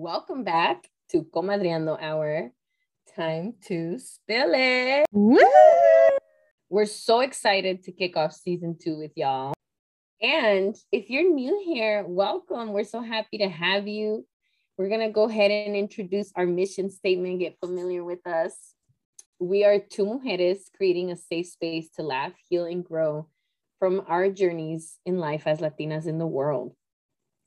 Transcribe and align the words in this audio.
welcome 0.00 0.44
back 0.44 0.88
to 1.10 1.24
Comadreando 1.24 2.00
Hour. 2.00 2.50
Time 3.14 3.52
to 3.66 3.98
spill 3.98 4.52
it. 4.54 5.04
Woo! 5.12 5.38
We're 6.70 6.86
so 6.86 7.20
excited 7.20 7.82
to 7.82 7.92
kick 7.92 8.16
off 8.16 8.32
season 8.32 8.78
two 8.82 8.96
with 8.96 9.10
y'all. 9.14 9.52
And 10.22 10.74
if 10.90 11.10
you're 11.10 11.30
new 11.30 11.62
here, 11.66 12.06
welcome. 12.08 12.72
We're 12.72 12.84
so 12.84 13.02
happy 13.02 13.36
to 13.38 13.48
have 13.50 13.86
you. 13.86 14.26
We're 14.78 14.88
going 14.88 15.06
to 15.06 15.12
go 15.12 15.24
ahead 15.28 15.50
and 15.50 15.76
introduce 15.76 16.32
our 16.34 16.46
mission 16.46 16.88
statement, 16.88 17.40
get 17.40 17.58
familiar 17.60 18.02
with 18.02 18.26
us. 18.26 18.54
We 19.38 19.66
are 19.66 19.78
two 19.78 20.06
mujeres 20.06 20.60
creating 20.74 21.10
a 21.10 21.16
safe 21.16 21.48
space 21.48 21.90
to 21.96 22.02
laugh, 22.02 22.32
heal, 22.48 22.64
and 22.64 22.82
grow 22.82 23.28
from 23.78 24.02
our 24.08 24.30
journeys 24.30 24.96
in 25.04 25.18
life 25.18 25.42
as 25.46 25.58
Latinas 25.58 26.06
in 26.06 26.16
the 26.16 26.26
world. 26.26 26.74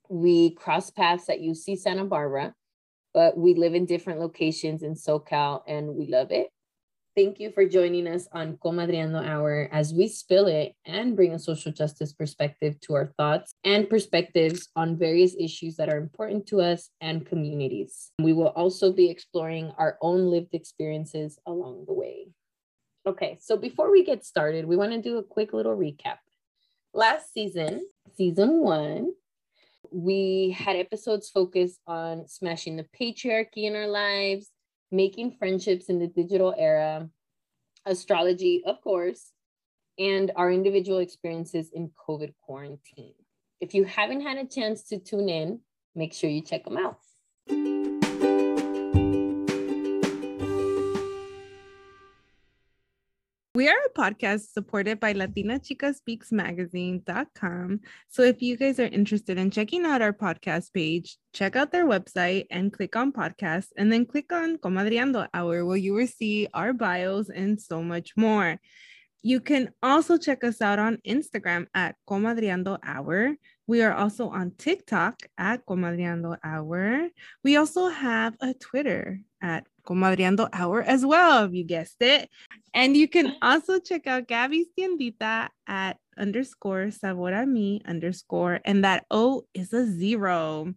We 0.09 0.51
cross 0.51 0.89
paths 0.89 1.29
at 1.29 1.39
UC 1.39 1.77
Santa 1.77 2.05
Barbara, 2.05 2.53
but 3.13 3.37
we 3.37 3.53
live 3.53 3.75
in 3.75 3.85
different 3.85 4.19
locations 4.19 4.83
in 4.83 4.95
SoCal 4.95 5.61
and 5.67 5.95
we 5.95 6.07
love 6.07 6.31
it. 6.31 6.49
Thank 7.15 7.39
you 7.39 7.51
for 7.51 7.63
joining 7.63 8.07
us 8.07 8.27
on 8.31 8.57
Comadreando 8.57 9.23
Hour 9.23 9.69
as 9.71 9.93
we 9.93 10.07
spill 10.07 10.47
it 10.47 10.73
and 10.83 11.15
bring 11.15 11.33
a 11.33 11.39
social 11.39 11.71
justice 11.71 12.11
perspective 12.11 12.79
to 12.81 12.95
our 12.95 13.13
thoughts 13.17 13.53
and 13.63 13.87
perspectives 13.87 14.69
on 14.75 14.97
various 14.97 15.35
issues 15.39 15.75
that 15.75 15.89
are 15.89 15.97
important 15.97 16.47
to 16.47 16.59
us 16.59 16.89
and 17.01 17.23
communities. 17.23 18.09
We 18.19 18.33
will 18.33 18.47
also 18.47 18.91
be 18.91 19.11
exploring 19.11 19.71
our 19.77 19.99
own 20.01 20.31
lived 20.31 20.55
experiences 20.55 21.37
along 21.45 21.85
the 21.85 21.93
way. 21.93 22.29
Okay, 23.05 23.37
so 23.39 23.57
before 23.57 23.91
we 23.91 24.03
get 24.03 24.25
started, 24.25 24.65
we 24.65 24.75
want 24.75 24.93
to 24.93 25.01
do 25.01 25.19
a 25.19 25.23
quick 25.23 25.53
little 25.53 25.77
recap. 25.77 26.17
Last 26.95 27.31
season, 27.31 27.85
season 28.17 28.61
one, 28.61 29.13
we 29.93 30.55
had 30.57 30.75
episodes 30.75 31.29
focused 31.29 31.79
on 31.85 32.27
smashing 32.27 32.75
the 32.75 32.85
patriarchy 32.99 33.65
in 33.65 33.75
our 33.75 33.87
lives, 33.87 34.49
making 34.91 35.37
friendships 35.37 35.85
in 35.85 35.99
the 35.99 36.07
digital 36.07 36.53
era, 36.57 37.07
astrology, 37.85 38.63
of 38.65 38.81
course, 38.81 39.31
and 39.99 40.31
our 40.35 40.51
individual 40.51 40.97
experiences 40.97 41.69
in 41.71 41.91
COVID 42.07 42.33
quarantine. 42.41 43.13
If 43.61 43.75
you 43.75 43.83
haven't 43.83 44.21
had 44.21 44.37
a 44.37 44.45
chance 44.45 44.83
to 44.85 44.97
tune 44.97 45.29
in, 45.29 45.59
make 45.95 46.13
sure 46.13 46.29
you 46.29 46.41
check 46.41 46.65
them 46.65 46.77
out. 46.77 46.97
We 53.55 53.69
are 53.69 53.77
a 53.85 53.93
podcast 53.93 54.51
supported 54.51 54.99
by 54.99 55.13
LatinaChikaSpeaksMagazine.com. 55.13 57.81
So 58.09 58.23
if 58.23 58.41
you 58.41 58.57
guys 58.57 58.79
are 58.79 58.85
interested 58.85 59.37
in 59.37 59.51
checking 59.51 59.85
out 59.85 60.01
our 60.01 60.11
podcast 60.11 60.73
page, 60.73 61.19
check 61.33 61.55
out 61.55 61.71
their 61.71 61.85
website 61.85 62.47
and 62.49 62.73
click 62.73 62.95
on 62.95 63.11
podcast, 63.11 63.67
and 63.77 63.93
then 63.93 64.07
click 64.07 64.33
on 64.33 64.57
Comadreando 64.57 65.27
Hour, 65.35 65.65
where 65.65 65.77
you 65.77 65.93
will 65.93 66.07
see 66.07 66.47
our 66.55 66.73
bios 66.73 67.29
and 67.29 67.61
so 67.61 67.83
much 67.83 68.13
more. 68.17 68.59
You 69.21 69.39
can 69.39 69.69
also 69.83 70.17
check 70.17 70.43
us 70.43 70.59
out 70.59 70.79
on 70.79 70.97
Instagram 71.07 71.67
at 71.75 71.95
Comadreando 72.09 72.79
Hour. 72.83 73.35
We 73.67 73.83
are 73.83 73.93
also 73.93 74.29
on 74.29 74.53
TikTok 74.57 75.19
at 75.37 75.63
Comadreando 75.67 76.39
Hour. 76.43 77.09
We 77.43 77.57
also 77.57 77.89
have 77.89 78.35
a 78.41 78.55
Twitter 78.55 79.19
at 79.43 79.67
Comadreando 79.85 80.49
Hour 80.53 80.81
as 80.81 81.05
well, 81.05 81.45
if 81.45 81.53
you 81.53 81.63
guessed 81.63 82.01
it. 82.01 82.29
And 82.73 82.97
you 82.97 83.07
can 83.07 83.35
also 83.41 83.79
check 83.79 84.07
out 84.07 84.27
Gaby's 84.27 84.67
Tiendita 84.77 85.49
at 85.67 85.97
underscore 86.17 86.91
sabor 86.91 87.33
a 87.33 87.45
mi 87.45 87.81
underscore, 87.85 88.59
and 88.65 88.83
that 88.83 89.05
O 89.11 89.43
is 89.53 89.73
a 89.73 89.85
zero. 89.85 90.73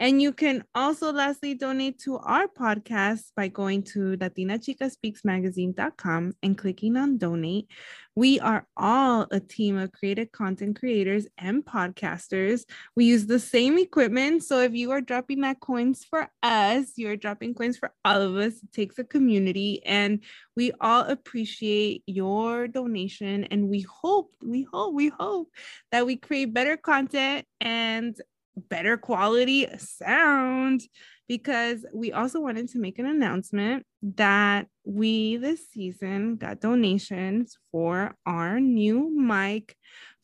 And 0.00 0.22
you 0.22 0.32
can 0.32 0.64
also 0.74 1.12
lastly 1.12 1.54
donate 1.54 1.98
to 2.00 2.18
our 2.18 2.46
podcast 2.46 3.32
by 3.34 3.48
going 3.48 3.82
to 3.94 4.16
latinachikaspeaksmagazine.com 4.16 6.34
and 6.42 6.56
clicking 6.56 6.96
on 6.96 7.18
donate. 7.18 7.66
We 8.14 8.38
are 8.40 8.66
all 8.76 9.26
a 9.30 9.40
team 9.40 9.76
of 9.76 9.92
creative 9.92 10.32
content 10.32 10.78
creators 10.78 11.26
and 11.36 11.62
podcasters. 11.64 12.64
We 12.96 13.06
use 13.06 13.26
the 13.26 13.40
same 13.40 13.78
equipment. 13.78 14.44
So 14.44 14.60
if 14.60 14.74
you 14.74 14.90
are 14.92 15.00
dropping 15.00 15.40
that 15.42 15.60
coins 15.60 16.04
for 16.04 16.30
us, 16.42 16.92
you're 16.96 17.16
dropping 17.16 17.54
coins 17.54 17.76
for 17.76 17.92
all 18.04 18.22
of 18.22 18.36
us. 18.36 18.54
It 18.54 18.72
takes 18.72 18.98
a 18.98 19.04
community 19.04 19.84
and 19.84 20.22
we 20.56 20.72
all 20.80 21.04
appreciate 21.04 22.02
your 22.06 22.68
donation. 22.68 23.44
And 23.44 23.68
we 23.68 23.82
hope, 23.82 24.32
we 24.42 24.66
hope, 24.72 24.94
we 24.94 25.08
hope 25.08 25.50
that 25.92 26.06
we 26.06 26.16
create 26.16 26.54
better 26.54 26.76
content 26.76 27.46
and 27.60 28.16
better 28.58 28.96
quality 28.96 29.66
sound 29.78 30.82
because 31.28 31.84
we 31.92 32.12
also 32.12 32.40
wanted 32.40 32.68
to 32.70 32.78
make 32.78 32.98
an 32.98 33.06
announcement 33.06 33.84
that 34.02 34.66
we 34.84 35.36
this 35.36 35.68
season 35.70 36.36
got 36.36 36.60
donations 36.60 37.58
for 37.70 38.14
our 38.24 38.58
new 38.58 39.10
mic 39.10 39.76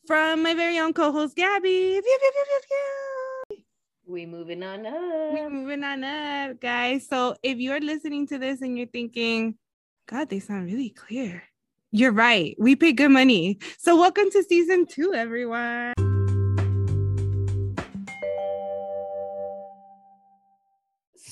from 0.07 0.43
my 0.43 0.53
very 0.53 0.79
own 0.79 0.93
co-host 0.93 1.35
Gaby. 1.35 2.01
We 4.07 4.25
moving 4.25 4.61
on 4.61 4.85
up. 4.85 5.33
We 5.33 5.47
moving 5.49 5.83
on 5.83 6.03
up, 6.03 6.59
guys. 6.59 7.07
So 7.07 7.35
if 7.41 7.57
you're 7.57 7.79
listening 7.79 8.27
to 8.27 8.37
this 8.37 8.61
and 8.61 8.77
you're 8.77 8.87
thinking, 8.87 9.55
God, 10.07 10.29
they 10.29 10.39
sound 10.39 10.67
really 10.67 10.89
clear. 10.89 11.43
You're 11.91 12.11
right. 12.11 12.55
We 12.59 12.75
pay 12.75 12.93
good 12.93 13.09
money. 13.09 13.57
So 13.79 13.95
welcome 13.95 14.29
to 14.31 14.43
season 14.43 14.85
two, 14.85 15.13
everyone. 15.13 16.04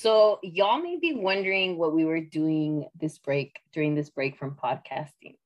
So 0.04 0.38
y'all 0.42 0.82
may 0.82 0.98
be 0.98 1.14
wondering 1.14 1.78
what 1.78 1.94
we 1.94 2.04
were 2.04 2.20
doing 2.20 2.86
this 3.00 3.16
break 3.16 3.58
during 3.72 3.94
this 3.94 4.10
break 4.10 4.36
from 4.36 4.50
podcasting. 4.50 5.36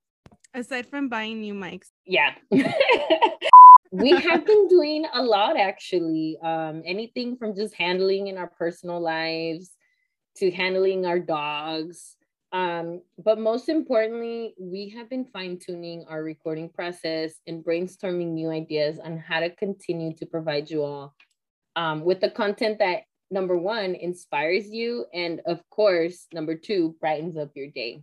Aside 0.52 0.88
from 0.88 1.08
buying 1.08 1.42
new 1.42 1.54
mics. 1.54 1.90
Yeah. 2.04 2.34
we 3.92 4.10
have 4.10 4.44
been 4.44 4.66
doing 4.66 5.06
a 5.14 5.22
lot 5.22 5.56
actually. 5.56 6.38
Um, 6.42 6.82
anything 6.84 7.36
from 7.36 7.54
just 7.54 7.72
handling 7.74 8.26
in 8.26 8.36
our 8.36 8.48
personal 8.48 8.98
lives 8.98 9.76
to 10.38 10.50
handling 10.50 11.06
our 11.06 11.20
dogs. 11.20 12.16
Um, 12.50 13.02
but 13.16 13.38
most 13.38 13.68
importantly, 13.68 14.54
we 14.58 14.88
have 14.88 15.08
been 15.08 15.26
fine 15.26 15.60
tuning 15.64 16.04
our 16.08 16.24
recording 16.24 16.68
process 16.68 17.34
and 17.46 17.64
brainstorming 17.64 18.32
new 18.32 18.50
ideas 18.50 18.98
on 18.98 19.18
how 19.18 19.38
to 19.38 19.50
continue 19.50 20.16
to 20.16 20.26
provide 20.26 20.68
you 20.68 20.82
all 20.82 21.14
um, 21.76 22.00
with 22.00 22.20
the 22.20 22.30
content 22.30 22.80
that 22.80 23.02
number 23.30 23.56
one 23.56 23.94
inspires 23.94 24.68
you 24.68 25.04
and 25.12 25.40
of 25.46 25.60
course 25.70 26.26
number 26.32 26.54
two 26.54 26.96
brightens 27.00 27.36
up 27.36 27.50
your 27.54 27.68
day 27.68 28.02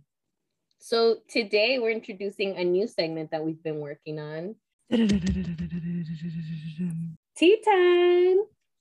so 0.78 1.16
today 1.28 1.78
we're 1.78 1.90
introducing 1.90 2.56
a 2.56 2.64
new 2.64 2.86
segment 2.86 3.30
that 3.30 3.44
we've 3.44 3.62
been 3.62 3.80
working 3.80 4.18
on 4.20 4.54
tea 7.36 7.60
time 7.64 8.38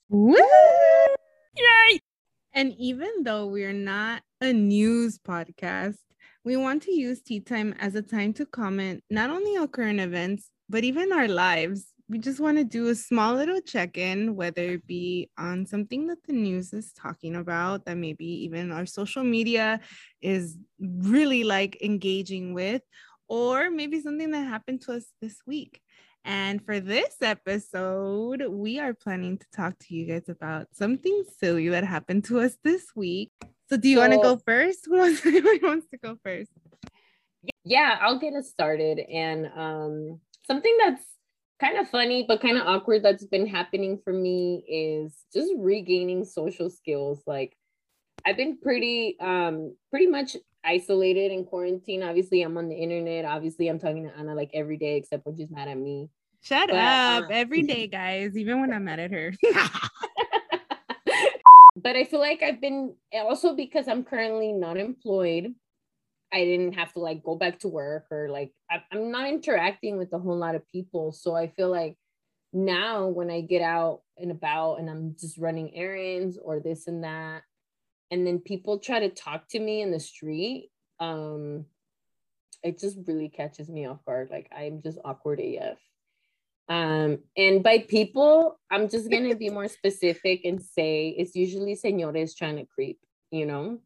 Woo! 0.09 0.35
Yay! 1.57 1.99
and 2.53 2.73
even 2.77 3.23
though 3.23 3.47
we're 3.47 3.73
not 3.73 4.21
a 4.41 4.53
news 4.53 5.17
podcast 5.17 5.97
we 6.43 6.55
want 6.55 6.83
to 6.83 6.93
use 6.93 7.21
tea 7.21 7.39
time 7.39 7.73
as 7.79 7.95
a 7.95 8.03
time 8.03 8.33
to 8.33 8.45
comment 8.45 9.03
not 9.09 9.31
only 9.31 9.57
on 9.57 9.67
current 9.67 9.99
events 9.99 10.51
but 10.69 10.83
even 10.83 11.11
our 11.11 11.27
lives 11.27 11.87
we 12.07 12.19
just 12.19 12.39
want 12.39 12.57
to 12.57 12.63
do 12.63 12.87
a 12.89 12.95
small 12.95 13.33
little 13.33 13.59
check 13.61 13.97
in, 13.97 14.35
whether 14.35 14.61
it 14.61 14.85
be 14.85 15.29
on 15.37 15.65
something 15.65 16.07
that 16.07 16.23
the 16.27 16.33
news 16.33 16.71
is 16.71 16.93
talking 16.93 17.35
about, 17.35 17.85
that 17.85 17.97
maybe 17.97 18.25
even 18.43 18.71
our 18.71 18.85
social 18.85 19.23
media 19.23 19.79
is 20.21 20.57
really 20.79 21.43
like 21.43 21.81
engaging 21.81 22.53
with, 22.53 22.83
or 23.27 23.71
maybe 23.71 24.01
something 24.01 24.29
that 24.31 24.47
happened 24.47 24.81
to 24.81 24.93
us 24.93 25.05
this 25.19 25.37
week. 25.47 25.81
And 26.23 26.63
for 26.63 26.79
this 26.79 27.17
episode, 27.21 28.43
we 28.49 28.79
are 28.79 28.93
planning 28.93 29.37
to 29.39 29.45
talk 29.55 29.77
to 29.79 29.95
you 29.95 30.05
guys 30.05 30.29
about 30.29 30.67
something 30.73 31.23
silly 31.39 31.69
that 31.69 31.83
happened 31.83 32.25
to 32.25 32.39
us 32.39 32.55
this 32.63 32.85
week. 32.95 33.31
So, 33.69 33.77
do 33.77 33.89
you 33.89 33.97
so, 33.97 34.01
want 34.07 34.13
to 34.13 34.19
go 34.19 34.37
first? 34.37 34.85
Who 34.85 34.97
wants, 34.97 35.21
who 35.21 35.59
wants 35.61 35.87
to 35.89 35.97
go 35.97 36.17
first? 36.23 36.51
Yeah, 37.63 37.97
I'll 37.99 38.19
get 38.19 38.33
us 38.33 38.49
started. 38.49 38.99
And 38.99 39.49
um, 39.55 40.19
something 40.47 40.75
that's 40.83 41.03
kind 41.59 41.77
of 41.77 41.89
funny 41.89 42.25
but 42.27 42.41
kind 42.41 42.57
of 42.57 42.67
awkward 42.67 43.01
that's 43.03 43.25
been 43.25 43.47
happening 43.47 43.99
for 44.03 44.11
me 44.11 44.63
is 44.67 45.15
just 45.33 45.51
regaining 45.57 46.25
social 46.25 46.69
skills. 46.69 47.21
Like 47.25 47.55
i've 48.25 48.37
been 48.37 48.57
pretty 48.57 49.17
um 49.19 49.75
pretty 49.89 50.07
much 50.07 50.35
isolated 50.63 51.31
in 51.31 51.45
quarantine. 51.45 52.03
Obviously 52.03 52.41
i'm 52.41 52.57
on 52.57 52.69
the 52.69 52.75
internet. 52.75 53.25
Obviously 53.25 53.67
i'm 53.67 53.79
talking 53.79 54.03
to 54.07 54.17
ana 54.17 54.35
like 54.35 54.51
every 54.53 54.77
day 54.77 54.97
except 54.97 55.25
when 55.25 55.37
she's 55.37 55.51
mad 55.51 55.67
at 55.67 55.77
me. 55.77 56.09
Shut 56.41 56.69
but, 56.69 56.77
up. 56.77 57.23
uh, 57.23 57.27
every 57.31 57.61
day 57.73 57.87
guys 57.87 58.37
even 58.37 58.61
when 58.61 58.73
i'm 58.73 58.85
mad 58.85 58.99
at 58.99 59.11
her. 59.11 59.33
But 61.77 61.97
i 61.97 62.05
feel 62.05 62.21
like 62.21 62.41
i've 62.41 62.61
been 62.61 62.95
also 63.13 63.53
because 63.53 63.89
i'm 63.89 64.05
currently 64.05 64.53
not 64.53 64.77
employed 64.77 65.53
I 66.35 66.43
didn't 66.43 66.73
have 66.73 66.91
to 66.93 66.99
like 66.99 67.23
go 67.23 67.35
back 67.35 67.59
to 67.59 67.69
work 67.69 68.07
or 68.11 68.27
like 68.29 68.51
I'm 68.69 69.11
not 69.11 69.27
interacting 69.27 69.97
with 69.97 70.13
a 70.13 70.19
whole 70.19 70.37
lot 70.37 70.55
of 70.55 70.67
people. 70.71 71.11
So 71.11 71.35
I 71.35 71.47
feel 71.47 71.69
like 71.69 71.97
now 72.53 73.07
when 73.07 73.29
I 73.29 73.41
get 73.41 73.61
out 73.61 74.01
and 74.17 74.31
about 74.31 74.75
and 74.75 74.89
I'm 74.89 75.15
just 75.19 75.37
running 75.37 75.75
errands 75.75 76.37
or 76.41 76.59
this 76.59 76.87
and 76.87 77.03
that. 77.03 77.43
And 78.11 78.25
then 78.25 78.39
people 78.39 78.79
try 78.79 78.99
to 78.99 79.09
talk 79.09 79.47
to 79.49 79.59
me 79.59 79.81
in 79.81 79.91
the 79.91 79.99
street. 79.99 80.69
Um, 80.99 81.65
it 82.63 82.79
just 82.79 82.97
really 83.07 83.29
catches 83.29 83.69
me 83.69 83.85
off 83.85 84.03
guard. 84.05 84.29
Like 84.31 84.49
I'm 84.55 84.81
just 84.81 84.97
awkward 85.03 85.39
AF. 85.39 85.77
Um, 86.67 87.19
and 87.37 87.61
by 87.61 87.79
people, 87.79 88.59
I'm 88.71 88.89
just 88.89 89.11
gonna 89.11 89.35
be 89.35 89.49
more 89.51 89.67
specific 89.67 90.45
and 90.45 90.61
say 90.61 91.09
it's 91.09 91.35
usually 91.35 91.75
señores 91.75 92.35
trying 92.35 92.57
to 92.57 92.65
creep, 92.65 92.99
you 93.31 93.45
know. 93.45 93.79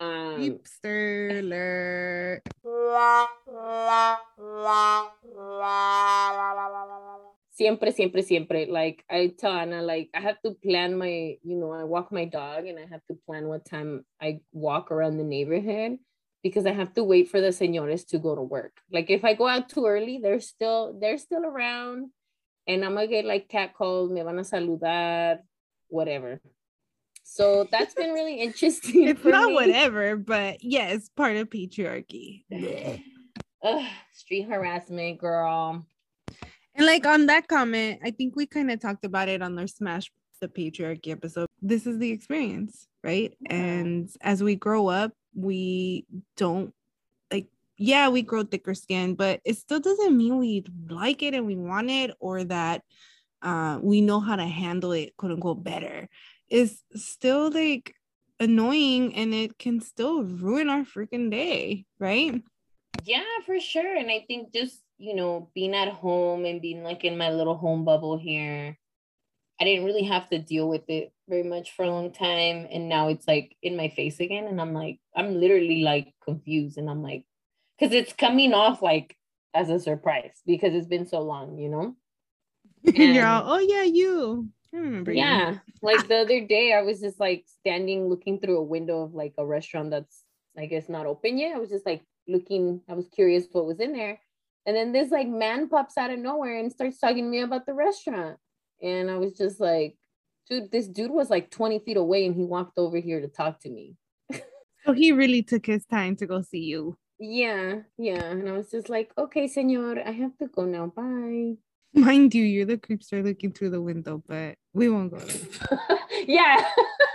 Um, 0.00 0.40
Hipster 0.40 1.38
alert. 1.38 2.42
siempre, 7.54 7.92
siempre, 7.92 8.22
siempre. 8.22 8.66
Like 8.66 9.04
I 9.08 9.32
tell 9.38 9.52
Ana, 9.52 9.82
like 9.82 10.10
I 10.14 10.20
have 10.20 10.40
to 10.44 10.52
plan 10.62 10.96
my, 10.98 11.36
you 11.42 11.56
know, 11.56 11.72
I 11.72 11.84
walk 11.84 12.12
my 12.12 12.24
dog 12.24 12.66
and 12.66 12.78
I 12.78 12.86
have 12.90 13.00
to 13.10 13.16
plan 13.26 13.48
what 13.48 13.64
time 13.64 14.04
I 14.20 14.40
walk 14.52 14.90
around 14.90 15.16
the 15.16 15.24
neighborhood 15.24 15.98
because 16.42 16.66
I 16.66 16.72
have 16.72 16.92
to 16.94 17.04
wait 17.04 17.30
for 17.30 17.40
the 17.40 17.48
señores 17.48 18.06
to 18.08 18.18
go 18.18 18.34
to 18.34 18.42
work. 18.42 18.72
Like 18.92 19.10
if 19.10 19.24
I 19.24 19.34
go 19.34 19.46
out 19.46 19.68
too 19.68 19.86
early, 19.86 20.18
they're 20.22 20.40
still 20.40 20.98
they're 21.00 21.18
still 21.18 21.44
around 21.44 22.10
and 22.66 22.84
I'm 22.84 22.94
gonna 22.94 23.06
get 23.06 23.24
like 23.24 23.48
catcalled, 23.48 24.10
me 24.10 24.22
van 24.22 24.38
a 24.38 24.42
saludar, 24.42 25.38
whatever. 25.88 26.40
So 27.24 27.66
that's 27.72 27.94
been 27.94 28.12
really 28.12 28.40
interesting. 28.40 29.08
it's 29.08 29.24
not 29.24 29.48
me. 29.48 29.54
whatever, 29.54 30.16
but 30.16 30.62
yes, 30.62 31.08
part 31.16 31.36
of 31.36 31.50
patriarchy. 31.50 32.44
Ugh, 33.64 33.86
street 34.12 34.42
harassment, 34.42 35.18
girl. 35.18 35.84
And 36.76 36.86
like 36.86 37.06
on 37.06 37.26
that 37.26 37.48
comment, 37.48 38.00
I 38.04 38.10
think 38.10 38.36
we 38.36 38.46
kind 38.46 38.70
of 38.70 38.80
talked 38.80 39.04
about 39.04 39.28
it 39.28 39.42
on 39.42 39.58
our 39.58 39.66
Smash 39.66 40.10
the 40.40 40.48
Patriarchy 40.48 41.08
episode. 41.12 41.46
This 41.62 41.86
is 41.86 41.98
the 41.98 42.10
experience, 42.10 42.86
right? 43.02 43.32
And 43.46 44.10
as 44.20 44.42
we 44.42 44.56
grow 44.56 44.88
up, 44.88 45.12
we 45.34 46.04
don't 46.36 46.74
like, 47.32 47.46
yeah, 47.78 48.08
we 48.08 48.22
grow 48.22 48.42
thicker 48.42 48.74
skin, 48.74 49.14
but 49.14 49.40
it 49.44 49.56
still 49.56 49.80
doesn't 49.80 50.16
mean 50.16 50.38
we 50.38 50.64
like 50.88 51.22
it 51.22 51.34
and 51.34 51.46
we 51.46 51.56
want 51.56 51.90
it 51.90 52.10
or 52.20 52.44
that 52.44 52.82
uh, 53.42 53.78
we 53.82 54.00
know 54.00 54.20
how 54.20 54.36
to 54.36 54.46
handle 54.46 54.92
it, 54.92 55.16
quote 55.16 55.32
unquote, 55.32 55.62
better. 55.62 56.08
Is 56.54 56.82
still 56.94 57.50
like 57.50 57.94
annoying 58.38 59.14
and 59.14 59.34
it 59.34 59.58
can 59.58 59.80
still 59.80 60.22
ruin 60.22 60.70
our 60.70 60.82
freaking 60.82 61.30
day, 61.30 61.84
right? 61.98 62.42
Yeah, 63.04 63.24
for 63.44 63.58
sure. 63.58 63.96
And 63.96 64.10
I 64.10 64.24
think 64.28 64.52
just 64.52 64.84
you 64.98 65.14
know, 65.14 65.50
being 65.54 65.74
at 65.74 65.88
home 65.88 66.44
and 66.44 66.62
being 66.62 66.82
like 66.82 67.04
in 67.04 67.18
my 67.18 67.30
little 67.30 67.56
home 67.56 67.84
bubble 67.84 68.18
here, 68.18 68.78
I 69.60 69.64
didn't 69.64 69.84
really 69.84 70.04
have 70.04 70.28
to 70.30 70.38
deal 70.38 70.68
with 70.68 70.88
it 70.88 71.12
very 71.28 71.42
much 71.42 71.72
for 71.72 71.84
a 71.84 71.90
long 71.90 72.12
time. 72.12 72.66
And 72.70 72.88
now 72.88 73.08
it's 73.08 73.26
like 73.26 73.56
in 73.62 73.76
my 73.76 73.88
face 73.88 74.20
again. 74.20 74.46
And 74.46 74.60
I'm 74.60 74.72
like, 74.72 74.98
I'm 75.16 75.40
literally 75.40 75.82
like 75.82 76.14
confused. 76.24 76.78
And 76.78 76.88
I'm 76.88 77.02
like, 77.02 77.24
because 77.78 77.94
it's 77.94 78.12
coming 78.12 78.54
off 78.54 78.82
like 78.82 79.16
as 79.52 79.70
a 79.70 79.78
surprise 79.78 80.42
because 80.46 80.74
it's 80.74 80.88
been 80.88 81.06
so 81.06 81.20
long, 81.20 81.58
you 81.58 81.68
know? 81.68 81.96
And 82.86 82.96
you're 83.14 83.26
all, 83.26 83.54
oh, 83.54 83.58
yeah, 83.58 83.84
you. 83.84 84.48
Remember. 84.80 85.12
Yeah. 85.12 85.58
Like 85.82 86.08
the 86.08 86.18
other 86.18 86.44
day, 86.46 86.72
I 86.72 86.82
was 86.82 87.00
just 87.00 87.20
like 87.20 87.44
standing 87.46 88.08
looking 88.08 88.40
through 88.40 88.58
a 88.58 88.62
window 88.62 89.02
of 89.02 89.14
like 89.14 89.34
a 89.38 89.46
restaurant 89.46 89.90
that's, 89.90 90.24
I 90.58 90.66
guess, 90.66 90.88
not 90.88 91.06
open 91.06 91.38
yet. 91.38 91.54
I 91.54 91.58
was 91.58 91.70
just 91.70 91.86
like 91.86 92.02
looking, 92.26 92.80
I 92.88 92.94
was 92.94 93.08
curious 93.08 93.46
what 93.52 93.66
was 93.66 93.80
in 93.80 93.92
there 93.92 94.18
and 94.66 94.76
then 94.76 94.92
this 94.92 95.10
like 95.10 95.28
man 95.28 95.68
pops 95.68 95.98
out 95.98 96.10
of 96.10 96.18
nowhere 96.18 96.58
and 96.58 96.72
starts 96.72 96.98
talking 96.98 97.24
to 97.24 97.30
me 97.30 97.40
about 97.40 97.66
the 97.66 97.74
restaurant. 97.74 98.38
And 98.82 99.10
I 99.10 99.16
was 99.16 99.36
just 99.36 99.60
like, 99.60 99.96
dude, 100.48 100.70
this 100.70 100.88
dude 100.88 101.10
was 101.10 101.30
like 101.30 101.50
20 101.50 101.80
feet 101.80 101.96
away 101.96 102.26
and 102.26 102.34
he 102.34 102.44
walked 102.44 102.78
over 102.78 102.98
here 102.98 103.20
to 103.20 103.28
talk 103.28 103.60
to 103.60 103.70
me. 103.70 103.96
so 104.84 104.92
he 104.92 105.12
really 105.12 105.42
took 105.42 105.66
his 105.66 105.84
time 105.86 106.16
to 106.16 106.26
go 106.26 106.42
see 106.42 106.60
you. 106.60 106.96
Yeah, 107.18 107.80
yeah. 107.98 108.24
And 108.24 108.48
I 108.48 108.52
was 108.52 108.70
just 108.70 108.88
like, 108.88 109.12
okay, 109.16 109.46
senor, 109.46 110.00
I 110.04 110.10
have 110.12 110.36
to 110.38 110.48
go 110.48 110.64
now. 110.64 110.86
Bye. 110.86 111.56
Mind 111.96 112.34
you, 112.34 112.42
you're 112.42 112.66
the 112.66 112.76
creepster 112.76 113.22
looking 113.22 113.52
through 113.52 113.70
the 113.70 113.80
window, 113.80 114.20
but 114.26 114.56
we 114.72 114.88
won't 114.88 115.12
go 115.12 115.18
there. 115.18 115.98
yeah. 116.26 116.68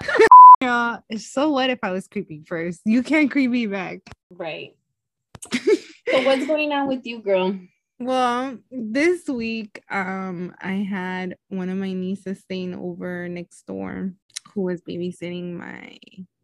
yeah. 0.61 0.99
So 1.17 1.49
what 1.49 1.69
if 1.69 1.79
I 1.83 1.91
was 1.91 2.07
creepy 2.07 2.43
first? 2.45 2.79
You 2.85 3.03
can't 3.03 3.29
creep 3.29 3.51
me 3.51 3.65
back. 3.65 3.99
Right. 4.31 4.77
So 5.53 6.23
what's 6.23 6.47
going 6.47 6.71
on 6.71 6.87
with 6.87 7.05
you, 7.05 7.21
girl? 7.21 7.59
Well, 7.99 8.57
this 8.71 9.27
week, 9.27 9.83
um, 9.91 10.55
I 10.61 10.75
had 10.75 11.35
one 11.49 11.67
of 11.67 11.77
my 11.77 11.91
nieces 11.91 12.39
staying 12.39 12.73
over 12.73 13.27
next 13.27 13.63
door 13.67 14.13
who 14.53 14.61
was 14.61 14.81
babysitting 14.81 15.57
my 15.57 15.97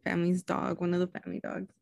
family's 0.04 0.42
dog, 0.42 0.82
one 0.82 0.92
of 0.92 1.00
the 1.00 1.06
family 1.06 1.40
dogs. 1.40 1.72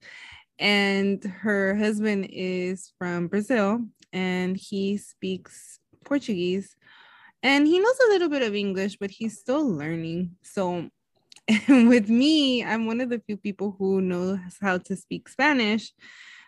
And 0.61 1.23
her 1.25 1.75
husband 1.75 2.29
is 2.31 2.93
from 2.97 3.27
Brazil 3.27 3.81
and 4.13 4.57
he 4.57 4.97
speaks 4.97 5.81
Portuguese 6.05 6.77
and 7.43 7.67
he 7.67 7.79
knows 7.79 7.99
a 8.07 8.11
little 8.11 8.29
bit 8.29 8.43
of 8.43 8.55
English, 8.55 8.97
but 8.97 9.11
he's 9.11 9.39
still 9.39 9.69
learning. 9.69 10.37
So 10.43 10.89
with 11.69 12.09
me, 12.09 12.65
I'm 12.65 12.87
one 12.87 13.01
of 13.01 13.11
the 13.11 13.21
few 13.27 13.37
people 13.37 13.77
who 13.79 14.01
knows 14.01 14.39
how 14.61 14.79
to 14.79 14.97
speak 14.97 15.29
Spanish. 15.29 15.93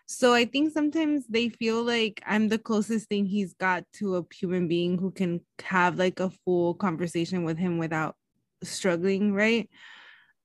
So 0.06 0.32
I 0.32 0.44
think 0.44 0.72
sometimes 0.72 1.26
they 1.26 1.48
feel 1.48 1.82
like 1.82 2.22
I'm 2.24 2.48
the 2.48 2.58
closest 2.58 3.08
thing 3.08 3.26
he's 3.26 3.52
got 3.54 3.84
to 3.94 4.16
a 4.16 4.24
human 4.32 4.68
being 4.68 4.98
who 4.98 5.10
can 5.10 5.40
have 5.62 5.98
like 5.98 6.20
a 6.20 6.30
full 6.44 6.74
conversation 6.74 7.44
with 7.44 7.58
him 7.58 7.78
without 7.78 8.14
struggling, 8.62 9.34
right? 9.34 9.68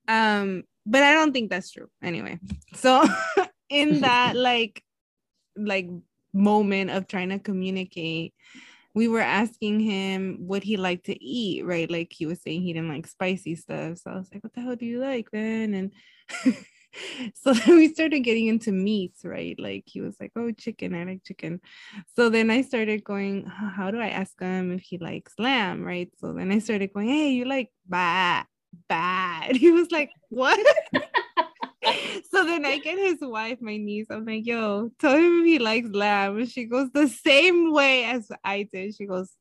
Um, 0.07 0.63
but 0.85 1.03
I 1.03 1.13
don't 1.13 1.31
think 1.31 1.49
that's 1.49 1.71
true 1.71 1.87
anyway. 2.01 2.39
So 2.73 3.05
in 3.69 4.01
that 4.01 4.35
like 4.35 4.83
like 5.55 5.89
moment 6.33 6.89
of 6.89 7.07
trying 7.07 7.29
to 7.29 7.39
communicate, 7.39 8.33
we 8.93 9.07
were 9.07 9.21
asking 9.21 9.79
him 9.79 10.37
what 10.41 10.63
he 10.63 10.77
liked 10.77 11.05
to 11.05 11.23
eat, 11.23 11.65
right? 11.65 11.89
Like 11.89 12.11
he 12.11 12.25
was 12.25 12.41
saying 12.41 12.61
he 12.61 12.73
didn't 12.73 12.89
like 12.89 13.07
spicy 13.07 13.55
stuff. 13.55 13.99
So 13.99 14.11
I 14.11 14.17
was 14.17 14.29
like, 14.33 14.43
what 14.43 14.53
the 14.53 14.61
hell 14.61 14.75
do 14.75 14.85
you 14.85 14.99
like 14.99 15.29
then? 15.31 15.73
And 15.73 15.93
so 17.35 17.53
then 17.53 17.77
we 17.77 17.93
started 17.93 18.19
getting 18.19 18.47
into 18.47 18.71
meats, 18.71 19.23
right? 19.23 19.57
Like 19.57 19.83
he 19.85 20.01
was 20.01 20.15
like, 20.19 20.31
oh, 20.35 20.51
chicken, 20.51 20.93
I 20.93 21.03
like 21.05 21.23
chicken. 21.23 21.61
So 22.15 22.29
then 22.29 22.49
I 22.49 22.61
started 22.61 23.03
going, 23.03 23.45
how 23.45 23.91
do 23.91 23.99
I 23.99 24.09
ask 24.09 24.39
him 24.39 24.71
if 24.71 24.81
he 24.81 24.97
likes 24.97 25.33
lamb, 25.39 25.83
right? 25.83 26.09
So 26.19 26.33
then 26.33 26.51
I 26.51 26.59
started 26.59 26.93
going, 26.93 27.07
hey, 27.07 27.31
you 27.31 27.45
like 27.45 27.69
bad, 27.87 28.45
bad. 28.89 29.55
He 29.55 29.71
was 29.71 29.89
like, 29.91 30.11
what? 30.29 30.59
then 32.45 32.65
I 32.65 32.79
get 32.79 32.97
his 32.97 33.19
wife, 33.21 33.59
my 33.61 33.77
niece. 33.77 34.07
I'm 34.09 34.25
like, 34.25 34.45
yo, 34.45 34.91
tell 34.99 35.15
him 35.15 35.45
he 35.45 35.59
likes 35.59 35.89
lamb. 35.89 36.37
And 36.37 36.49
she 36.49 36.65
goes 36.65 36.89
the 36.91 37.07
same 37.07 37.71
way 37.71 38.05
as 38.05 38.29
I 38.43 38.67
did. 38.71 38.95
She 38.95 39.05
goes, 39.05 39.31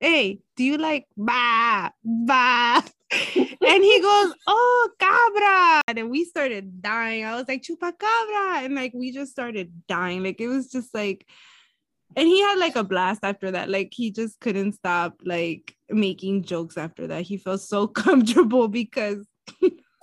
hey, 0.00 0.40
do 0.56 0.64
you 0.64 0.78
like 0.78 1.06
ba 1.16 1.92
ba? 2.02 2.82
and 3.12 3.84
he 3.84 4.00
goes, 4.00 4.34
oh, 4.46 4.90
cabra. 4.98 5.82
And 5.88 6.10
we 6.10 6.24
started 6.24 6.80
dying. 6.80 7.24
I 7.24 7.36
was 7.36 7.46
like, 7.48 7.62
chupacabra. 7.62 8.64
And 8.64 8.74
like, 8.74 8.92
we 8.94 9.12
just 9.12 9.32
started 9.32 9.72
dying. 9.86 10.22
Like, 10.22 10.40
it 10.40 10.48
was 10.48 10.70
just 10.70 10.94
like, 10.94 11.26
and 12.16 12.26
he 12.26 12.40
had 12.40 12.58
like 12.58 12.76
a 12.76 12.84
blast 12.84 13.20
after 13.22 13.50
that. 13.52 13.68
Like, 13.68 13.92
he 13.92 14.10
just 14.10 14.40
couldn't 14.40 14.72
stop 14.72 15.20
like 15.24 15.76
making 15.88 16.44
jokes 16.44 16.76
after 16.76 17.06
that. 17.08 17.22
He 17.22 17.36
felt 17.36 17.60
so 17.60 17.86
comfortable 17.88 18.68
because 18.68 19.26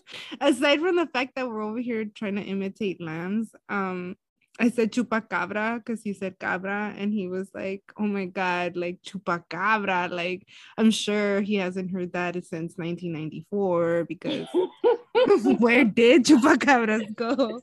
aside 0.42 0.80
from 0.80 0.96
the 0.96 1.08
fact 1.08 1.36
that 1.36 1.48
we're 1.48 1.62
over 1.62 1.80
here 1.80 2.06
trying 2.06 2.36
to 2.36 2.42
imitate 2.42 3.02
lambs, 3.02 3.52
um, 3.70 4.16
I 4.60 4.70
said 4.70 4.92
chupacabra 4.92 5.78
because 5.78 6.02
he 6.02 6.14
said 6.14 6.40
cabra, 6.40 6.94
and 6.98 7.14
he 7.14 7.28
was 7.28 7.50
like, 7.54 7.84
"Oh 7.98 8.08
my 8.08 8.26
god, 8.26 8.76
like 8.76 9.02
chupacabra!" 9.04 10.10
Like 10.10 10.48
I'm 10.78 10.92
sure 10.92 11.42
he 11.42 11.56
hasn't 11.56 11.92
heard 11.92 12.14
that 12.14 12.34
since 12.46 12.74
1994 12.78 14.06
because 14.06 14.48
where 15.60 15.84
did 15.86 16.26
chupacabras 16.26 17.16
go? 17.16 17.62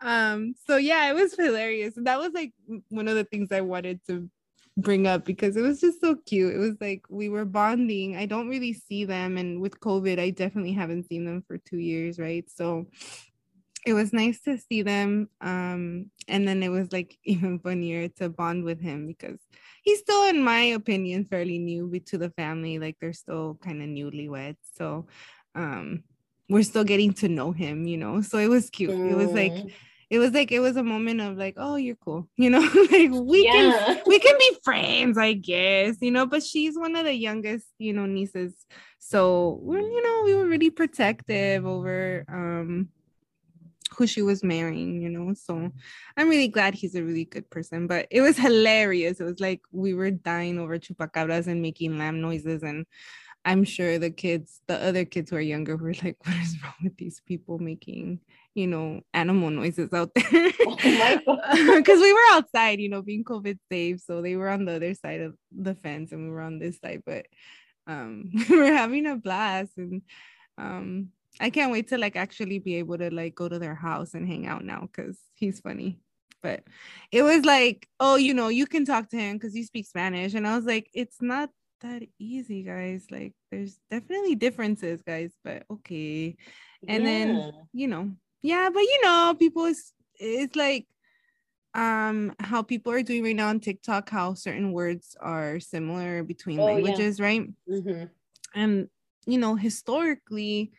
Um, 0.00 0.54
so 0.66 0.76
yeah, 0.76 1.10
it 1.10 1.14
was 1.14 1.34
hilarious, 1.34 1.96
and 1.96 2.06
that 2.06 2.18
was 2.18 2.32
like 2.34 2.52
one 2.90 3.08
of 3.08 3.14
the 3.14 3.24
things 3.24 3.50
I 3.50 3.62
wanted 3.62 4.00
to 4.08 4.28
bring 4.78 5.06
up 5.06 5.24
because 5.24 5.56
it 5.56 5.62
was 5.62 5.80
just 5.80 6.00
so 6.00 6.16
cute. 6.26 6.54
It 6.54 6.58
was 6.58 6.76
like 6.80 7.02
we 7.10 7.28
were 7.28 7.44
bonding. 7.44 8.16
I 8.16 8.26
don't 8.26 8.48
really 8.48 8.72
see 8.72 9.04
them, 9.04 9.36
and 9.36 9.60
with 9.60 9.80
COVID, 9.80 10.18
I 10.18 10.30
definitely 10.30 10.72
haven't 10.72 11.08
seen 11.08 11.24
them 11.24 11.42
for 11.46 11.58
two 11.58 11.78
years, 11.78 12.18
right? 12.18 12.48
So 12.50 12.86
it 13.86 13.94
was 13.94 14.12
nice 14.12 14.40
to 14.40 14.58
see 14.58 14.82
them 14.82 15.28
um 15.40 16.10
and 16.26 16.46
then 16.46 16.62
it 16.62 16.68
was 16.68 16.92
like 16.92 17.16
even 17.24 17.58
funnier 17.58 18.08
to 18.08 18.28
bond 18.28 18.64
with 18.64 18.80
him 18.80 19.06
because 19.06 19.40
he's 19.82 20.00
still 20.00 20.28
in 20.28 20.42
my 20.42 20.60
opinion 20.60 21.24
fairly 21.24 21.58
new 21.58 21.88
to 22.00 22.18
the 22.18 22.30
family 22.30 22.78
like 22.78 22.96
they're 23.00 23.12
still 23.12 23.58
kind 23.62 23.80
of 23.80 23.88
newlyweds 23.88 24.56
so 24.74 25.06
um 25.54 26.02
we're 26.50 26.62
still 26.62 26.84
getting 26.84 27.12
to 27.12 27.28
know 27.28 27.52
him 27.52 27.86
you 27.86 27.96
know 27.96 28.20
so 28.20 28.38
it 28.38 28.48
was 28.48 28.68
cute 28.68 28.90
it 28.90 29.16
was 29.16 29.32
like 29.32 29.52
mm. 29.52 29.72
It 30.10 30.18
was 30.18 30.32
like 30.32 30.52
it 30.52 30.60
was 30.60 30.76
a 30.76 30.82
moment 30.82 31.20
of 31.20 31.36
like, 31.36 31.54
oh, 31.58 31.76
you're 31.76 31.96
cool, 31.96 32.28
you 32.36 32.50
know, 32.50 32.60
like 32.60 33.10
we 33.12 33.44
Yeah. 33.44 33.84
can 33.88 34.02
we 34.06 34.18
can 34.18 34.36
be 34.38 34.58
friends, 34.64 35.18
I 35.18 35.34
guess, 35.34 35.96
you 36.00 36.10
know. 36.10 36.26
But 36.26 36.42
she's 36.42 36.78
one 36.78 36.96
of 36.96 37.04
the 37.04 37.14
youngest, 37.14 37.66
you 37.78 37.92
know, 37.92 38.06
nieces, 38.06 38.54
so 38.98 39.58
we're 39.62 39.80
you 39.80 40.02
know 40.02 40.22
we 40.24 40.34
were 40.34 40.46
really 40.48 40.70
protective 40.70 41.66
over 41.66 42.24
um 42.28 42.88
who 43.96 44.06
she 44.06 44.22
was 44.22 44.44
marrying, 44.44 45.00
you 45.02 45.08
know. 45.08 45.34
So 45.34 45.70
I'm 46.16 46.28
really 46.28 46.48
glad 46.48 46.74
he's 46.74 46.94
a 46.94 47.02
really 47.02 47.24
good 47.24 47.48
person. 47.50 47.86
But 47.86 48.06
it 48.10 48.20
was 48.20 48.36
hilarious. 48.36 49.20
It 49.20 49.24
was 49.24 49.40
like 49.40 49.62
we 49.72 49.94
were 49.94 50.10
dying 50.10 50.58
over 50.58 50.78
chupacabras 50.78 51.46
and 51.46 51.62
making 51.62 51.98
lamb 51.98 52.20
noises 52.20 52.62
and. 52.62 52.86
I'm 53.44 53.64
sure 53.64 53.98
the 53.98 54.10
kids, 54.10 54.60
the 54.68 54.76
other 54.84 55.06
kids 55.06 55.30
who 55.30 55.36
are 55.36 55.40
younger, 55.40 55.76
were 55.76 55.94
like, 56.02 56.18
"What 56.26 56.36
is 56.36 56.62
wrong 56.62 56.74
with 56.82 56.96
these 56.98 57.22
people 57.24 57.58
making, 57.58 58.20
you 58.54 58.66
know, 58.66 59.00
animal 59.14 59.50
noises 59.50 59.92
out 59.92 60.10
there?" 60.14 60.52
Oh. 60.66 60.76
Because 61.76 62.00
we 62.00 62.12
were 62.12 62.28
outside, 62.32 62.80
you 62.80 62.88
know, 62.88 63.02
being 63.02 63.24
COVID 63.24 63.58
safe, 63.70 64.00
so 64.00 64.22
they 64.22 64.36
were 64.36 64.48
on 64.48 64.64
the 64.64 64.76
other 64.76 64.94
side 64.94 65.20
of 65.20 65.34
the 65.52 65.74
fence 65.74 66.12
and 66.12 66.24
we 66.24 66.30
were 66.30 66.40
on 66.42 66.58
this 66.58 66.78
side. 66.78 67.02
But 67.06 67.26
um, 67.86 68.30
we 68.50 68.56
were 68.56 68.72
having 68.72 69.06
a 69.06 69.16
blast, 69.16 69.72
and 69.76 70.02
um, 70.56 71.08
I 71.40 71.50
can't 71.50 71.72
wait 71.72 71.88
to 71.88 71.98
like 71.98 72.16
actually 72.16 72.58
be 72.58 72.76
able 72.76 72.98
to 72.98 73.12
like 73.14 73.34
go 73.34 73.48
to 73.48 73.58
their 73.58 73.74
house 73.74 74.14
and 74.14 74.26
hang 74.26 74.46
out 74.46 74.64
now 74.64 74.82
because 74.82 75.18
he's 75.34 75.60
funny. 75.60 76.00
But 76.42 76.62
it 77.10 77.22
was 77.22 77.44
like, 77.44 77.88
oh, 77.98 78.14
you 78.16 78.32
know, 78.32 78.48
you 78.48 78.66
can 78.66 78.84
talk 78.84 79.08
to 79.10 79.16
him 79.16 79.36
because 79.36 79.56
you 79.56 79.64
speak 79.64 79.86
Spanish, 79.86 80.34
and 80.34 80.46
I 80.46 80.56
was 80.56 80.64
like, 80.66 80.88
it's 80.94 81.20
not 81.20 81.50
that 81.80 82.02
easy, 82.18 82.62
guys. 82.62 83.06
Like, 83.10 83.34
there's 83.50 83.78
definitely 83.90 84.34
differences, 84.36 85.02
guys. 85.02 85.32
But 85.42 85.64
okay, 85.70 86.36
and 86.86 87.04
Yeah. 87.04 87.10
then 87.10 87.52
you 87.72 87.88
know, 87.88 88.10
yeah, 88.42 88.70
but 88.72 88.80
you 88.80 89.00
know, 89.02 89.34
people 89.38 89.64
is 89.66 89.92
it's 90.14 90.56
like 90.56 90.86
um 91.74 92.34
how 92.40 92.62
people 92.62 92.92
are 92.92 93.02
doing 93.02 93.24
right 93.24 93.36
now 93.36 93.48
on 93.48 93.60
TikTok, 93.60 94.10
how 94.10 94.34
certain 94.34 94.72
words 94.72 95.16
are 95.20 95.60
similar 95.60 96.22
between 96.24 96.60
Oh, 96.60 96.66
yeah. 96.66 96.74
languages, 96.76 97.20
right? 97.20 97.48
Mhm. 97.68 98.10
and 98.54 98.88
you 99.26 99.38
know 99.38 99.54
historically 99.56 100.72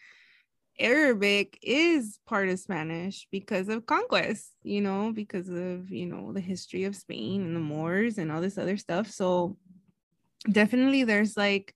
arabic 0.80 1.60
is 1.62 2.20
part 2.26 2.50
of 2.50 2.60
spanish 2.60 3.28
because 3.32 3.70
of 3.70 3.86
conquest 3.86 4.54
you 4.64 4.82
know 4.82 5.12
because 5.14 5.50
of 5.50 5.92
you 5.92 6.06
know 6.06 6.34
the 6.34 6.42
history 6.42 6.86
of 6.86 6.96
spain 6.96 7.42
and 7.44 7.56
the 7.56 7.60
moors 7.60 8.18
and 8.18 8.32
all 8.32 8.42
this 8.42 8.58
other 8.58 8.78
stuff 8.78 9.10
so 9.12 9.58
definitely 10.52 11.04
there's 11.04 11.38
like 11.38 11.76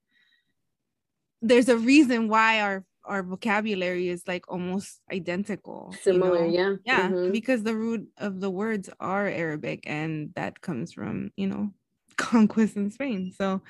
there's 1.42 1.70
a 1.70 1.78
reason 1.78 2.28
why 2.28 2.62
our 2.62 2.86
our 3.06 3.24
vocabulary 3.24 4.08
is 4.10 4.24
like 4.28 4.46
almost 4.50 5.02
identical 5.12 5.92
you 6.06 6.14
Similar, 6.14 6.46
know? 6.46 6.52
yeah. 6.52 6.76
yeah 6.86 7.10
Mhm. 7.10 7.32
because 7.32 7.64
the 7.64 7.76
root 7.76 8.08
of 8.18 8.40
the 8.40 8.50
words 8.50 8.90
are 9.00 9.28
arabic 9.28 9.84
and 9.86 10.32
that 10.36 10.62
comes 10.62 10.94
from 10.94 11.32
you 11.36 11.48
know 11.48 11.72
conquest 12.18 12.76
in 12.76 12.92
spain 12.92 13.32
so 13.36 13.62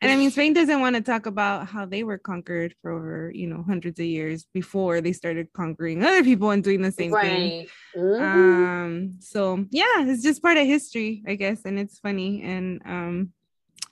and 0.00 0.10
i 0.12 0.16
mean 0.16 0.30
spain 0.30 0.52
doesn't 0.52 0.80
want 0.80 0.94
to 0.96 1.02
talk 1.02 1.26
about 1.26 1.66
how 1.66 1.84
they 1.84 2.02
were 2.04 2.18
conquered 2.18 2.74
for 2.80 2.92
over 2.92 3.32
you 3.34 3.46
know 3.46 3.62
hundreds 3.62 3.98
of 3.98 4.06
years 4.06 4.46
before 4.54 5.00
they 5.00 5.12
started 5.12 5.48
conquering 5.52 6.02
other 6.04 6.22
people 6.22 6.50
and 6.50 6.62
doing 6.62 6.82
the 6.82 6.92
same 6.92 7.10
thing 7.10 7.42
Right. 7.42 7.68
Mhm. 7.96 8.20
um 8.20 9.16
so 9.20 9.64
yeah 9.70 10.06
it's 10.06 10.22
just 10.22 10.42
part 10.42 10.56
of 10.56 10.66
history 10.66 11.22
i 11.26 11.34
guess 11.34 11.62
and 11.64 11.78
it's 11.78 11.98
funny 11.98 12.42
and 12.42 12.82
um 12.84 13.32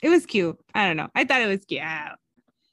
it 0.03 0.09
was 0.09 0.27
cute 0.27 0.59
i 0.75 0.87
don't 0.87 0.97
know 0.97 1.09
i 1.15 1.25
thought 1.25 1.41
it 1.43 1.47
was 1.47 1.65
cute 1.65 1.83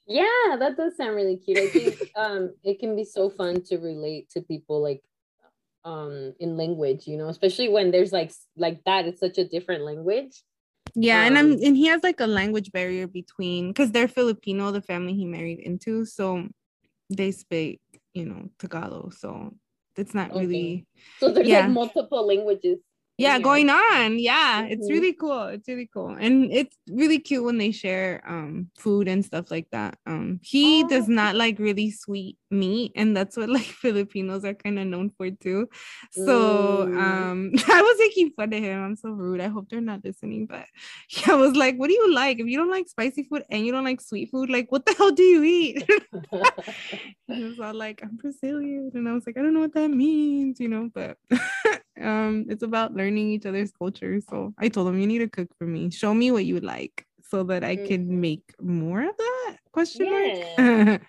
Yeah, 0.06 0.56
that 0.58 0.76
does 0.76 0.96
sound 0.96 1.16
really 1.16 1.36
cute. 1.36 1.58
I 1.58 1.68
think 1.68 1.94
um 2.16 2.54
it 2.62 2.78
can 2.78 2.96
be 2.96 3.04
so 3.04 3.30
fun 3.30 3.62
to 3.64 3.78
relate 3.78 4.30
to 4.30 4.42
people 4.42 4.82
like 4.82 5.02
um 5.84 6.34
in 6.40 6.56
language, 6.56 7.06
you 7.06 7.16
know, 7.16 7.28
especially 7.28 7.68
when 7.68 7.90
there's 7.90 8.12
like 8.12 8.32
like 8.56 8.82
that. 8.84 9.06
It's 9.06 9.20
such 9.20 9.38
a 9.38 9.44
different 9.48 9.84
language. 9.84 10.42
Yeah, 10.94 11.24
and 11.24 11.36
I'm 11.36 11.52
Um, 11.52 11.58
and 11.62 11.76
he 11.76 11.86
has 11.86 12.02
like 12.02 12.20
a 12.20 12.26
language 12.26 12.70
barrier 12.72 13.06
between 13.06 13.68
because 13.68 13.90
they're 13.92 14.08
Filipino, 14.08 14.70
the 14.70 14.82
family 14.82 15.14
he 15.14 15.24
married 15.26 15.58
into, 15.58 16.04
so 16.04 16.46
they 17.10 17.32
speak, 17.32 17.80
you 18.12 18.26
know, 18.26 18.48
Tagalog. 18.58 19.14
So 19.14 19.54
it's 19.96 20.14
not 20.14 20.30
Okay. 20.32 20.40
really 20.40 20.86
So 21.18 21.32
there's 21.32 21.48
Yeah. 21.48 21.62
like 21.62 21.70
multiple 21.70 22.26
languages. 22.26 22.78
Yeah 23.18 23.38
going 23.38 23.70
on. 23.70 24.18
Yeah, 24.18 24.66
it's 24.66 24.88
Mhm. 24.88 24.92
really 24.94 25.12
cool. 25.14 25.42
It's 25.44 25.68
really 25.68 25.88
cool. 25.92 26.10
And 26.10 26.50
it's 26.52 26.76
really 26.90 27.18
cute 27.18 27.44
when 27.44 27.58
they 27.58 27.70
share 27.72 28.22
um 28.26 28.70
food 28.76 29.08
and 29.08 29.24
stuff 29.24 29.50
like 29.50 29.68
that. 29.70 29.98
Um 30.06 30.40
he 30.42 30.82
does 30.84 31.08
Oh. 31.08 31.12
not 31.12 31.36
like 31.36 31.58
really 31.58 31.90
sweet 31.90 32.36
meat, 32.50 32.92
and 32.96 33.16
that's 33.16 33.36
what 33.36 33.48
like 33.58 33.66
Filipinos 33.66 34.44
are 34.44 34.54
kind 34.54 34.78
of 34.78 34.86
known 34.86 35.10
for 35.16 35.30
too. 35.30 35.68
So 36.10 36.86
Mm. 36.90 36.98
um 36.98 37.52
I 37.68 37.82
was 37.82 37.96
making 38.00 38.30
fun 38.36 38.52
of 38.52 38.60
him. 38.62 38.82
I'm 38.82 38.96
so 38.96 39.10
rude. 39.10 39.40
I 39.40 39.48
hope 39.48 39.68
they're 39.68 39.80
not 39.80 40.04
listening, 40.04 40.46
but 40.46 40.66
I 41.26 41.34
was 41.34 41.54
like, 41.56 41.76
what 41.76 41.88
do 41.88 41.94
you 41.94 42.12
like? 42.14 42.40
If 42.40 42.46
you 42.46 42.56
don't 42.58 42.70
like 42.70 42.88
spicy 42.88 43.24
food 43.24 43.44
and 43.50 43.64
you 43.66 43.72
don't 43.72 43.84
like 43.84 44.00
sweet 44.00 44.30
food, 44.30 44.50
like 44.50 44.72
what 44.72 44.86
the 44.86 44.94
hell 44.94 45.12
do 45.12 45.22
you 45.22 45.42
eat? 45.44 45.84
he 47.28 47.42
was 47.44 47.58
all 47.60 47.74
like, 47.74 48.00
I'm 48.02 48.16
Brazilian. 48.16 48.90
And 48.94 49.08
I 49.08 49.12
was 49.14 49.26
like, 49.26 49.36
I 49.38 49.42
don't 49.42 49.54
know 49.54 49.60
what 49.60 49.74
that 49.74 49.90
means, 49.90 50.60
you 50.60 50.68
know, 50.68 50.90
but 50.92 51.16
um 52.00 52.46
it's 52.48 52.62
about 52.62 52.94
learning 52.94 53.30
each 53.30 53.46
other's 53.46 53.72
culture. 53.72 54.20
So 54.20 54.52
I 54.58 54.68
told 54.68 54.88
him 54.88 54.98
you 54.98 55.06
need 55.06 55.18
to 55.18 55.28
cook 55.28 55.48
for 55.58 55.66
me. 55.66 55.90
Show 55.90 56.14
me 56.14 56.30
what 56.30 56.44
you 56.44 56.60
like 56.60 57.06
so 57.22 57.42
that 57.44 57.64
I 57.64 57.76
can 57.76 58.06
Mhm. 58.06 58.20
make 58.20 58.54
more 58.60 59.02
of 59.02 59.16
that 59.16 59.56
question 59.72 60.06
Yeah. 60.06 60.84
mark. 60.84 61.02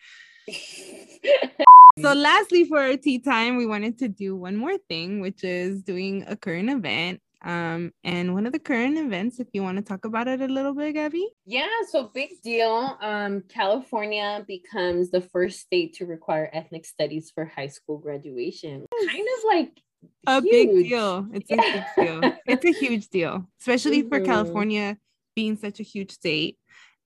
so 2.00 2.14
lastly 2.14 2.66
for 2.66 2.80
our 2.80 2.98
tea 2.98 3.20
time, 3.20 3.58
we 3.58 3.66
wanted 3.66 3.98
to 4.00 4.08
do 4.08 4.36
one 4.36 4.56
more 4.56 4.78
thing, 4.90 5.22
which 5.22 5.44
is 5.44 5.84
doing 5.84 6.24
a 6.28 6.36
current 6.36 6.70
event. 6.70 7.22
Um, 7.44 7.92
and 8.04 8.34
one 8.34 8.48
of 8.48 8.54
the 8.54 8.60
current 8.60 8.98
events, 8.98 9.40
if 9.40 9.48
you 9.54 9.62
want 9.62 9.78
to 9.78 9.84
talk 9.84 10.04
about 10.06 10.28
it 10.28 10.42
a 10.42 10.48
little 10.48 10.74
bit, 10.74 10.94
Gaby. 10.94 11.30
Yeah, 11.46 11.68
so 11.92 12.10
big 12.12 12.32
deal. 12.44 12.98
Um, 13.02 13.44
California 13.48 14.44
becomes 14.48 15.12
the 15.12 15.22
first 15.22 15.60
state 15.60 15.94
to 15.96 16.08
require 16.08 16.50
ethnic 16.54 16.86
studies 16.86 17.32
for 17.36 17.46
high 17.46 17.68
school 17.68 18.00
graduation. 18.00 18.88
Kind 19.08 19.28
of 19.38 19.44
like 19.54 19.80
a 20.28 20.42
big 20.42 20.70
deal. 20.90 21.28
It's 21.34 21.52
a 21.52 21.56
big 21.56 21.86
deal. 21.98 22.32
It's 22.46 22.66
a 22.66 22.72
huge 22.72 23.08
deal, 23.10 23.48
especially 23.60 24.02
for 24.04 24.20
Mhm. 24.20 24.26
California 24.26 24.98
being 25.36 25.56
such 25.58 25.80
a 25.80 25.84
huge 25.84 26.12
state 26.12 26.58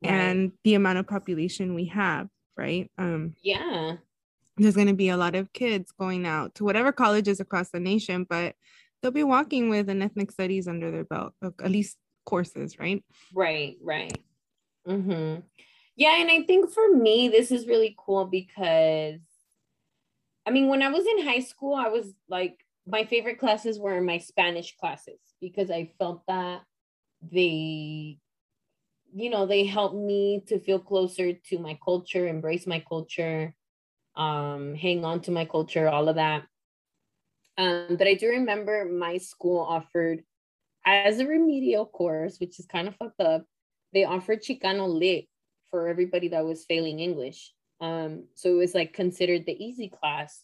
Right. 0.01 0.12
and 0.12 0.51
the 0.63 0.75
amount 0.75 1.00
of 1.00 1.08
population 1.08 1.74
we 1.75 1.86
have, 1.86 2.29
right? 2.56 2.89
Um, 2.98 3.36
yeah, 3.41 3.98
there's 4.58 4.75
going 4.75 4.88
to 4.88 4.94
be 4.94 5.10
a 5.10 5.18
lot 5.18 5.36
of 5.36 5.51
kids 5.53 5.91
going 5.91 6.25
out 6.25 6.56
to 6.56 6.63
whatever 6.63 6.91
colleges 6.91 7.39
across 7.39 7.70
the 7.72 7.79
nation, 7.79 8.25
but 8.29 8.56
they'll 9.01 9.12
be 9.12 9.24
walking 9.24 9.70
with 9.70 9.89
an 9.89 10.01
ethnic 10.01 10.32
studies 10.32 10.68
under 10.68 10.91
their 10.91 11.06
belt, 11.06 11.34
at 11.41 11.72
least 11.72 11.98
courses, 12.25 12.77
right? 12.79 13.03
right, 13.34 13.77
right. 13.82 14.18
Mm-hmm. 14.88 15.41
Yeah, 15.96 16.15
and 16.22 16.29
I 16.32 16.44
think 16.44 16.72
for 16.72 16.96
me, 16.96 17.27
this 17.27 17.51
is 17.51 17.68
really 17.68 17.96
cool 17.98 18.25
because 18.25 19.20
I 20.46 20.51
mean, 20.51 20.68
when 20.68 20.82
I 20.82 20.89
was 20.89 21.06
in 21.06 21.25
high 21.27 21.41
school, 21.41 21.75
I 21.75 21.89
was 21.89 22.13
like, 22.27 22.65
my 22.89 23.05
favorite 23.05 23.39
classes 23.39 23.79
were 23.79 24.01
my 24.01 24.17
Spanish 24.17 24.75
classes 24.77 25.19
because 25.39 25.69
I 25.69 25.91
felt 26.00 26.24
that 26.27 26.62
they, 27.22 28.17
you 29.13 29.29
know, 29.29 29.46
they 29.46 29.65
helped 29.65 29.96
me 29.96 30.43
to 30.48 30.60
feel 30.60 30.79
closer 30.79 31.34
to 31.34 31.60
my 31.60 31.77
culture, 31.84 32.27
embrace 32.27 32.65
my 32.65 32.84
culture, 32.88 33.53
um, 34.15 34.74
hang 34.75 35.05
on 35.05 35.22
to 35.22 35.31
my 35.31 35.46
culture, 35.46 35.88
all 35.88 36.10
of 36.10 36.15
that. 36.15 36.43
Um, 37.58 37.96
but 37.98 38.08
I 38.08 38.15
do 38.15 38.29
remember 38.29 38.86
my 38.86 39.17
school 39.17 39.60
offered 39.60 40.24
as 40.86 41.19
a 41.19 41.27
remedial 41.27 41.86
course, 41.86 42.39
which 42.39 42.60
is 42.60 42.65
kind 42.65 42.88
of 42.88 42.96
fucked 42.96 43.22
up, 43.22 43.46
they 43.93 44.05
offered 44.05 44.41
Chicano 44.41 44.88
Lit 44.88 45.25
for 45.69 45.88
everybody 45.88 46.29
that 46.29 46.46
was 46.46 46.65
failing 46.65 47.00
English. 47.00 47.53
Um, 47.81 48.25
so 48.34 48.50
it 48.50 48.58
was 48.58 48.74
like 48.74 48.93
considered 48.93 49.46
the 49.46 49.63
easy 49.63 49.89
class. 49.89 50.43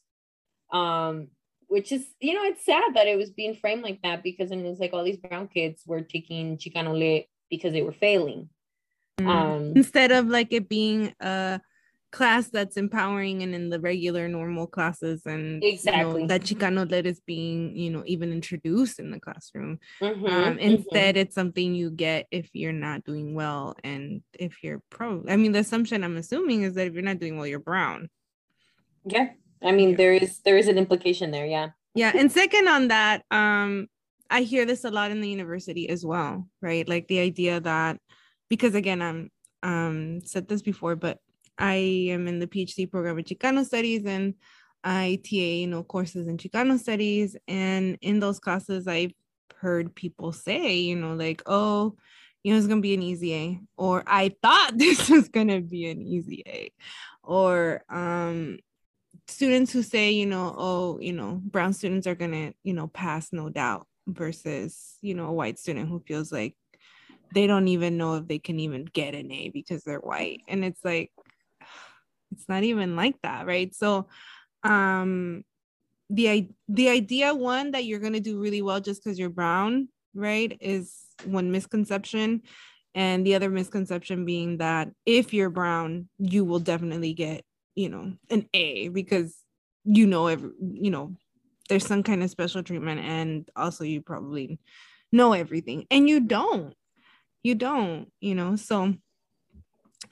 Um, 0.71 1.29
which 1.67 1.91
is, 1.91 2.05
you 2.19 2.33
know, 2.33 2.43
it's 2.43 2.65
sad 2.65 2.93
that 2.95 3.07
it 3.07 3.17
was 3.17 3.29
being 3.29 3.55
framed 3.55 3.83
like 3.83 4.01
that 4.03 4.23
because 4.23 4.49
then 4.49 4.65
it's 4.65 4.79
like 4.79 4.93
all 4.93 5.03
these 5.03 5.17
brown 5.17 5.47
kids 5.47 5.83
were 5.85 6.01
taking 6.01 6.57
Chicano 6.57 6.97
Lit 6.97 7.27
because 7.49 7.73
they 7.73 7.81
were 7.81 7.93
failing. 7.93 8.49
Mm. 9.19 9.27
Um, 9.27 9.73
Instead 9.75 10.11
of 10.11 10.27
like 10.27 10.51
it 10.51 10.67
being 10.67 11.13
a 11.19 11.61
class 12.11 12.47
that's 12.49 12.77
empowering 12.77 13.43
and 13.43 13.53
in 13.53 13.69
the 13.69 13.79
regular 13.79 14.27
normal 14.27 14.67
classes 14.67 15.25
and 15.25 15.61
you 15.61 15.77
know, 15.85 16.27
that 16.27 16.41
Chicano 16.43 16.89
lit 16.89 17.05
is 17.05 17.19
being, 17.19 17.75
you 17.75 17.89
know, 17.89 18.03
even 18.05 18.31
introduced 18.31 18.99
in 18.99 19.11
the 19.11 19.19
classroom. 19.19 19.79
mhm, 20.01 20.29
um 20.29 20.55
mhm. 20.55 20.59
instead 20.59 21.17
it's 21.17 21.35
something 21.35 21.75
you 21.75 21.91
get 21.91 22.25
if 22.31 22.49
you're 22.53 22.71
not 22.71 23.03
doing 23.03 23.35
well 23.35 23.75
and 23.83 24.21
if 24.33 24.63
you're 24.63 24.81
pro 24.89 25.23
i 25.27 25.35
mean 25.35 25.51
the 25.51 25.59
assumption 25.59 26.03
i'm 26.05 26.15
assuming 26.15 26.63
is 26.63 26.73
that 26.75 26.87
if 26.87 26.93
you're 26.93 27.03
not 27.03 27.19
doing 27.19 27.37
well 27.37 27.47
you're 27.47 27.59
brown 27.59 28.09
yeah, 29.05 29.29
I 29.61 29.71
mean, 29.71 29.95
there 29.95 30.13
is 30.13 30.39
there 30.39 30.57
is 30.57 30.67
an 30.67 30.77
implication 30.77 31.31
there, 31.31 31.45
yeah. 31.45 31.69
yeah 31.93 32.11
and 32.13 32.31
second 32.31 32.67
on 32.67 32.89
that 32.89 33.23
um 33.31 33.87
i 34.29 34.41
hear 34.41 34.65
this 34.65 34.83
a 34.83 34.91
lot 34.91 35.11
in 35.11 35.21
the 35.21 35.29
university 35.29 35.87
as 35.89 36.05
well 36.05 36.47
right 36.61 36.89
like 36.89 37.07
the 37.07 37.19
idea 37.19 37.59
that 37.59 37.97
because 38.49 38.75
again 38.75 39.01
i'm 39.01 39.29
um 39.63 40.19
said 40.25 40.47
this 40.47 40.61
before 40.61 40.95
but 40.95 41.19
i 41.57 41.75
am 42.09 42.27
in 42.27 42.39
the 42.39 42.47
phd 42.47 42.91
program 42.91 43.17
in 43.17 43.23
chicano 43.23 43.63
studies 43.63 44.03
and 44.05 44.33
I 44.85 45.19
TA, 45.23 45.35
you 45.35 45.67
know, 45.67 45.83
courses 45.83 46.27
in 46.27 46.37
Chicano 46.37 46.77
studies. 46.77 47.35
And 47.47 47.97
in 48.01 48.19
those 48.19 48.39
classes, 48.39 48.87
I've 48.87 49.13
heard 49.59 49.95
people 49.95 50.31
say, 50.31 50.75
you 50.75 50.95
know, 50.95 51.15
like, 51.15 51.41
oh, 51.47 51.95
you 52.43 52.53
know, 52.53 52.59
it's 52.59 52.67
gonna 52.67 52.81
be 52.81 52.93
an 52.93 53.01
easy 53.01 53.33
A, 53.33 53.59
or 53.75 54.03
I 54.05 54.35
thought 54.43 54.73
this 54.75 55.09
was 55.09 55.27
gonna 55.27 55.59
be 55.59 55.89
an 55.89 56.03
easy 56.03 56.43
A, 56.45 56.71
or 57.23 57.83
um 57.89 58.59
students 59.27 59.71
who 59.71 59.81
say, 59.81 60.11
you 60.11 60.25
know, 60.25 60.53
oh, 60.57 60.99
you 60.99 61.13
know, 61.13 61.41
brown 61.43 61.73
students 61.73 62.07
are 62.07 62.15
gonna, 62.15 62.53
you 62.63 62.73
know, 62.73 62.87
pass 62.87 63.31
no 63.31 63.49
doubt 63.49 63.87
versus, 64.07 64.97
you 65.01 65.15
know, 65.15 65.27
a 65.27 65.33
white 65.33 65.59
student 65.59 65.89
who 65.89 65.99
feels 65.99 66.31
like 66.31 66.55
they 67.33 67.47
don't 67.47 67.67
even 67.67 67.97
know 67.97 68.15
if 68.15 68.27
they 68.27 68.39
can 68.39 68.59
even 68.59 68.85
get 68.85 69.15
an 69.15 69.31
A 69.31 69.49
because 69.49 69.83
they're 69.83 69.99
white. 69.99 70.41
And 70.47 70.63
it's 70.63 70.83
like, 70.83 71.11
it's 72.31 72.47
not 72.47 72.63
even 72.63 72.95
like 72.95 73.15
that, 73.23 73.45
right? 73.45 73.73
So 73.73 74.07
um 74.63 75.43
the 76.09 76.47
the 76.67 76.89
idea 76.89 77.33
one 77.33 77.71
that 77.71 77.85
you're 77.85 77.99
to 77.99 78.19
do 78.19 78.39
really 78.39 78.61
well 78.61 78.79
just 78.79 79.03
because 79.03 79.17
you're 79.17 79.29
brown 79.29 79.87
right 80.13 80.57
is 80.61 80.93
one 81.25 81.51
misconception 81.51 82.41
and 82.93 83.25
the 83.25 83.35
other 83.35 83.49
misconception 83.49 84.25
being 84.25 84.57
that 84.57 84.89
if 85.05 85.33
you're 85.33 85.49
brown 85.49 86.07
you 86.19 86.45
will 86.45 86.59
definitely 86.59 87.13
get 87.13 87.43
you 87.75 87.89
know 87.89 88.13
an 88.29 88.47
a 88.53 88.87
because 88.89 89.35
you 89.83 90.07
know 90.07 90.27
every 90.27 90.51
you 90.59 90.89
know 90.89 91.15
there's 91.69 91.85
some 91.85 92.03
kind 92.03 92.23
of 92.23 92.29
special 92.29 92.63
treatment 92.63 93.01
and 93.01 93.49
also 93.55 93.83
you 93.83 94.01
probably 94.01 94.59
know 95.11 95.33
everything 95.33 95.85
and 95.91 96.09
you 96.09 96.19
don't 96.19 96.73
you 97.43 97.55
don't 97.55 98.11
you 98.19 98.35
know 98.35 98.55
so 98.55 98.93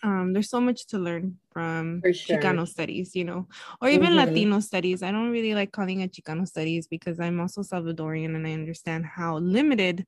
um, 0.01 0.34
there's 0.34 0.50
so 0.50 0.60
much 0.60 0.88
to 0.88 0.98
learn 0.98 1.38
from 1.51 2.01
sure. 2.12 2.38
Chicano 2.38 2.67
studies, 2.67 3.15
you 3.15 3.24
know, 3.24 3.48
or 3.82 3.89
even 3.89 4.10
mm-hmm. 4.10 4.29
Latino 4.29 4.60
studies. 4.60 5.03
I 5.03 5.12
don't 5.12 5.32
really 5.32 5.53
like 5.53 5.72
calling 5.72 6.01
it 6.01 6.12
Chicano 6.12 6.48
studies 6.48 6.88
because 6.88 7.20
I'm 7.20 7.39
also 7.39 7.62
Salvadorian 7.62 8.36
and 8.36 8.46
I 8.46 8.53
understand 8.53 9.05
how 9.05 9.38
limited 9.38 10.05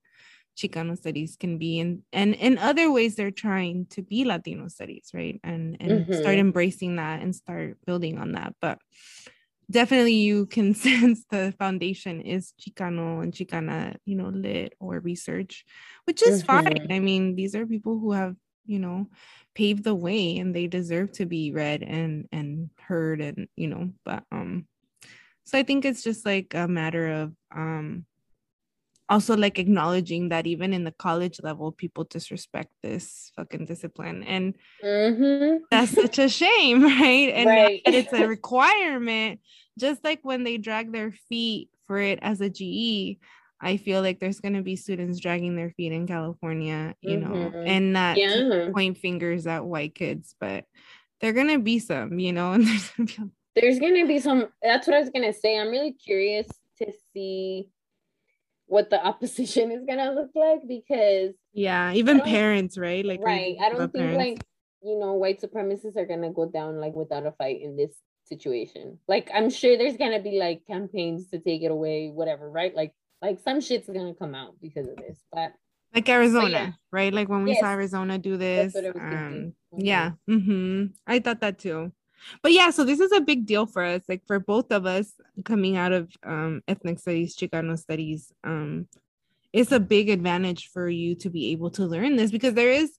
Chicano 0.57 0.97
studies 0.97 1.35
can 1.39 1.57
be, 1.57 1.79
and 1.79 2.03
and 2.13 2.33
in 2.35 2.57
other 2.57 2.91
ways 2.91 3.15
they're 3.15 3.31
trying 3.31 3.87
to 3.91 4.01
be 4.01 4.25
Latino 4.25 4.67
studies, 4.67 5.11
right? 5.13 5.39
And 5.43 5.77
and 5.79 5.91
mm-hmm. 6.05 6.13
start 6.13 6.37
embracing 6.37 6.95
that 6.97 7.21
and 7.21 7.35
start 7.35 7.77
building 7.85 8.17
on 8.17 8.33
that. 8.33 8.55
But 8.61 8.79
definitely, 9.69 10.13
you 10.13 10.45
can 10.45 10.73
sense 10.87 11.25
the 11.29 11.53
foundation 11.59 12.21
is 12.21 12.53
Chicano 12.59 13.21
and 13.21 13.33
Chicana, 13.33 13.97
you 14.05 14.15
know, 14.15 14.29
lit 14.29 14.73
or 14.79 14.99
research, 14.99 15.65
which 16.05 16.23
is 16.23 16.43
mm-hmm. 16.43 16.67
fine. 16.67 16.91
I 16.91 16.99
mean, 16.99 17.35
these 17.35 17.55
are 17.55 17.65
people 17.65 17.99
who 17.99 18.13
have 18.13 18.35
you 18.65 18.79
know 18.79 19.07
paved 19.53 19.83
the 19.83 19.95
way 19.95 20.37
and 20.37 20.55
they 20.55 20.67
deserve 20.67 21.11
to 21.11 21.25
be 21.25 21.51
read 21.51 21.83
and 21.83 22.27
and 22.31 22.69
heard 22.79 23.21
and 23.21 23.47
you 23.55 23.67
know 23.67 23.91
but 24.03 24.23
um 24.31 24.65
so 25.43 25.57
i 25.57 25.63
think 25.63 25.85
it's 25.85 26.03
just 26.03 26.25
like 26.25 26.53
a 26.53 26.67
matter 26.67 27.07
of 27.07 27.33
um 27.55 28.05
also 29.09 29.35
like 29.37 29.59
acknowledging 29.59 30.29
that 30.29 30.47
even 30.47 30.73
in 30.73 30.83
the 30.83 30.91
college 30.91 31.39
level 31.43 31.71
people 31.71 32.03
disrespect 32.05 32.71
this 32.81 33.31
fucking 33.35 33.65
discipline 33.65 34.23
and 34.23 34.55
mm-hmm. 34.83 35.57
that's 35.69 35.91
such 35.91 36.19
a 36.19 36.29
shame 36.29 36.83
right 37.01 37.31
and 37.33 37.47
right. 37.47 37.81
it's 37.85 38.13
a 38.13 38.27
requirement 38.27 39.39
just 39.77 40.03
like 40.03 40.19
when 40.23 40.43
they 40.43 40.57
drag 40.57 40.91
their 40.91 41.11
feet 41.29 41.69
for 41.87 41.99
it 41.99 42.19
as 42.21 42.41
a 42.41 42.49
ge 42.49 43.17
I 43.61 43.77
feel 43.77 44.01
like 44.01 44.19
there's 44.19 44.41
going 44.41 44.55
to 44.55 44.61
be 44.61 44.75
students 44.75 45.19
dragging 45.19 45.55
their 45.55 45.71
feet 45.71 45.93
in 45.93 46.05
California, 46.05 46.93
you 47.01 47.17
mm-hmm. 47.17 47.33
know, 47.33 47.63
and 47.65 47.93
not 47.93 48.17
yeah. 48.17 48.69
point 48.73 48.97
fingers 48.97 49.47
at 49.47 49.65
white 49.65 49.95
kids, 49.95 50.35
but 50.39 50.65
there 51.21 51.29
are 51.29 51.33
going 51.33 51.47
to 51.47 51.59
be 51.59 51.79
some, 51.79 52.19
you 52.19 52.33
know, 52.33 52.51
and 52.53 52.67
there's 52.67 52.89
going 52.91 53.07
to 53.07 53.21
be 53.23 53.31
there's 53.55 53.79
going 53.79 53.95
to 53.95 54.05
be 54.05 54.19
some 54.19 54.49
that's 54.61 54.87
what 54.87 54.95
I 54.97 54.99
was 54.99 55.09
going 55.09 55.31
to 55.31 55.37
say. 55.37 55.57
I'm 55.57 55.69
really 55.69 55.93
curious 55.93 56.47
to 56.79 56.91
see 57.13 57.69
what 58.67 58.89
the 58.89 59.03
opposition 59.03 59.71
is 59.71 59.85
to 59.99 60.11
look 60.11 60.31
like 60.35 60.61
because 60.67 61.33
yeah, 61.53 61.93
even 61.93 62.21
parents, 62.21 62.77
right? 62.77 63.05
Like 63.05 63.21
right. 63.21 63.55
I 63.61 63.69
don't 63.69 63.91
think 63.91 63.93
parents. 63.93 64.17
like 64.17 64.43
you 64.81 64.99
know, 64.99 65.13
white 65.13 65.41
supremacists 65.41 65.97
are 65.97 66.05
to 66.21 66.29
go 66.29 66.45
down 66.47 66.79
like 66.79 66.93
without 66.93 67.25
a 67.25 67.31
fight 67.31 67.61
in 67.61 67.75
this 67.75 67.95
situation. 68.25 68.99
Like 69.07 69.29
I'm 69.33 69.49
sure 69.49 69.77
there's 69.77 69.97
to 70.11 70.19
be 70.19 70.37
like 70.39 70.61
campaigns 70.67 71.29
to 71.29 71.39
take 71.39 71.63
it 71.63 71.71
away, 71.71 72.09
whatever, 72.09 72.49
right? 72.49 72.75
Like 72.75 72.93
like 73.21 73.39
some 73.43 73.61
shit's 73.61 73.87
gonna 73.87 74.13
come 74.13 74.35
out 74.35 74.55
because 74.61 74.87
of 74.87 74.97
this, 74.97 75.19
but 75.31 75.53
like 75.93 76.09
Arizona, 76.09 76.49
yeah. 76.49 76.71
right? 76.91 77.13
Like 77.13 77.29
when 77.29 77.43
we 77.43 77.51
yes. 77.51 77.61
saw 77.61 77.71
Arizona 77.71 78.17
do 78.17 78.35
this. 78.35 78.75
Um, 78.75 78.83
mm-hmm. 78.93 79.49
Yeah. 79.77 80.11
Mm-hmm. 80.29 80.87
I 81.07 81.19
thought 81.19 81.39
that 81.39 81.57
too. 81.57 81.93
But 82.41 82.53
yeah, 82.53 82.69
so 82.69 82.83
this 82.83 82.99
is 82.99 83.11
a 83.11 83.21
big 83.21 83.45
deal 83.45 83.65
for 83.65 83.83
us, 83.83 84.01
like 84.07 84.25
for 84.25 84.39
both 84.39 84.71
of 84.71 84.85
us 84.85 85.13
coming 85.43 85.77
out 85.77 85.91
of 85.91 86.11
um, 86.23 86.61
ethnic 86.67 86.99
studies, 86.99 87.35
Chicano 87.35 87.77
studies. 87.77 88.31
Um, 88.43 88.87
it's 89.53 89.71
a 89.71 89.79
big 89.79 90.09
advantage 90.09 90.69
for 90.71 90.89
you 90.89 91.15
to 91.15 91.29
be 91.29 91.51
able 91.51 91.71
to 91.71 91.85
learn 91.85 92.15
this 92.15 92.31
because 92.31 92.53
there 92.53 92.71
is, 92.71 92.91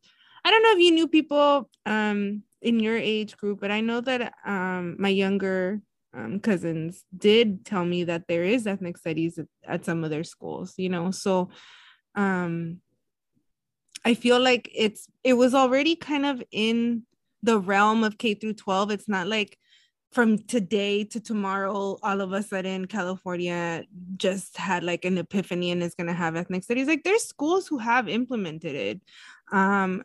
I 0.45 0.51
don't 0.51 0.63
know 0.63 0.73
if 0.73 0.79
you 0.79 0.93
knew 0.93 1.09
people 1.09 1.69
um, 1.85 2.43
in 2.63 2.81
your 2.81 2.97
age 2.97 3.37
group, 3.37 3.61
but 3.61 3.71
I 3.71 3.81
know 3.81 4.01
that 4.01 4.33
um, 4.45 4.97
my 4.99 5.11
younger 5.11 5.81
um, 6.17 6.41
cousins 6.41 7.05
did 7.17 7.65
tell 7.65 7.85
me 7.85 8.05
that 8.05 8.27
there 8.27 8.45
is 8.45 8.67
ethnic 8.67 8.97
studies 8.97 9.39
at, 9.39 9.47
at 9.67 9.85
some 9.85 10.03
of 10.03 10.11
their 10.11 10.25
schools 10.25 10.75
you 10.77 10.89
know 10.89 11.11
so 11.11 11.51
um 12.15 12.81
i 14.05 14.15
feel 14.15 14.41
like 14.41 14.71
it's 14.75 15.09
it 15.23 15.35
was 15.35 15.55
already 15.55 15.95
kind 15.95 16.25
of 16.25 16.43
in 16.51 17.03
the 17.43 17.59
realm 17.59 18.05
of 18.05 18.19
k 18.19 18.35
through 18.35 18.55
12 18.55 18.91
it's 18.91 19.09
not 19.09 19.27
like 19.27 19.59
from 20.13 20.39
today 20.39 21.05
to 21.05 21.21
tomorrow 21.21 21.99
all 22.03 22.21
of 22.21 22.33
a 22.33 22.43
sudden 22.43 22.87
california 22.87 23.85
just 24.17 24.57
had 24.57 24.83
like 24.85 25.05
an 25.05 25.19
epiphany 25.19 25.71
and 25.71 25.83
is 25.83 25.95
going 25.95 26.07
to 26.07 26.13
have 26.13 26.37
ethnic 26.37 26.65
studies. 26.65 26.87
Like 26.87 27.05
there's 27.05 27.25
schools 27.25 27.67
who 27.67 27.79
have 27.79 28.09
implemented 28.09 28.75
it. 28.75 29.01
Um 29.53 30.03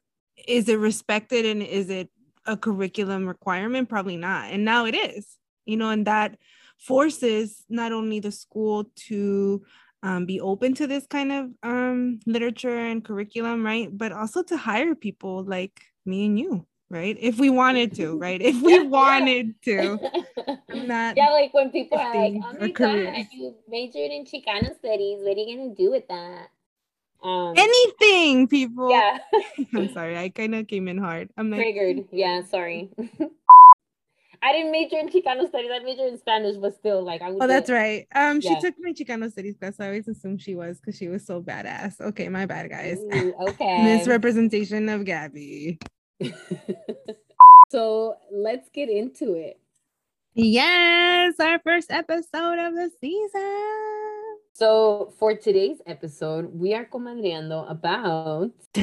is 0.47 0.67
it 0.67 0.79
respected 0.79 1.45
and 1.45 1.61
is 1.61 1.89
it 1.89 2.09
a 2.45 2.57
curriculum 2.57 3.27
requirement? 3.27 3.89
Probably 3.89 4.17
not. 4.17 4.51
And 4.51 4.65
now 4.65 4.85
it 4.85 4.95
is 4.95 5.37
you 5.65 5.77
know, 5.77 5.89
and 5.89 6.05
that 6.07 6.37
forces 6.77 7.63
not 7.69 7.91
only 7.91 8.19
the 8.19 8.31
school 8.31 8.85
to 8.95 9.63
um, 10.03 10.25
be 10.25 10.41
open 10.41 10.73
to 10.75 10.87
this 10.87 11.05
kind 11.07 11.31
of 11.31 11.51
um, 11.63 12.19
literature 12.25 12.75
and 12.75 13.05
curriculum, 13.05 13.63
right? 13.63 13.95
But 13.95 14.11
also 14.11 14.41
to 14.43 14.57
hire 14.57 14.95
people 14.95 15.43
like 15.43 15.79
me 16.05 16.25
and 16.25 16.39
you, 16.39 16.65
right? 16.91 17.17
If 17.19 17.39
we 17.39 17.49
wanted 17.49 17.95
to, 17.95 18.17
right? 18.17 18.41
If 18.41 18.61
we 18.61 18.79
wanted 18.87 19.55
to. 19.63 19.97
Not 20.73 21.17
yeah, 21.17 21.29
like 21.29 21.53
when 21.53 21.71
people 21.71 21.97
are 21.97 22.15
like, 22.15 22.33
oh 22.43 22.57
my 22.59 22.71
God, 22.71 23.25
you 23.31 23.55
majored 23.67 24.11
in 24.11 24.25
Chicano 24.25 24.75
studies. 24.77 25.19
What 25.21 25.37
are 25.37 25.39
you 25.39 25.57
going 25.57 25.75
to 25.75 25.81
do 25.81 25.89
with 25.89 26.07
that? 26.09 26.49
Um, 27.23 27.53
Anything, 27.55 28.47
people. 28.47 28.89
Yeah. 28.89 29.19
I'm 29.75 29.93
sorry. 29.93 30.17
I 30.17 30.29
kind 30.29 30.55
of 30.55 30.67
came 30.67 30.87
in 30.87 30.97
hard. 30.97 31.29
I'm 31.37 31.49
like, 31.49 31.61
triggered. 31.61 32.05
Yeah, 32.11 32.43
sorry. 32.43 32.89
I 34.43 34.53
didn't 34.53 34.71
major 34.71 34.97
in 34.97 35.07
Chicano 35.07 35.47
studies. 35.47 35.69
I 35.71 35.79
majored 35.83 36.11
in 36.11 36.17
Spanish, 36.17 36.57
but 36.57 36.73
still, 36.73 37.03
like 37.03 37.21
I 37.21 37.29
would. 37.29 37.43
Oh, 37.43 37.47
that's 37.47 37.69
right. 37.69 38.07
Um, 38.15 38.41
she 38.41 38.59
took 38.59 38.73
my 38.79 38.91
Chicano 38.91 39.31
studies 39.31 39.55
class. 39.55 39.77
So 39.77 39.83
I 39.83 39.87
always 39.87 40.07
assumed 40.07 40.41
she 40.41 40.55
was 40.55 40.79
because 40.79 40.97
she 40.97 41.09
was 41.09 41.25
so 41.25 41.41
badass. 41.41 42.01
Okay, 42.01 42.27
my 42.27 42.47
bad, 42.47 42.69
guys. 42.69 42.97
Ooh, 42.97 43.33
okay. 43.49 43.83
Misrepresentation 43.83 44.89
of 44.89 45.05
Gaby. 45.05 45.77
so 47.69 48.15
let's 48.31 48.69
get 48.69 48.89
into 48.89 49.33
it. 49.33 49.59
Yes, 50.33 51.39
our 51.39 51.59
first 51.59 51.91
episode 51.91 52.59
of 52.59 52.73
the 52.73 52.89
season. 53.01 54.37
So 54.53 55.13
for 55.19 55.35
today's 55.35 55.81
episode, 55.87 56.53
we 56.53 56.73
are 56.73 56.85
comadreando 56.85 57.69
about 57.69 58.51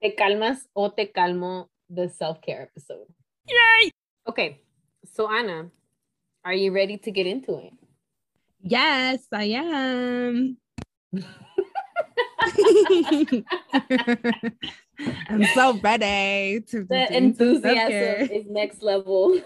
Te 0.00 0.14
calmas 0.14 0.68
o 0.74 0.88
te 0.90 1.06
calmo 1.06 1.68
the 1.88 2.08
self-care 2.08 2.62
episode. 2.62 3.06
Yay! 3.48 3.90
Okay. 4.28 4.60
So 5.12 5.30
Ana, 5.30 5.70
are 6.44 6.54
you 6.54 6.72
ready 6.72 6.98
to 6.98 7.10
get 7.10 7.26
into 7.26 7.58
it? 7.58 7.72
Yes, 8.60 9.26
I 9.32 9.44
am. 9.44 10.58
I'm 15.28 15.44
so 15.54 15.78
ready 15.82 16.60
to 16.60 16.84
the 16.84 17.16
enthusiasm 17.16 18.30
is 18.30 18.46
next 18.48 18.82
level. 18.82 19.40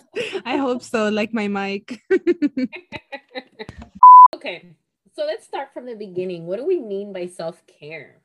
I 0.44 0.56
hope 0.56 0.82
so, 0.82 1.08
like 1.08 1.32
my 1.32 1.48
mic. 1.48 2.02
okay, 4.34 4.74
so 5.14 5.24
let's 5.24 5.46
start 5.46 5.72
from 5.72 5.86
the 5.86 5.94
beginning. 5.94 6.46
What 6.46 6.58
do 6.58 6.66
we 6.66 6.80
mean 6.80 7.12
by 7.12 7.26
self-care? 7.26 8.20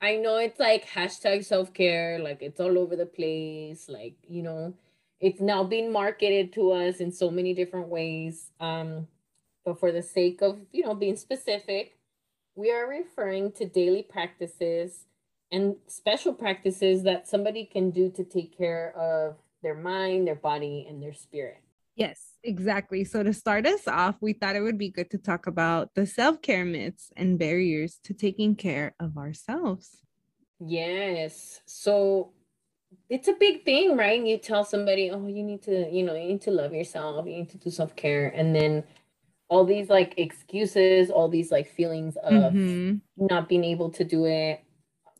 I 0.00 0.16
know 0.16 0.36
it's 0.36 0.60
like 0.60 0.86
hashtag 0.86 1.44
self 1.44 1.72
care, 1.72 2.18
like 2.18 2.42
it's 2.42 2.60
all 2.60 2.78
over 2.78 2.96
the 2.96 3.06
place. 3.06 3.88
Like, 3.88 4.16
you 4.28 4.42
know, 4.42 4.74
it's 5.20 5.40
now 5.40 5.64
being 5.64 5.92
marketed 5.92 6.52
to 6.54 6.72
us 6.72 6.96
in 6.96 7.12
so 7.12 7.30
many 7.30 7.54
different 7.54 7.88
ways. 7.88 8.50
Um, 8.60 9.06
but 9.64 9.80
for 9.80 9.92
the 9.92 10.02
sake 10.02 10.42
of, 10.42 10.58
you 10.72 10.84
know, 10.84 10.94
being 10.94 11.16
specific, 11.16 11.95
we 12.56 12.72
are 12.72 12.88
referring 12.88 13.52
to 13.52 13.66
daily 13.66 14.02
practices 14.02 15.04
and 15.52 15.76
special 15.86 16.32
practices 16.32 17.04
that 17.04 17.28
somebody 17.28 17.64
can 17.64 17.90
do 17.90 18.10
to 18.10 18.24
take 18.24 18.56
care 18.56 18.92
of 18.96 19.36
their 19.62 19.74
mind, 19.74 20.26
their 20.26 20.34
body, 20.34 20.86
and 20.88 21.02
their 21.02 21.12
spirit. 21.12 21.58
Yes, 21.94 22.32
exactly. 22.42 23.04
So 23.04 23.22
to 23.22 23.32
start 23.32 23.66
us 23.66 23.86
off, 23.86 24.16
we 24.20 24.32
thought 24.32 24.56
it 24.56 24.60
would 24.60 24.78
be 24.78 24.90
good 24.90 25.10
to 25.10 25.18
talk 25.18 25.46
about 25.46 25.94
the 25.94 26.06
self-care 26.06 26.64
myths 26.64 27.12
and 27.16 27.38
barriers 27.38 27.98
to 28.04 28.12
taking 28.12 28.56
care 28.56 28.94
of 28.98 29.16
ourselves. 29.16 30.02
Yes. 30.58 31.60
So 31.64 32.32
it's 33.08 33.28
a 33.28 33.34
big 33.34 33.64
thing, 33.64 33.96
right? 33.96 34.22
You 34.22 34.38
tell 34.38 34.64
somebody, 34.64 35.10
"Oh, 35.10 35.26
you 35.26 35.42
need 35.42 35.62
to, 35.62 35.88
you 35.90 36.02
know, 36.02 36.14
you 36.14 36.28
need 36.28 36.42
to 36.42 36.50
love 36.50 36.74
yourself. 36.74 37.26
You 37.26 37.36
need 37.36 37.50
to 37.50 37.58
do 37.58 37.70
self-care." 37.70 38.28
And 38.28 38.54
then 38.54 38.84
all 39.48 39.64
these 39.64 39.88
like 39.88 40.14
excuses, 40.16 41.10
all 41.10 41.28
these 41.28 41.50
like 41.50 41.68
feelings 41.68 42.16
of 42.22 42.52
mm-hmm. 42.52 42.96
not 43.16 43.48
being 43.48 43.64
able 43.64 43.90
to 43.90 44.04
do 44.04 44.26
it, 44.26 44.60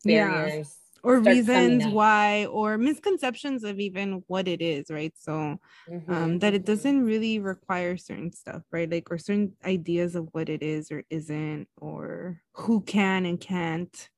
barriers. 0.04 0.56
Yeah 0.56 0.72
or 1.06 1.20
reasons 1.20 1.86
why 1.86 2.46
or 2.46 2.76
misconceptions 2.76 3.62
of 3.62 3.78
even 3.78 4.24
what 4.26 4.48
it 4.48 4.60
is 4.60 4.90
right 4.90 5.14
so 5.16 5.56
mm-hmm, 5.88 6.12
um 6.12 6.38
that 6.40 6.52
it 6.52 6.62
mm-hmm. 6.62 6.72
doesn't 6.72 7.04
really 7.04 7.38
require 7.38 7.96
certain 7.96 8.32
stuff 8.32 8.62
right 8.72 8.90
like 8.90 9.08
or 9.10 9.16
certain 9.16 9.52
ideas 9.64 10.16
of 10.16 10.28
what 10.32 10.48
it 10.48 10.62
is 10.62 10.90
or 10.90 11.04
isn't 11.08 11.68
or 11.76 12.40
who 12.54 12.80
can 12.80 13.24
and 13.24 13.40
can't 13.40 14.10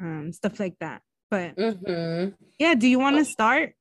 um 0.00 0.32
stuff 0.32 0.60
like 0.60 0.78
that 0.80 1.00
but 1.30 1.56
mm-hmm. 1.56 2.34
yeah 2.58 2.74
do 2.74 2.86
you 2.86 2.98
want 2.98 3.16
to 3.16 3.24
start 3.24 3.74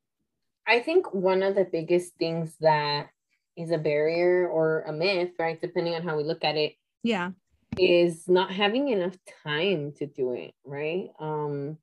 i 0.65 0.79
think 0.79 1.13
one 1.13 1.43
of 1.43 1.55
the 1.55 1.65
biggest 1.65 2.15
things 2.15 2.55
that 2.61 3.09
is 3.57 3.71
a 3.71 3.77
barrier 3.77 4.47
or 4.47 4.81
a 4.81 4.93
myth 4.93 5.31
right 5.39 5.59
depending 5.61 5.93
on 5.93 6.03
how 6.03 6.17
we 6.17 6.23
look 6.23 6.43
at 6.43 6.55
it 6.55 6.73
yeah 7.03 7.31
is 7.77 8.27
not 8.27 8.51
having 8.51 8.89
enough 8.89 9.15
time 9.43 9.93
to 9.93 10.05
do 10.05 10.33
it 10.33 10.53
right 10.65 11.09
um 11.19 11.77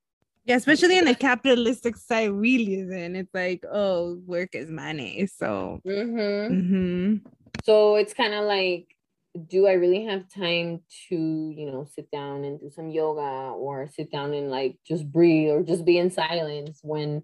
yeah, 0.49 0.55
especially 0.55 0.97
in 0.97 1.05
the 1.05 1.13
capitalistic 1.13 1.95
side 1.95 2.31
we 2.31 2.65
live 2.65 2.89
in, 2.89 3.15
it's 3.15 3.33
like, 3.35 3.63
oh, 3.71 4.19
work 4.25 4.55
is 4.55 4.71
money. 4.71 5.27
So, 5.27 5.79
mm-hmm. 5.85 6.53
Mm-hmm. 6.53 7.15
so 7.63 7.95
it's 7.97 8.15
kind 8.15 8.33
of 8.33 8.45
like, 8.45 8.87
do 9.47 9.67
I 9.67 9.73
really 9.73 10.05
have 10.05 10.27
time 10.27 10.81
to, 11.07 11.15
you 11.15 11.67
know, 11.71 11.85
sit 11.93 12.09
down 12.09 12.45
and 12.45 12.59
do 12.59 12.71
some 12.71 12.89
yoga 12.89 13.51
or 13.51 13.87
sit 13.87 14.11
down 14.11 14.33
and 14.33 14.49
like 14.49 14.79
just 14.87 15.11
breathe 15.11 15.51
or 15.51 15.61
just 15.61 15.85
be 15.85 15.99
in 15.99 16.09
silence 16.09 16.79
when 16.81 17.21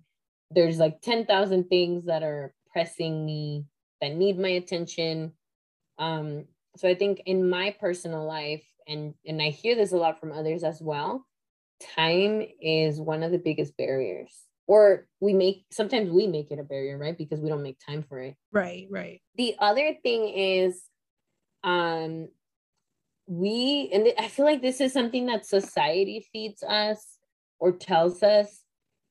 there's 0.51 0.77
like 0.77 1.01
10,000 1.01 1.63
things 1.63 2.05
that 2.05 2.21
are 2.21 2.53
pressing 2.71 3.25
me 3.25 3.65
that 4.01 4.15
need 4.15 4.37
my 4.37 4.49
attention. 4.49 5.33
Um, 5.97 6.45
so 6.77 6.89
I 6.89 6.95
think 6.95 7.21
in 7.25 7.49
my 7.49 7.75
personal 7.79 8.25
life, 8.25 8.63
and 8.87 9.13
and 9.25 9.41
I 9.41 9.49
hear 9.49 9.75
this 9.75 9.93
a 9.93 9.97
lot 9.97 10.19
from 10.19 10.31
others 10.31 10.63
as 10.63 10.81
well, 10.81 11.25
time 11.95 12.43
is 12.61 12.99
one 12.99 13.23
of 13.23 13.31
the 13.31 13.37
biggest 13.37 13.75
barriers. 13.77 14.33
Or 14.67 15.07
we 15.19 15.33
make 15.33 15.65
sometimes 15.71 16.09
we 16.09 16.27
make 16.27 16.51
it 16.51 16.59
a 16.59 16.63
barrier 16.63 16.97
right? 16.97 17.17
Because 17.17 17.39
we 17.39 17.49
don't 17.49 17.63
make 17.63 17.79
time 17.85 18.03
for 18.03 18.19
it. 18.19 18.35
Right 18.51 18.87
right. 18.89 19.21
The 19.35 19.55
other 19.59 19.95
thing 20.03 20.29
is 20.29 20.83
um 21.63 22.27
we 23.27 23.89
and 23.91 24.07
i 24.19 24.27
feel 24.27 24.45
like 24.45 24.61
this 24.61 24.79
is 24.79 24.93
something 24.93 25.25
that 25.25 25.45
society 25.45 26.25
feeds 26.31 26.61
us 26.63 27.17
or 27.59 27.71
tells 27.71 28.21
us 28.21 28.61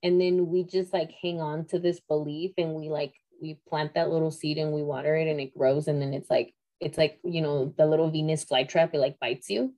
and 0.02 0.20
then 0.20 0.46
we 0.46 0.62
just 0.62 0.92
like 0.92 1.10
hang 1.20 1.40
on 1.40 1.64
to 1.64 1.78
this 1.78 2.00
belief 2.00 2.52
and 2.58 2.74
we 2.74 2.88
like 2.88 3.14
we 3.40 3.58
plant 3.68 3.94
that 3.94 4.10
little 4.10 4.30
seed 4.30 4.58
and 4.58 4.72
we 4.72 4.82
water 4.82 5.16
it 5.16 5.28
and 5.28 5.40
it 5.40 5.56
grows 5.56 5.88
and 5.88 6.00
then 6.00 6.14
it's 6.14 6.30
like 6.30 6.54
it's 6.80 6.98
like 6.98 7.18
you 7.24 7.40
know 7.40 7.72
the 7.76 7.86
little 7.86 8.10
venus 8.10 8.44
flytrap 8.44 8.94
it 8.94 8.98
like 8.98 9.18
bites 9.20 9.48
you. 9.50 9.74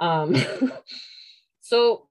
Um 0.00 0.34
so 1.60 2.08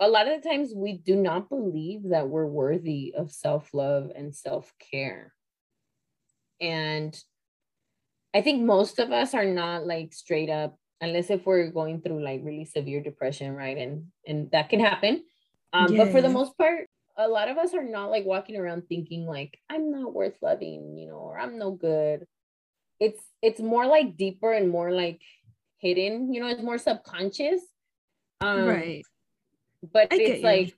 a 0.00 0.08
lot 0.08 0.28
of 0.28 0.42
the 0.42 0.48
times 0.48 0.72
we 0.74 0.98
do 0.98 1.16
not 1.16 1.48
believe 1.48 2.10
that 2.10 2.28
we're 2.28 2.46
worthy 2.46 3.14
of 3.16 3.30
self-love 3.30 4.10
and 4.14 4.34
self-care. 4.34 5.32
And 6.60 7.18
i 8.34 8.40
think 8.42 8.62
most 8.64 8.98
of 8.98 9.12
us 9.12 9.32
are 9.34 9.44
not 9.44 9.86
like 9.86 10.12
straight 10.12 10.50
up 10.50 10.76
unless 11.00 11.30
if 11.30 11.46
we're 11.46 11.70
going 11.70 12.00
through 12.00 12.24
like 12.24 12.40
really 12.42 12.64
severe 12.64 13.02
depression 13.02 13.54
right? 13.54 13.78
And 13.78 14.06
and 14.26 14.50
that 14.52 14.68
can 14.68 14.80
happen. 14.80 15.22
Um 15.72 15.96
but 15.96 16.10
for 16.10 16.22
the 16.22 16.28
most 16.28 16.56
part 16.56 16.86
a 17.16 17.28
lot 17.28 17.48
of 17.48 17.58
us 17.58 17.74
are 17.74 17.84
not 17.84 18.10
like 18.10 18.24
walking 18.24 18.56
around 18.56 18.82
thinking 18.88 19.26
like 19.26 19.58
i'm 19.70 19.90
not 19.90 20.12
worth 20.12 20.34
loving 20.42 20.96
you 20.96 21.06
know 21.06 21.16
or 21.16 21.38
i'm 21.38 21.58
no 21.58 21.70
good 21.70 22.26
it's 23.00 23.20
it's 23.42 23.60
more 23.60 23.86
like 23.86 24.16
deeper 24.16 24.52
and 24.52 24.70
more 24.70 24.90
like 24.90 25.20
hidden 25.78 26.32
you 26.32 26.40
know 26.40 26.48
it's 26.48 26.62
more 26.62 26.78
subconscious 26.78 27.60
um, 28.40 28.66
right 28.66 29.04
but 29.92 30.12
I 30.12 30.16
it's 30.16 30.44
like 30.44 30.74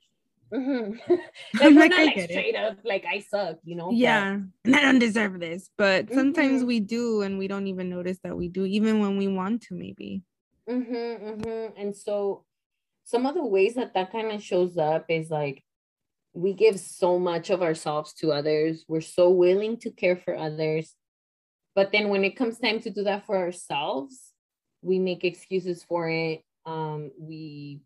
mm-hmm. 0.53 0.91
like 1.59 1.73
we're 1.73 1.79
like, 1.79 1.91
not 1.91 2.05
like 2.05 2.29
straight 2.29 2.55
it. 2.55 2.55
up 2.55 2.77
like 2.83 3.05
I 3.09 3.19
suck, 3.19 3.57
you 3.63 3.75
know. 3.75 3.91
Yeah, 3.91 4.37
but... 4.37 4.49
and 4.65 4.75
I 4.75 4.81
don't 4.81 4.99
deserve 4.99 5.39
this, 5.39 5.69
but 5.77 6.11
sometimes 6.13 6.59
mm-hmm. 6.59 6.67
we 6.67 6.79
do, 6.79 7.21
and 7.21 7.37
we 7.37 7.47
don't 7.47 7.67
even 7.67 7.89
notice 7.89 8.19
that 8.23 8.35
we 8.35 8.47
do, 8.47 8.65
even 8.65 8.99
when 8.99 9.17
we 9.17 9.27
want 9.27 9.63
to, 9.63 9.75
maybe. 9.75 10.23
Mm-hmm, 10.69 10.93
mm-hmm. 10.93 11.81
And 11.81 11.95
so, 11.95 12.43
some 13.05 13.25
of 13.25 13.35
the 13.35 13.45
ways 13.45 13.75
that 13.75 13.93
that 13.93 14.11
kind 14.11 14.31
of 14.31 14.43
shows 14.43 14.77
up 14.77 15.05
is 15.09 15.29
like 15.29 15.63
we 16.37 16.53
give 16.53 16.79
so 16.79 17.17
much 17.17 17.49
of 17.49 17.63
ourselves 17.63 18.13
to 18.13 18.31
others. 18.31 18.85
We're 18.87 19.01
so 19.01 19.31
willing 19.31 19.77
to 19.77 19.89
care 19.89 20.15
for 20.15 20.37
others, 20.37 20.93
but 21.75 21.91
then 21.91 22.09
when 22.09 22.23
it 22.23 22.35
comes 22.35 22.59
time 22.59 22.79
to 22.81 22.91
do 22.91 23.03
that 23.05 23.25
for 23.25 23.35
ourselves, 23.35 24.33
we 24.83 24.99
make 24.99 25.23
excuses 25.23 25.83
for 25.83 26.07
it. 26.09 26.43
Um, 26.65 27.09
we 27.19 27.81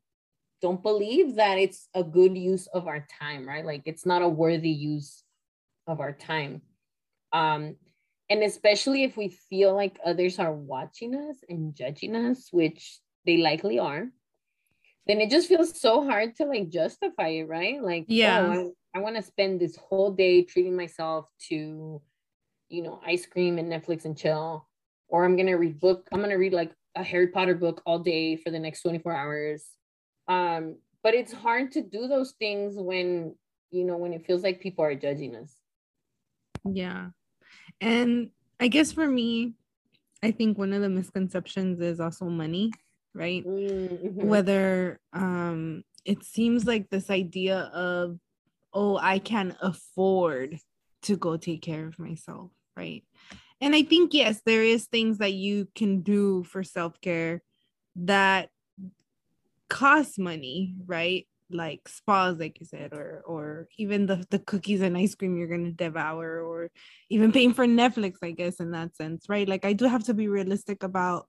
don't 0.61 0.83
believe 0.83 1.35
that 1.35 1.59
it's 1.59 1.87
a 1.95 2.03
good 2.03 2.37
use 2.37 2.67
of 2.67 2.87
our 2.87 3.07
time, 3.21 3.47
right? 3.47 3.65
Like 3.65 3.83
it's 3.85 4.05
not 4.05 4.21
a 4.21 4.27
worthy 4.27 4.69
use 4.69 5.23
of 5.87 6.01
our 6.01 6.11
time. 6.11 6.61
Um, 7.31 7.77
and 8.29 8.43
especially 8.43 9.03
if 9.03 9.15
we 9.15 9.29
feel 9.49 9.73
like 9.73 9.97
others 10.05 10.39
are 10.39 10.53
watching 10.53 11.15
us 11.15 11.37
and 11.47 11.73
judging 11.73 12.17
us, 12.17 12.49
which 12.51 12.99
they 13.25 13.37
likely 13.37 13.79
are, 13.79 14.07
then 15.07 15.19
it 15.19 15.29
just 15.29 15.47
feels 15.47 15.79
so 15.79 16.05
hard 16.05 16.35
to 16.37 16.45
like 16.45 16.69
justify 16.69 17.29
it, 17.29 17.47
right? 17.47 17.81
Like, 17.81 18.05
yeah, 18.07 18.41
oh, 18.41 18.73
I, 18.95 18.99
I 18.99 19.01
want 19.01 19.15
to 19.15 19.21
spend 19.21 19.59
this 19.59 19.75
whole 19.75 20.11
day 20.11 20.43
treating 20.43 20.75
myself 20.75 21.29
to, 21.49 22.01
you 22.69 22.81
know, 22.83 23.01
ice 23.05 23.25
cream 23.25 23.57
and 23.57 23.71
Netflix 23.71 24.05
and 24.05 24.17
chill, 24.17 24.67
or 25.07 25.25
I'm 25.25 25.35
gonna 25.35 25.57
read 25.57 25.79
book. 25.79 26.07
I'm 26.11 26.21
gonna 26.21 26.37
read 26.37 26.53
like 26.53 26.71
a 26.95 27.03
Harry 27.03 27.27
Potter 27.27 27.55
book 27.55 27.81
all 27.85 27.99
day 27.99 28.35
for 28.35 28.51
the 28.51 28.59
next 28.59 28.81
24 28.81 29.15
hours 29.15 29.65
um 30.27 30.77
but 31.03 31.13
it's 31.13 31.33
hard 31.33 31.71
to 31.71 31.81
do 31.81 32.07
those 32.07 32.31
things 32.39 32.75
when 32.77 33.35
you 33.71 33.83
know 33.83 33.97
when 33.97 34.13
it 34.13 34.25
feels 34.25 34.43
like 34.43 34.59
people 34.59 34.83
are 34.83 34.95
judging 34.95 35.35
us 35.35 35.55
yeah 36.71 37.07
and 37.79 38.29
i 38.59 38.67
guess 38.67 38.91
for 38.91 39.07
me 39.07 39.53
i 40.23 40.31
think 40.31 40.57
one 40.57 40.73
of 40.73 40.81
the 40.81 40.89
misconceptions 40.89 41.79
is 41.81 41.99
also 41.99 42.25
money 42.25 42.71
right 43.13 43.45
mm-hmm. 43.45 44.27
whether 44.27 44.99
um 45.13 45.83
it 46.05 46.23
seems 46.23 46.65
like 46.65 46.89
this 46.89 47.09
idea 47.09 47.57
of 47.73 48.17
oh 48.73 48.97
i 48.97 49.19
can 49.19 49.55
afford 49.61 50.57
to 51.01 51.15
go 51.15 51.37
take 51.37 51.61
care 51.61 51.87
of 51.87 51.99
myself 51.99 52.51
right 52.77 53.03
and 53.59 53.75
i 53.75 53.83
think 53.83 54.13
yes 54.13 54.41
there 54.45 54.63
is 54.63 54.85
things 54.85 55.17
that 55.17 55.33
you 55.33 55.67
can 55.75 56.01
do 56.01 56.43
for 56.43 56.63
self-care 56.63 57.41
that 57.95 58.49
cost 59.71 60.19
money, 60.19 60.75
right? 60.85 61.25
Like 61.49 61.87
spas, 61.87 62.37
like 62.37 62.59
you 62.59 62.65
said, 62.65 62.93
or 62.93 63.23
or 63.25 63.67
even 63.77 64.05
the, 64.05 64.23
the 64.29 64.39
cookies 64.39 64.81
and 64.81 64.97
ice 64.97 65.15
cream 65.15 65.37
you're 65.37 65.47
gonna 65.47 65.71
devour, 65.71 66.41
or 66.41 66.69
even 67.09 67.31
paying 67.31 67.53
for 67.53 67.65
Netflix, 67.65 68.17
I 68.21 68.31
guess, 68.31 68.59
in 68.59 68.71
that 68.71 68.95
sense, 68.95 69.25
right? 69.27 69.47
Like 69.47 69.65
I 69.65 69.73
do 69.73 69.85
have 69.85 70.03
to 70.05 70.13
be 70.13 70.27
realistic 70.27 70.83
about 70.83 71.27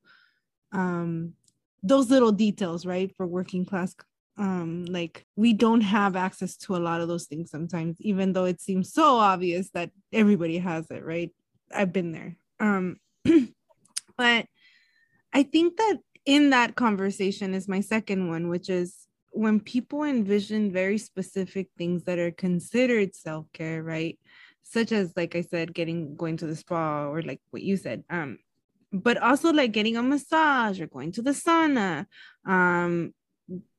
um 0.72 1.34
those 1.82 2.10
little 2.10 2.32
details, 2.32 2.86
right? 2.86 3.14
For 3.16 3.26
working 3.26 3.64
class 3.64 3.94
um 4.38 4.86
like 4.86 5.26
we 5.36 5.52
don't 5.52 5.82
have 5.82 6.16
access 6.16 6.56
to 6.56 6.74
a 6.74 6.78
lot 6.78 7.02
of 7.02 7.08
those 7.08 7.26
things 7.26 7.50
sometimes 7.50 7.98
even 8.00 8.32
though 8.32 8.46
it 8.46 8.62
seems 8.62 8.90
so 8.90 9.16
obvious 9.18 9.68
that 9.74 9.90
everybody 10.10 10.56
has 10.56 10.90
it 10.90 11.04
right 11.04 11.30
i've 11.74 11.92
been 11.92 12.12
there 12.12 12.34
um 12.58 12.96
but 14.16 14.46
i 15.34 15.42
think 15.42 15.76
that 15.76 15.98
in 16.24 16.50
that 16.50 16.74
conversation 16.76 17.54
is 17.54 17.68
my 17.68 17.80
second 17.80 18.28
one, 18.28 18.48
which 18.48 18.68
is 18.68 19.06
when 19.30 19.60
people 19.60 20.04
envision 20.04 20.72
very 20.72 20.98
specific 20.98 21.68
things 21.76 22.04
that 22.04 22.18
are 22.18 22.30
considered 22.30 23.14
self-care, 23.14 23.82
right? 23.82 24.18
Such 24.62 24.92
as, 24.92 25.12
like 25.16 25.34
I 25.34 25.40
said, 25.40 25.74
getting 25.74 26.16
going 26.16 26.36
to 26.38 26.46
the 26.46 26.56
spa 26.56 27.06
or 27.08 27.22
like 27.22 27.40
what 27.50 27.62
you 27.62 27.76
said, 27.76 28.04
um, 28.10 28.38
but 28.92 29.16
also 29.18 29.52
like 29.52 29.72
getting 29.72 29.96
a 29.96 30.02
massage 30.02 30.80
or 30.80 30.86
going 30.86 31.12
to 31.12 31.22
the 31.22 31.30
sauna. 31.30 32.06
Um, 32.46 33.14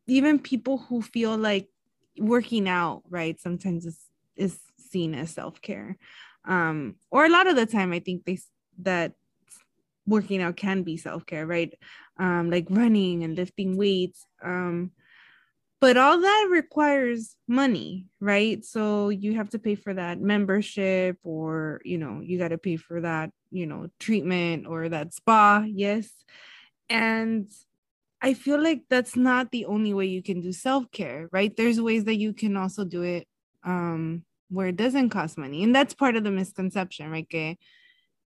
even 0.08 0.40
people 0.40 0.78
who 0.78 1.02
feel 1.02 1.38
like 1.38 1.70
working 2.18 2.68
out, 2.68 3.04
right? 3.10 3.40
Sometimes 3.40 3.86
is 3.86 4.00
is 4.36 4.60
seen 4.78 5.16
as 5.16 5.32
self-care. 5.32 5.98
Um, 6.46 6.96
or 7.10 7.26
a 7.26 7.30
lot 7.30 7.48
of 7.48 7.56
the 7.56 7.66
time 7.66 7.94
I 7.94 8.00
think 8.00 8.26
they 8.26 8.40
that 8.80 9.14
working 10.06 10.42
out 10.42 10.58
can 10.58 10.84
be 10.84 10.98
self-care, 10.98 11.46
right? 11.48 11.74
um, 12.18 12.50
like 12.50 12.68
running 12.70 13.24
and 13.24 13.36
lifting 13.36 13.78
weights. 13.78 14.26
Um, 14.44 14.92
but 15.82 15.98
all 15.98 16.22
that 16.22 16.48
requires 16.50 17.36
money 17.46 18.06
right 18.22 18.64
so 18.64 19.10
you 19.10 19.36
have 19.36 19.50
to 19.50 19.60
pay 19.60 19.76
for 19.76 19.94
that 19.94 20.18
membership 20.18 21.18
or 21.24 21.82
you 21.84 21.98
know 21.98 22.22
you 22.22 22.40
got 22.40 22.50
to 22.50 22.58
pay 22.58 22.78
for 22.78 23.02
that 23.02 23.32
you 23.54 23.66
know 23.66 23.88
treatment 24.00 24.68
or 24.68 24.90
that 24.90 25.14
spa 25.14 25.64
yes. 25.68 26.10
And 26.90 27.50
i 28.22 28.34
feel 28.34 28.62
like 28.62 28.84
that's 28.90 29.16
not 29.16 29.52
the 29.52 29.66
only 29.66 29.94
way 29.94 30.06
you 30.06 30.24
can 30.24 30.42
do 30.42 30.52
self-care 30.52 31.30
right? 31.32 31.56
There's 31.56 31.80
ways 31.80 32.06
that 32.06 32.16
you 32.18 32.34
can 32.34 32.58
also 32.58 32.84
do 32.84 33.02
it 33.04 33.28
um 33.64 34.24
where 34.50 34.68
it 34.68 34.76
doesn't 34.76 35.10
cost 35.10 35.38
money. 35.38 35.64
And 35.64 35.74
that's 35.74 35.94
part 35.94 36.16
of 36.16 36.24
the 36.24 36.32
misconception 36.32 37.10
right? 37.10 37.30
Que 37.30 37.58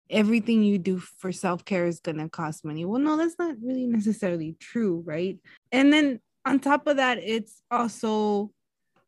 everything 0.09 0.63
you 0.63 0.79
do 0.79 0.99
for 0.99 1.33
self-care 1.33 1.87
is 1.87 2.01
going 2.01 2.19
to 2.19 2.29
cost 2.29 2.65
money. 2.65 2.85
Well 2.85 3.01
no 3.01 3.17
that's 3.17 3.39
not 3.39 3.57
really 3.63 3.87
necessarily 3.87 4.57
true 4.61 5.03
right? 5.05 5.39
And 5.73 5.93
then 5.93 6.21
on 6.47 6.61
top 6.61 6.87
of 6.87 6.97
that, 6.99 7.19
it's 7.19 7.61
also 7.71 8.53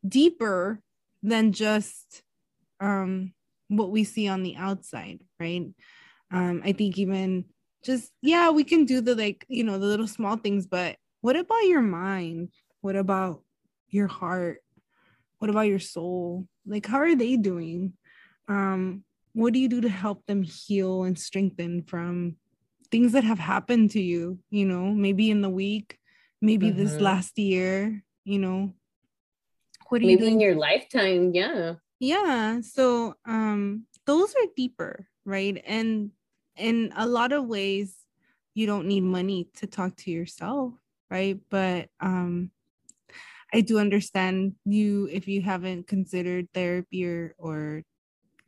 deeper 0.07 0.81
than 1.23 1.53
just 1.53 2.21
um, 2.81 3.33
what 3.69 3.91
we 3.91 4.03
see 4.03 4.27
on 4.27 4.43
the 4.43 4.57
outside, 4.57 5.23
right? 5.39 5.67
Um, 6.31 6.61
I 6.63 6.73
think 6.73 6.97
even 6.97 7.45
just, 7.83 8.11
yeah, 8.21 8.49
we 8.51 8.63
can 8.63 8.85
do 8.85 9.01
the 9.01 9.15
like, 9.15 9.45
you 9.47 9.63
know, 9.63 9.79
the 9.79 9.85
little 9.85 10.07
small 10.07 10.37
things, 10.37 10.67
but 10.67 10.97
what 11.21 11.35
about 11.35 11.65
your 11.65 11.81
mind? 11.81 12.49
What 12.81 12.95
about 12.95 13.43
your 13.89 14.07
heart? 14.07 14.59
What 15.39 15.49
about 15.49 15.67
your 15.67 15.79
soul? 15.79 16.47
Like, 16.65 16.85
how 16.85 16.97
are 16.99 17.15
they 17.15 17.35
doing? 17.37 17.93
Um, 18.47 19.03
what 19.33 19.53
do 19.53 19.59
you 19.59 19.69
do 19.69 19.81
to 19.81 19.89
help 19.89 20.25
them 20.25 20.43
heal 20.43 21.03
and 21.03 21.17
strengthen 21.17 21.83
from 21.83 22.35
things 22.91 23.13
that 23.13 23.23
have 23.23 23.39
happened 23.39 23.91
to 23.91 24.01
you, 24.01 24.39
you 24.49 24.65
know, 24.65 24.85
maybe 24.91 25.29
in 25.29 25.41
the 25.41 25.49
week, 25.49 25.97
maybe 26.41 26.71
this 26.71 26.93
Mm-hmm. 26.93 27.03
last 27.03 27.37
year, 27.39 28.03
you 28.25 28.39
know. 28.39 28.73
What 29.89 30.01
you 30.01 30.07
Maybe 30.07 30.21
doing? 30.23 30.33
in 30.33 30.39
your 30.39 30.55
lifetime, 30.55 31.33
yeah. 31.33 31.75
yeah. 31.99 32.61
So 32.61 33.15
um 33.25 33.85
those 34.05 34.33
are 34.35 34.47
deeper, 34.55 35.07
right? 35.25 35.61
And 35.65 36.11
in 36.59 36.91
a 36.95 37.07
lot 37.07 37.31
of 37.31 37.45
ways, 37.47 37.95
you 38.53 38.67
don't 38.67 38.87
need 38.87 39.01
money 39.01 39.49
to 39.57 39.67
talk 39.67 39.95
to 39.97 40.11
yourself, 40.11 40.73
right? 41.09 41.39
But 41.49 41.89
um 41.99 42.51
I 43.53 43.61
do 43.61 43.79
understand 43.79 44.55
you 44.65 45.09
if 45.11 45.27
you 45.27 45.41
haven't 45.41 45.87
considered 45.87 46.47
therapy 46.53 47.05
or, 47.05 47.33
or 47.37 47.83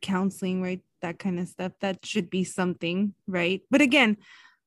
counseling, 0.00 0.62
right? 0.62 0.80
That 1.02 1.18
kind 1.18 1.40
of 1.40 1.48
stuff. 1.48 1.72
That 1.80 2.06
should 2.06 2.30
be 2.30 2.44
something, 2.44 3.14
right? 3.26 3.62
But 3.70 3.80
again, 3.80 4.18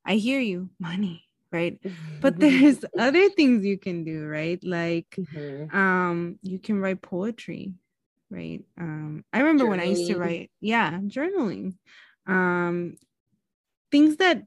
I 0.05 0.15
hear 0.15 0.39
you, 0.41 0.69
money, 0.79 1.25
right? 1.51 1.79
But 2.21 2.39
there's 2.39 2.83
other 2.97 3.29
things 3.29 3.65
you 3.65 3.77
can 3.77 4.03
do, 4.03 4.25
right? 4.25 4.59
Like 4.63 5.15
Mhm. 5.17 5.73
um 5.73 6.39
you 6.43 6.59
can 6.59 6.79
write 6.79 7.01
poetry 7.01 7.73
right 8.29 8.63
um 8.79 9.23
i 9.33 9.39
remember 9.39 9.65
when 9.65 9.79
i 9.79 9.85
used 9.85 10.07
to 10.07 10.15
write 10.17 10.49
yeah 10.61 10.99
journaling 11.07 11.75
um 12.27 12.97
things 13.95 14.17
that 14.17 14.43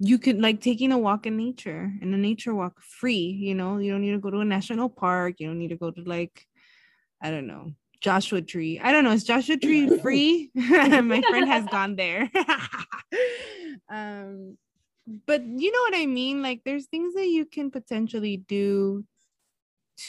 you 0.00 0.18
could 0.18 0.40
like 0.40 0.60
taking 0.60 0.90
a 0.90 0.98
walk 0.98 1.26
in 1.26 1.36
nature 1.36 1.92
and 2.02 2.12
a 2.12 2.18
nature 2.18 2.54
walk 2.54 2.80
free 2.80 3.30
you 3.46 3.54
know? 3.54 3.78
You 3.78 3.92
don't 3.92 4.00
need 4.00 4.16
to 4.18 4.18
go 4.18 4.30
to 4.30 4.40
a 4.40 4.44
national 4.56 4.88
park. 4.88 5.34
You 5.38 5.46
don't 5.48 5.58
need 5.58 5.74
to 5.76 5.76
go 5.84 5.90
to 5.90 6.02
like 6.02 6.46
i 7.22 7.30
don't 7.30 7.46
know 7.46 7.72
joshua 8.00 8.42
tree. 8.42 8.78
I 8.86 8.92
don't 8.92 9.04
know. 9.04 9.12
Is 9.12 9.24
joshua 9.24 9.56
tree 9.56 9.86
free? 10.02 10.50
My 10.54 11.22
friend 11.30 11.48
has 11.48 11.64
gone 11.66 11.96
there. 11.96 12.30
Um 13.98 14.56
but 15.26 15.40
you 15.44 15.70
know 15.74 15.82
what 15.86 15.96
i 16.02 16.06
mean? 16.06 16.42
Like 16.48 16.60
there's 16.64 16.86
things 16.86 17.14
that 17.14 17.28
you 17.36 17.44
can 17.44 17.70
potentially 17.70 18.36
do 18.38 19.04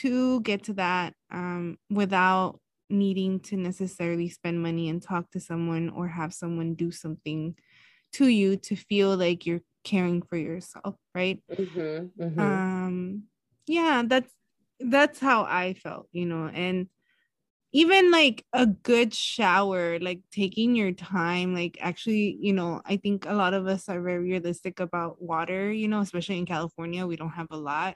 to 0.01 0.41
get 0.41 0.63
to 0.63 0.73
that 0.73 1.13
um, 1.31 1.77
without 1.89 2.59
needing 2.89 3.39
to 3.39 3.57
necessarily 3.57 4.29
spend 4.29 4.61
money 4.61 4.89
and 4.89 5.01
talk 5.01 5.31
to 5.31 5.39
someone 5.39 5.89
or 5.89 6.07
have 6.07 6.33
someone 6.33 6.75
do 6.75 6.91
something 6.91 7.55
to 8.17 8.27
you 8.27 8.57
to 8.57 8.75
feel 8.75 9.15
like 9.17 9.45
you're 9.45 9.61
caring 9.83 10.21
for 10.21 10.37
yourself 10.37 10.95
right 11.15 11.41
Mhm, 11.49 12.11
mhm. 12.17 12.65
um 12.77 13.23
yeah 13.67 14.03
that's 14.05 14.33
that's 14.79 15.19
how 15.19 15.43
i 15.43 15.73
felt 15.73 16.07
you 16.11 16.25
know 16.25 16.47
and 16.47 16.87
even 17.73 18.11
like 18.11 18.45
a 18.53 18.65
good 18.67 19.13
shower 19.13 19.99
like 19.99 20.21
taking 20.31 20.75
your 20.75 20.91
time 20.93 21.53
like 21.53 21.77
actually 21.81 22.37
you 22.41 22.53
know 22.53 22.81
i 22.85 22.97
think 22.97 23.25
a 23.27 23.33
lot 23.33 23.53
of 23.53 23.67
us 23.67 23.89
are 23.89 24.01
very 24.01 24.19
realistic 24.23 24.79
about 24.79 25.21
water 25.21 25.71
you 25.71 25.87
know 25.87 26.01
especially 26.01 26.37
in 26.37 26.45
california 26.45 27.07
we 27.07 27.15
don't 27.17 27.31
have 27.31 27.47
a 27.51 27.57
lot 27.57 27.95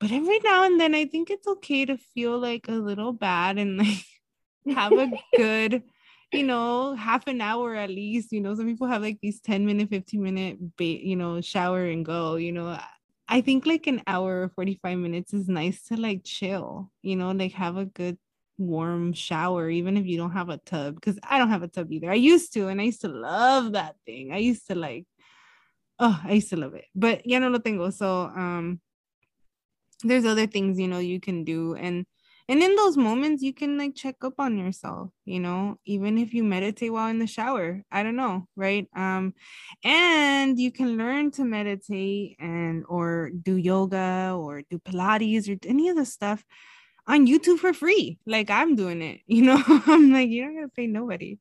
but 0.00 0.10
every 0.10 0.38
now 0.40 0.64
and 0.64 0.80
then 0.80 0.94
i 0.94 1.04
think 1.04 1.30
it's 1.30 1.46
okay 1.46 1.84
to 1.84 1.96
feel 1.96 2.38
like 2.38 2.68
a 2.68 2.72
little 2.72 3.12
bad 3.12 3.58
and 3.58 3.78
like 3.78 4.04
have 4.68 4.96
a 4.96 5.08
good 5.34 5.82
you 6.34 6.42
know 6.44 6.94
half 6.94 7.26
an 7.26 7.40
hour 7.40 7.74
at 7.74 7.90
least 7.90 8.32
you 8.32 8.40
know 8.40 8.54
some 8.54 8.66
people 8.66 8.86
have 8.86 9.02
like 9.02 9.18
these 9.22 9.40
10 9.40 9.64
minute 9.66 9.88
15 9.88 10.22
minute 10.22 10.58
ba- 10.76 10.84
you 10.84 11.16
know 11.16 11.40
shower 11.40 11.84
and 11.86 12.04
go 12.04 12.36
you 12.36 12.52
know 12.52 12.78
i 13.28 13.40
think 13.40 13.66
like 13.66 13.86
an 13.86 14.02
hour 14.06 14.42
or 14.42 14.48
45 14.50 14.98
minutes 14.98 15.32
is 15.34 15.48
nice 15.48 15.82
to 15.84 15.96
like 15.96 16.22
chill 16.24 16.90
you 17.02 17.16
know 17.16 17.30
like 17.32 17.52
have 17.52 17.76
a 17.76 17.86
good 17.86 18.18
warm 18.58 19.12
shower 19.12 19.68
even 19.70 19.96
if 19.96 20.06
you 20.06 20.16
don't 20.16 20.32
have 20.32 20.48
a 20.48 20.58
tub 20.58 20.94
because 20.94 21.18
i 21.28 21.38
don't 21.38 21.50
have 21.50 21.62
a 21.64 21.68
tub 21.68 21.90
either. 21.90 22.10
I 22.10 22.14
used 22.14 22.52
to 22.54 22.68
and 22.68 22.80
i 22.80 22.84
used 22.84 23.00
to 23.02 23.08
love 23.08 23.72
that 23.72 23.96
thing. 24.06 24.32
I 24.32 24.38
used 24.38 24.66
to 24.68 24.74
like 24.76 25.06
oh 25.98 26.20
i 26.24 26.32
used 26.34 26.50
to 26.50 26.56
love 26.56 26.74
it 26.74 26.86
but 26.94 27.26
ya 27.26 27.38
no 27.38 27.48
lo 27.48 27.58
tengo. 27.58 27.90
So 27.90 28.26
um 28.34 28.80
there's 30.02 30.24
other 30.24 30.46
things 30.46 30.78
you 30.78 30.88
know 30.88 30.98
you 30.98 31.20
can 31.20 31.44
do 31.44 31.74
and 31.74 32.04
and 32.48 32.62
in 32.62 32.76
those 32.76 32.96
moments 32.96 33.42
you 33.42 33.54
can 33.54 33.78
like 33.78 33.94
check 33.94 34.16
up 34.22 34.34
on 34.38 34.58
yourself 34.58 35.10
you 35.24 35.40
know 35.40 35.76
even 35.86 36.18
if 36.18 36.34
you 36.34 36.44
meditate 36.44 36.92
while 36.92 37.08
in 37.08 37.18
the 37.18 37.26
shower 37.26 37.82
i 37.90 38.02
don't 38.02 38.16
know 38.16 38.46
right? 38.56 38.86
Um 38.94 39.34
and 39.84 40.58
you 40.58 40.70
can 40.70 40.96
learn 40.96 41.30
to 41.32 41.44
meditate 41.44 42.36
and 42.38 42.84
or 42.88 43.30
do 43.42 43.56
yoga 43.56 44.34
or 44.38 44.62
do 44.70 44.78
pilates 44.78 45.48
or 45.48 45.58
any 45.68 45.88
of 45.88 45.96
the 45.96 46.04
stuff 46.04 46.44
on 47.06 47.26
youtube 47.26 47.58
for 47.58 47.72
free 47.74 48.18
like 48.26 48.50
i'm 48.50 48.76
doing 48.76 49.02
it 49.02 49.20
you 49.26 49.42
know? 49.42 49.62
I'm 49.86 50.10
like 50.12 50.30
you're 50.30 50.50
not 50.50 50.54
gonna 50.54 50.68
pay 50.68 50.86
nobody. 50.86 51.38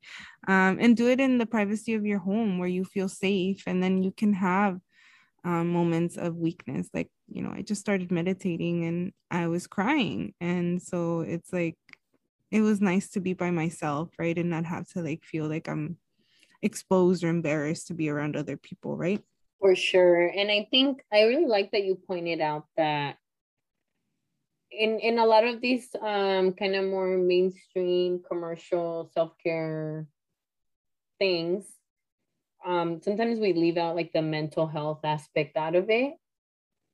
Um 0.48 0.78
and 0.80 0.96
do 0.98 1.10
it 1.10 1.20
in 1.20 1.38
the 1.38 1.46
privacy 1.46 1.94
of 1.94 2.06
your 2.06 2.20
home 2.20 2.60
where 2.60 2.68
you 2.68 2.84
feel 2.86 3.10
safe 3.10 3.64
and 3.68 3.82
then 3.82 4.04
you 4.04 4.12
can 4.12 4.34
have 4.34 4.80
um, 5.44 5.70
moments 5.70 6.18
of 6.18 6.36
weakness. 6.36 6.90
Like, 6.94 7.10
you 7.28 7.42
know, 7.42 7.52
I 7.52 7.62
just 7.62 7.82
started 7.82 8.12
meditating 8.12 8.86
and 8.86 9.12
I 9.30 9.48
was 9.48 9.68
crying. 9.68 10.34
And 10.40 10.82
so 10.82 11.22
it's 11.22 11.52
like, 11.52 11.78
it 12.52 12.62
was 12.62 12.82
nice 12.82 13.10
to 13.12 13.20
be 13.20 13.34
by 13.34 13.52
myself, 13.52 14.10
right? 14.20 14.38
And 14.38 14.50
not 14.50 14.66
have 14.66 14.88
to 14.90 15.02
like 15.02 15.24
feel 15.24 15.48
like 15.48 15.68
I'm 15.68 15.98
exposed 16.62 17.24
or 17.24 17.30
embarrassed 17.30 17.88
to 17.88 17.94
be 17.94 18.10
around 18.10 18.36
other 18.36 18.58
people, 18.58 18.96
right? 18.96 19.22
For 19.60 19.76
sure. 19.76 20.28
And 20.28 20.52
I 20.52 20.68
think 20.70 21.02
I 21.12 21.24
really 21.24 21.48
like 21.48 21.72
that 21.72 21.84
you 21.84 21.96
pointed 21.96 22.42
out 22.42 22.66
that 22.78 23.18
in 24.72 25.00
in 25.00 25.20
a 25.20 25.26
lot 25.26 25.46
of 25.46 25.62
these 25.62 25.88
um 26.02 26.54
kind 26.54 26.76
of 26.76 26.86
more 26.86 27.18
mainstream 27.18 28.22
commercial 28.28 29.10
self-care 29.14 30.08
things, 31.20 31.66
um 32.66 33.02
sometimes 33.02 33.40
we 33.40 33.54
leave 33.54 33.78
out 33.78 33.96
like 33.96 34.12
the 34.14 34.22
mental 34.22 34.68
health 34.68 35.02
aspect 35.04 35.58
out 35.58 35.76
of 35.76 35.90
it. 35.90 36.14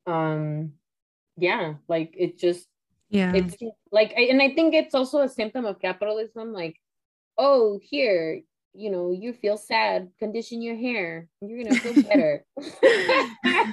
Um 0.07 0.73
yeah, 1.37 1.75
like 1.87 2.13
it 2.17 2.37
just 2.37 2.67
Yeah. 3.09 3.33
it's 3.35 3.55
like 3.91 4.13
I- 4.17 4.29
and 4.29 4.41
I 4.41 4.53
think 4.53 4.73
it's 4.73 4.93
also 4.95 5.19
a 5.19 5.29
symptom 5.29 5.65
of 5.65 5.79
capitalism 5.79 6.53
like 6.53 6.75
oh 7.37 7.79
here 7.81 8.41
you 8.73 8.91
know 8.91 9.11
you 9.11 9.33
feel 9.33 9.57
sad 9.57 10.09
condition 10.19 10.61
your 10.61 10.75
hair 10.75 11.27
you're 11.41 11.63
gonna 11.63 11.79
feel 11.79 11.93
better 12.09 12.45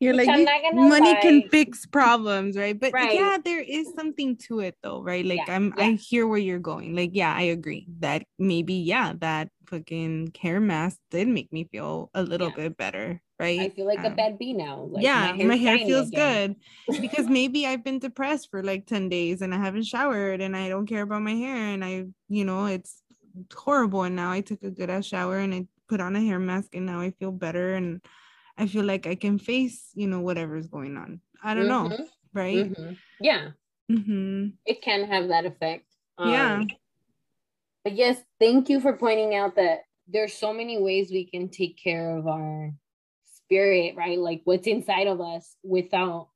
You're 0.00 0.14
like, 0.14 0.28
I'm 0.28 0.40
you- 0.40 0.44
not 0.46 0.62
gonna 0.62 0.88
money 0.88 1.14
can 1.20 1.48
fix 1.50 1.84
problems, 1.86 2.56
right? 2.56 2.78
But 2.78 2.92
Right. 2.92 3.12
yeah, 3.14 3.38
there 3.44 3.60
is 3.60 3.92
something 3.94 4.36
to 4.48 4.60
it 4.60 4.76
though, 4.82 5.02
right? 5.02 5.24
Like 5.24 5.42
Yeah, 5.46 5.54
I'm 5.56 5.74
yeah. 5.76 5.84
I 5.84 5.92
hear 5.92 6.26
where 6.26 6.38
you're 6.38 6.58
going. 6.62 6.94
Like, 6.96 7.10
yeah, 7.12 7.34
I 7.34 7.42
agree 7.52 7.86
that 8.00 8.24
maybe, 8.38 8.74
yeah, 8.74 9.12
that 9.20 9.48
fucking 9.70 10.34
hair 10.40 10.60
mask 10.60 10.98
did 11.10 11.28
make 11.28 11.52
me 11.52 11.64
feel 11.64 12.10
a 12.14 12.22
little 12.22 12.50
Yeah. 12.50 12.56
bit 12.56 12.76
better, 12.76 13.22
right? 13.38 13.68
I 13.68 13.68
feel 13.74 13.86
like 13.86 14.04
a 14.04 14.10
Um, 14.10 14.16
bad 14.16 14.38
bee 14.38 14.52
now 14.54 14.80
like 14.82 15.14
yeah, 15.14 15.36
my, 15.40 15.56
hair's 15.56 15.56
hair 15.56 15.78
feels 15.78 16.10
again. 16.12 16.12
good 16.12 16.56
because 17.00 17.28
maybe 17.28 17.66
I've 17.66 17.84
been 17.84 17.98
depressed 18.00 18.50
for 18.50 18.62
like 18.62 18.86
10 18.86 19.08
days 19.08 19.42
and 19.42 19.54
I 19.54 19.58
haven't 19.58 19.84
showered 19.84 20.40
and 20.40 20.56
I 20.56 20.68
don't 20.68 20.86
care 20.86 21.02
about 21.02 21.22
my 21.22 21.34
hair 21.34 21.56
and 21.56 21.84
I, 21.84 22.06
you 22.28 22.44
know, 22.44 22.66
it's 22.66 23.02
horrible. 23.54 24.02
And 24.04 24.16
now 24.16 24.30
I 24.32 24.40
took 24.42 24.62
a 24.62 24.70
good 24.70 24.90
ass 24.90 25.06
shower 25.06 25.38
and 25.38 25.54
I 25.54 25.66
put 25.88 26.00
on 26.00 26.16
a 26.16 26.20
hair 26.24 26.38
mask 26.40 26.74
and 26.74 26.86
now 26.86 27.00
I 27.00 27.12
feel 27.12 27.32
better 27.32 27.74
and 27.74 28.00
I 28.58 28.66
feel 28.66 28.84
like 28.84 29.06
I 29.06 29.14
can 29.16 29.38
face, 29.38 29.90
you 29.94 30.06
know, 30.08 30.20
whatever's 30.20 30.66
going 30.68 30.96
on. 30.96 31.20
I 31.42 31.54
don't 31.54 31.68
know, 31.68 31.92
Mhm, 31.92 32.08
right? 32.34 32.72
mhm. 32.76 33.02
yeah 33.20 33.52
hmm 33.88 34.60
it 34.64 34.82
can 34.82 35.04
have 35.04 35.28
that 35.28 35.44
effect 35.46 35.96
Yeah. 36.22 36.64
But 37.84 37.94
yes 37.94 38.18
thank 38.38 38.68
you 38.68 38.80
for 38.80 38.96
pointing 38.96 39.34
out 39.34 39.56
that 39.56 39.80
there's 40.08 40.34
so 40.34 40.52
many 40.52 40.80
ways 40.80 41.10
we 41.10 41.24
can 41.24 41.48
take 41.48 41.78
care 41.82 42.16
of 42.16 42.26
our 42.26 42.72
spirit 43.46 43.96
right 43.96 44.18
like 44.18 44.42
what's 44.44 44.66
inside 44.66 45.06
of 45.06 45.20
us 45.20 45.56
without 45.62 46.28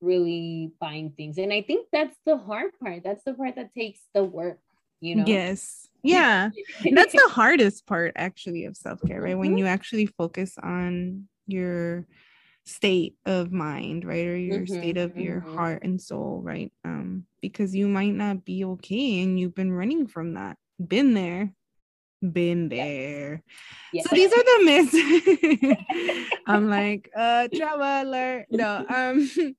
really 0.00 0.72
buying 0.80 1.10
things. 1.10 1.38
And 1.38 1.52
I 1.52 1.62
think 1.62 1.88
that's 1.92 2.16
the 2.24 2.36
hard 2.36 2.72
part. 2.82 3.02
That's 3.04 3.22
the 3.24 3.34
part 3.34 3.56
that 3.56 3.74
takes 3.74 4.00
the 4.14 4.24
work, 4.24 4.58
you 5.00 5.16
know? 5.16 5.24
Yes. 5.26 5.88
Yeah. 6.02 6.50
that's 6.92 7.12
the 7.12 7.28
hardest 7.30 7.86
part 7.86 8.12
actually 8.16 8.64
of 8.64 8.76
self-care, 8.76 9.20
right? 9.20 9.38
When 9.38 9.50
mm-hmm. 9.50 9.58
you 9.58 9.66
actually 9.66 10.06
focus 10.06 10.56
on 10.62 11.28
your 11.46 12.06
state 12.64 13.16
of 13.26 13.52
mind, 13.52 14.04
right? 14.04 14.26
Or 14.26 14.36
your 14.36 14.60
mm-hmm, 14.60 14.78
state 14.78 14.96
of 14.96 15.16
your 15.16 15.40
mm-hmm. 15.40 15.56
heart 15.56 15.82
and 15.82 16.00
soul, 16.00 16.40
right? 16.42 16.72
Um, 16.84 17.24
because 17.40 17.74
you 17.74 17.88
might 17.88 18.14
not 18.14 18.44
be 18.44 18.64
okay 18.64 19.22
and 19.22 19.38
you've 19.38 19.54
been 19.54 19.72
running 19.72 20.06
from 20.06 20.34
that. 20.34 20.56
Been 20.84 21.14
there, 21.14 21.52
been 22.20 22.68
there. 22.68 23.42
Yeah. 23.92 24.02
So 24.02 24.14
these 24.14 24.32
are 24.32 24.42
the 24.42 24.64
myths. 24.64 26.26
I'm 26.46 26.70
like, 26.70 27.10
uh, 27.14 27.48
traveler. 27.54 28.46
No, 28.50 28.86
um, 28.88 29.30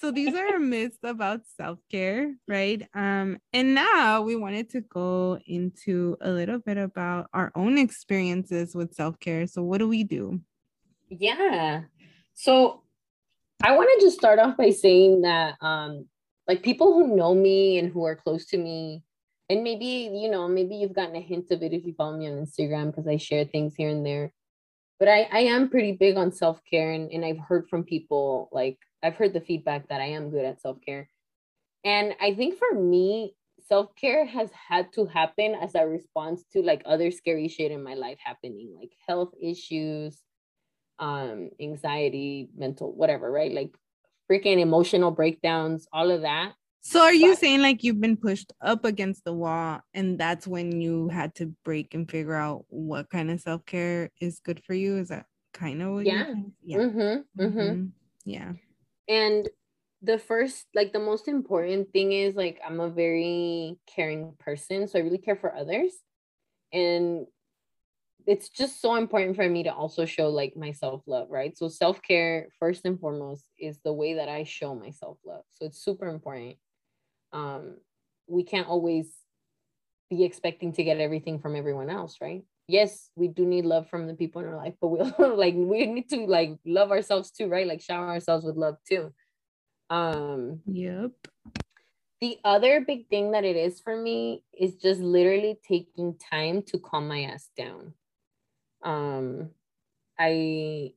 so 0.00 0.10
these 0.10 0.34
are 0.34 0.58
myths 0.58 0.98
about 1.02 1.40
self-care, 1.56 2.34
right? 2.46 2.86
Um, 2.94 3.38
and 3.52 3.74
now 3.74 4.22
we 4.22 4.36
wanted 4.36 4.70
to 4.70 4.80
go 4.80 5.38
into 5.46 6.16
a 6.20 6.30
little 6.30 6.58
bit 6.58 6.78
about 6.78 7.28
our 7.32 7.50
own 7.54 7.78
experiences 7.78 8.74
with 8.74 8.94
self-care. 8.94 9.46
So 9.46 9.62
what 9.62 9.78
do 9.78 9.88
we 9.88 10.04
do? 10.04 10.40
Yeah. 11.08 11.82
So 12.34 12.82
I 13.62 13.76
want 13.76 13.90
to 13.98 14.06
just 14.06 14.16
start 14.16 14.38
off 14.38 14.56
by 14.56 14.70
saying 14.70 15.22
that 15.22 15.56
um 15.60 16.06
like 16.48 16.62
people 16.62 16.94
who 16.94 17.14
know 17.14 17.34
me 17.34 17.78
and 17.78 17.92
who 17.92 18.04
are 18.04 18.16
close 18.16 18.46
to 18.46 18.58
me 18.58 19.02
and 19.50 19.64
maybe 19.64 20.08
you 20.14 20.30
know 20.30 20.48
maybe 20.48 20.76
you've 20.76 20.94
gotten 20.94 21.16
a 21.16 21.20
hint 21.20 21.50
of 21.50 21.62
it 21.62 21.72
if 21.72 21.84
you 21.84 21.92
follow 21.92 22.16
me 22.16 22.28
on 22.28 22.34
instagram 22.34 22.86
because 22.86 23.06
i 23.06 23.16
share 23.16 23.44
things 23.44 23.74
here 23.76 23.90
and 23.90 24.06
there. 24.06 24.32
But 24.98 25.08
i 25.08 25.28
i 25.32 25.40
am 25.40 25.68
pretty 25.68 25.92
big 25.92 26.16
on 26.16 26.32
self-care 26.32 26.92
and, 26.92 27.10
and 27.10 27.24
i've 27.24 27.38
heard 27.38 27.68
from 27.68 27.84
people 27.84 28.48
like 28.52 28.78
i've 29.02 29.16
heard 29.16 29.34
the 29.34 29.40
feedback 29.40 29.88
that 29.88 30.00
i 30.00 30.06
am 30.06 30.30
good 30.30 30.44
at 30.44 30.62
self-care. 30.62 31.10
And 31.84 32.14
i 32.20 32.32
think 32.34 32.58
for 32.58 32.72
me 32.80 33.34
self-care 33.68 34.24
has 34.24 34.50
had 34.52 34.92
to 34.94 35.04
happen 35.04 35.54
as 35.54 35.74
a 35.74 35.86
response 35.86 36.44
to 36.52 36.62
like 36.62 36.82
other 36.86 37.10
scary 37.10 37.48
shit 37.48 37.72
in 37.72 37.82
my 37.82 37.94
life 37.94 38.18
happening 38.22 38.74
like 38.78 38.92
health 39.06 39.32
issues 39.40 40.18
um 40.98 41.50
anxiety 41.60 42.48
mental 42.56 42.92
whatever 42.92 43.30
right? 43.30 43.52
Like 43.52 43.74
freaking 44.30 44.60
emotional 44.60 45.10
breakdowns 45.10 45.88
all 45.92 46.10
of 46.10 46.22
that 46.22 46.52
so 46.80 47.02
are 47.02 47.12
you 47.12 47.32
but, 47.32 47.38
saying 47.38 47.60
like 47.60 47.84
you've 47.84 48.00
been 48.00 48.16
pushed 48.16 48.52
up 48.60 48.84
against 48.84 49.24
the 49.24 49.32
wall 49.32 49.80
and 49.92 50.18
that's 50.18 50.46
when 50.46 50.80
you 50.80 51.08
had 51.08 51.34
to 51.36 51.54
break 51.64 51.94
and 51.94 52.10
figure 52.10 52.34
out 52.34 52.64
what 52.68 53.10
kind 53.10 53.30
of 53.30 53.40
self-care 53.40 54.10
is 54.20 54.40
good 54.40 54.62
for 54.64 54.74
you? 54.74 54.96
Is 54.96 55.08
that 55.08 55.26
kind 55.52 55.82
of 55.82 55.92
what 55.92 56.06
yeah. 56.06 56.32
Yeah. 56.64 56.78
Mm-hmm, 56.78 57.42
mm-hmm. 57.42 57.58
Mm-hmm. 57.58 57.84
Yeah. 58.24 58.52
And 59.08 59.48
the 60.02 60.18
first 60.18 60.66
like 60.74 60.92
the 60.92 60.98
most 60.98 61.28
important 61.28 61.92
thing 61.92 62.12
is 62.12 62.34
like 62.34 62.60
I'm 62.66 62.80
a 62.80 62.88
very 62.88 63.78
caring 63.94 64.32
person. 64.38 64.88
So 64.88 64.98
I 64.98 65.02
really 65.02 65.18
care 65.18 65.36
for 65.36 65.54
others. 65.54 65.92
And 66.72 67.26
it's 68.26 68.48
just 68.48 68.80
so 68.80 68.94
important 68.94 69.36
for 69.36 69.48
me 69.48 69.64
to 69.64 69.74
also 69.74 70.06
show 70.06 70.28
like 70.28 70.56
my 70.56 70.72
self-love, 70.72 71.28
right? 71.30 71.56
So 71.58 71.68
self-care 71.68 72.48
first 72.58 72.82
and 72.84 72.98
foremost 72.98 73.44
is 73.58 73.78
the 73.84 73.92
way 73.92 74.14
that 74.14 74.28
I 74.28 74.44
show 74.44 74.74
my 74.74 74.90
self-love. 74.90 75.44
So 75.50 75.66
it's 75.66 75.82
super 75.82 76.06
important 76.06 76.56
um, 77.32 77.76
we 78.26 78.44
can't 78.44 78.68
always 78.68 79.12
be 80.10 80.24
expecting 80.24 80.72
to 80.72 80.84
get 80.84 80.98
everything 80.98 81.38
from 81.38 81.56
everyone 81.56 81.90
else, 81.90 82.16
right? 82.20 82.42
Yes, 82.66 83.10
we 83.16 83.28
do 83.28 83.44
need 83.44 83.64
love 83.64 83.88
from 83.88 84.06
the 84.06 84.14
people 84.14 84.42
in 84.42 84.48
our 84.48 84.56
life, 84.56 84.74
but 84.80 84.88
we 84.88 85.00
like 85.26 85.54
we 85.56 85.86
need 85.86 86.08
to 86.10 86.26
like 86.26 86.56
love 86.64 86.90
ourselves 86.90 87.30
too, 87.30 87.48
right? 87.48 87.66
Like 87.66 87.80
shower 87.80 88.08
ourselves 88.08 88.44
with 88.44 88.56
love 88.56 88.76
too. 88.88 89.12
Um, 89.88 90.60
yep. 90.66 91.12
The 92.20 92.38
other 92.44 92.84
big 92.86 93.08
thing 93.08 93.32
that 93.32 93.44
it 93.44 93.56
is 93.56 93.80
for 93.80 93.96
me 93.96 94.44
is 94.52 94.74
just 94.76 95.00
literally 95.00 95.58
taking 95.66 96.16
time 96.18 96.62
to 96.64 96.78
calm 96.78 97.08
my 97.08 97.22
ass 97.22 97.48
down. 97.56 97.94
Um, 98.84 99.50
I 100.18 100.92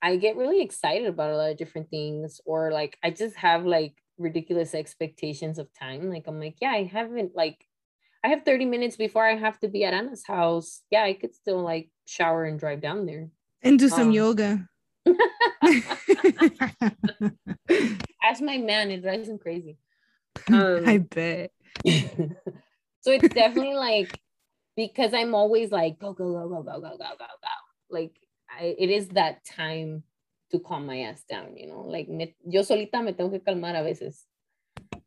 I 0.00 0.16
get 0.16 0.36
really 0.36 0.60
excited 0.60 1.08
about 1.08 1.30
a 1.30 1.36
lot 1.36 1.50
of 1.50 1.56
different 1.56 1.90
things, 1.90 2.40
or 2.44 2.70
like 2.70 2.96
I 3.02 3.10
just 3.10 3.36
have 3.36 3.64
like 3.64 3.94
ridiculous 4.18 4.74
expectations 4.74 5.58
of 5.58 5.68
time. 5.78 6.10
Like 6.10 6.24
I'm 6.26 6.40
like, 6.40 6.56
yeah, 6.60 6.70
I 6.70 6.84
haven't 6.84 7.32
like 7.34 7.64
I 8.24 8.28
have 8.28 8.44
30 8.44 8.64
minutes 8.64 8.96
before 8.96 9.26
I 9.26 9.36
have 9.36 9.60
to 9.60 9.68
be 9.68 9.84
at 9.84 9.92
Ana's 9.92 10.24
house. 10.26 10.82
Yeah, 10.90 11.04
I 11.04 11.12
could 11.12 11.34
still 11.34 11.62
like 11.62 11.90
shower 12.06 12.44
and 12.44 12.58
drive 12.58 12.80
down 12.80 13.04
there. 13.06 13.28
And 13.62 13.78
do 13.78 13.88
some 13.88 14.08
um, 14.08 14.12
yoga. 14.12 14.66
Ask 18.22 18.40
my 18.40 18.58
man, 18.58 18.90
it 18.90 19.02
drives 19.02 19.28
him 19.28 19.38
crazy. 19.38 19.78
Um, 20.52 20.82
I 20.84 20.98
bet. 20.98 21.52
so 21.86 23.12
it's 23.12 23.28
definitely 23.28 23.76
like 23.76 24.18
because 24.76 25.14
I'm 25.14 25.34
always 25.34 25.70
like 25.70 25.98
go 26.00 26.12
go 26.12 26.32
go 26.32 26.48
go 26.48 26.62
go 26.62 26.80
go 26.80 26.90
go 26.90 26.98
go 26.98 27.16
go. 27.16 27.48
Like 27.88 28.18
I, 28.50 28.74
it 28.76 28.90
is 28.90 29.08
that 29.10 29.44
time 29.44 30.02
to 30.50 30.58
calm 30.60 30.86
my 30.86 31.00
ass 31.00 31.22
down, 31.28 31.56
you 31.56 31.66
know, 31.66 31.82
like 31.82 32.08
me, 32.08 32.34
yo 32.46 32.62
solita 32.62 33.02
me 33.02 33.12
tengo 33.12 33.30
que 33.30 33.40
calmar 33.40 33.74
a 33.74 33.82
veces. 33.82 34.24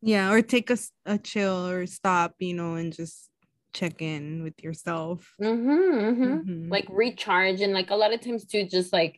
Yeah, 0.02 0.32
or 0.32 0.42
take 0.42 0.70
a, 0.70 0.78
a 1.06 1.18
chill 1.18 1.68
or 1.68 1.86
stop, 1.88 2.36
you 2.40 2.54
know, 2.54 2.76
and 2.76 2.94
just 2.94 3.30
check 3.74 4.02
in 4.02 4.44
with 4.44 4.64
yourself. 4.64 5.34
Mm-hmm, 5.42 5.70
mm-hmm. 5.70 6.24
Mm-hmm. 6.24 6.72
Like 6.72 6.86
recharge 6.90 7.62
and 7.62 7.74
like 7.74 7.90
a 7.90 7.96
lot 7.96 8.14
of 8.14 8.22
times 8.22 8.46
too, 8.46 8.66
just 8.66 8.92
like 8.94 9.18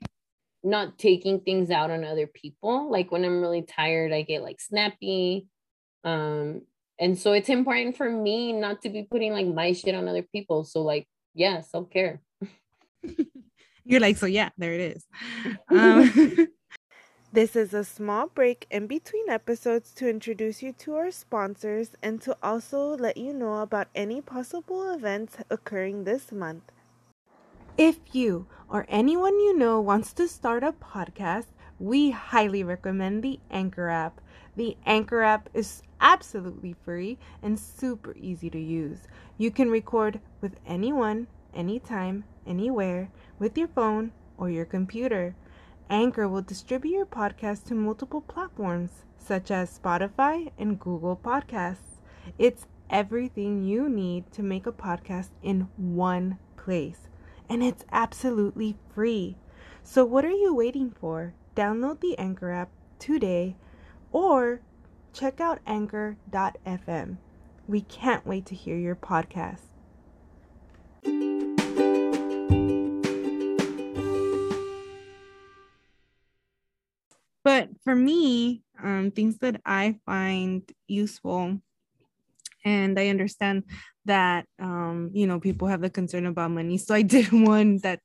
not 0.63 0.97
taking 0.97 1.39
things 1.39 1.71
out 1.71 1.91
on 1.91 2.03
other 2.03 2.27
people. 2.27 2.91
Like 2.91 3.11
when 3.11 3.23
I'm 3.23 3.41
really 3.41 3.61
tired, 3.61 4.11
I 4.11 4.23
get 4.23 4.43
like 4.43 4.59
snappy. 4.59 5.47
Um, 6.03 6.61
and 6.99 7.17
so 7.17 7.31
it's 7.33 7.49
important 7.49 7.95
for 7.95 8.09
me 8.09 8.53
not 8.53 8.81
to 8.81 8.89
be 8.89 9.03
putting 9.03 9.31
like 9.31 9.47
my 9.47 9.73
shit 9.73 9.95
on 9.95 10.07
other 10.07 10.23
people. 10.23 10.65
So 10.65 10.81
like, 10.81 11.07
yeah, 11.33 11.61
self-care. 11.61 12.21
You're 13.89 14.01
like, 14.01 14.17
so 14.17 14.27
yeah, 14.27 14.49
there 14.55 14.73
it 14.73 14.81
is. 14.81 15.07
Um, 15.67 16.47
this 17.33 17.55
is 17.55 17.73
a 17.73 17.83
small 17.83 18.27
break 18.27 18.67
in 18.69 18.85
between 18.85 19.27
episodes 19.29 19.91
to 19.95 20.07
introduce 20.07 20.61
you 20.61 20.73
to 20.73 20.93
our 20.93 21.09
sponsors 21.09 21.95
and 22.03 22.21
to 22.21 22.37
also 22.43 22.95
let 22.95 23.17
you 23.17 23.33
know 23.33 23.57
about 23.57 23.87
any 23.95 24.21
possible 24.21 24.91
events 24.93 25.37
occurring 25.49 26.03
this 26.03 26.31
month. 26.31 26.71
If 27.79 27.97
you 28.13 28.45
or 28.69 28.85
anyone 28.89 29.39
you 29.39 29.57
know 29.57 29.81
wants 29.81 30.13
to 30.13 30.27
start 30.27 30.63
a 30.63 30.71
podcast, 30.71 31.47
we 31.79 32.11
highly 32.11 32.63
recommend 32.63 33.23
the 33.23 33.39
Anchor 33.49 33.89
app. 33.89 34.21
The 34.55 34.77
Anchor 34.85 35.23
app 35.23 35.49
is 35.55 35.81
absolutely 35.99 36.75
free 36.85 37.17
and 37.41 37.57
super 37.57 38.15
easy 38.17 38.51
to 38.51 38.59
use. 38.59 39.07
You 39.39 39.49
can 39.49 39.71
record 39.71 40.19
with 40.41 40.57
anyone, 40.67 41.25
anytime, 41.55 42.25
anywhere 42.45 43.09
with 43.39 43.57
your 43.57 43.69
phone 43.69 44.11
or 44.37 44.49
your 44.49 44.65
computer. 44.65 45.35
Anchor 45.89 46.27
will 46.27 46.41
distribute 46.41 46.91
your 46.91 47.05
podcast 47.05 47.65
to 47.65 47.73
multiple 47.73 48.21
platforms 48.21 49.05
such 49.17 49.49
as 49.49 49.79
Spotify 49.79 50.51
and 50.57 50.79
Google 50.79 51.17
Podcasts. 51.17 52.01
It's 52.37 52.67
everything 52.89 53.63
you 53.63 53.89
need 53.89 54.31
to 54.33 54.43
make 54.43 54.67
a 54.67 54.71
podcast 54.71 55.29
in 55.41 55.67
one 55.77 56.37
place, 56.57 57.07
and 57.49 57.63
it's 57.63 57.85
absolutely 57.91 58.77
free. 58.93 59.37
So, 59.83 60.05
what 60.05 60.25
are 60.25 60.31
you 60.31 60.53
waiting 60.53 60.91
for? 60.91 61.33
Download 61.55 61.99
the 61.99 62.17
Anchor 62.17 62.51
app 62.51 62.69
today 62.99 63.55
or 64.11 64.61
check 65.13 65.39
out 65.39 65.59
anchor.fm. 65.65 67.17
We 67.67 67.81
can't 67.81 68.25
wait 68.25 68.45
to 68.47 68.55
hear 68.55 68.77
your 68.77 68.95
podcast. 68.95 69.69
For 77.83 77.95
me, 77.95 78.63
um, 78.81 79.11
things 79.11 79.37
that 79.39 79.61
I 79.65 79.99
find 80.05 80.69
useful, 80.87 81.59
and 82.65 82.99
I 82.99 83.07
understand 83.07 83.63
that 84.05 84.45
um, 84.59 85.11
you 85.13 85.27
know 85.27 85.39
people 85.39 85.67
have 85.67 85.81
the 85.81 85.89
concern 85.89 86.25
about 86.25 86.51
money, 86.51 86.77
so 86.77 86.93
I 86.93 87.01
did 87.15 87.31
one 87.31 87.77
that 87.79 87.99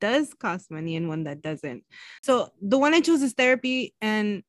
does 0.00 0.34
cost 0.34 0.70
money 0.70 0.96
and 0.96 1.08
one 1.08 1.24
that 1.24 1.42
doesn't. 1.42 1.84
So 2.22 2.50
the 2.60 2.78
one 2.78 2.94
I 2.94 3.00
chose 3.00 3.22
is 3.22 3.32
therapy, 3.32 3.94
and 4.00 4.42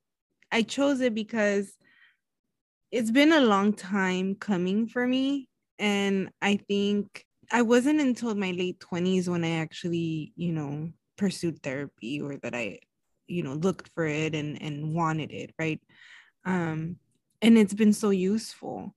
I 0.51 0.61
chose 0.61 1.01
it 1.01 1.13
because 1.13 1.71
it's 2.91 3.11
been 3.11 3.33
a 3.33 3.41
long 3.41 3.73
time 3.73 4.35
coming 4.35 4.87
for 4.87 5.05
me, 5.05 5.49
and 5.79 6.29
I 6.41 6.57
think 6.67 7.25
I 7.51 7.61
wasn't 7.61 8.01
until 8.01 8.35
my 8.35 8.51
late 8.51 8.79
20s 8.79 9.29
when 9.29 9.43
I 9.43 9.57
actually, 9.57 10.33
you 10.35 10.51
know, 10.51 10.91
pursued 11.17 11.61
therapy 11.63 12.21
or 12.21 12.37
that 12.37 12.53
I 12.53 12.79
you 13.27 13.43
know 13.43 13.53
looked 13.53 13.89
for 13.93 14.05
it 14.05 14.35
and 14.35 14.61
and 14.61 14.93
wanted 14.93 15.31
it 15.31 15.53
right? 15.59 15.81
Um 16.45 16.97
and 17.41 17.57
it's 17.57 17.73
been 17.73 17.93
so 17.93 18.09
useful. 18.09 18.95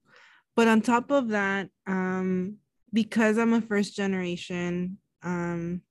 But 0.56 0.68
on 0.68 0.80
top 0.80 1.10
of 1.10 1.28
that 1.28 1.68
um 1.86 2.58
because 2.92 3.38
i'm 3.38 3.52
a 3.52 3.60
first 3.60 3.94
generation 3.94 4.98
um 5.22 5.82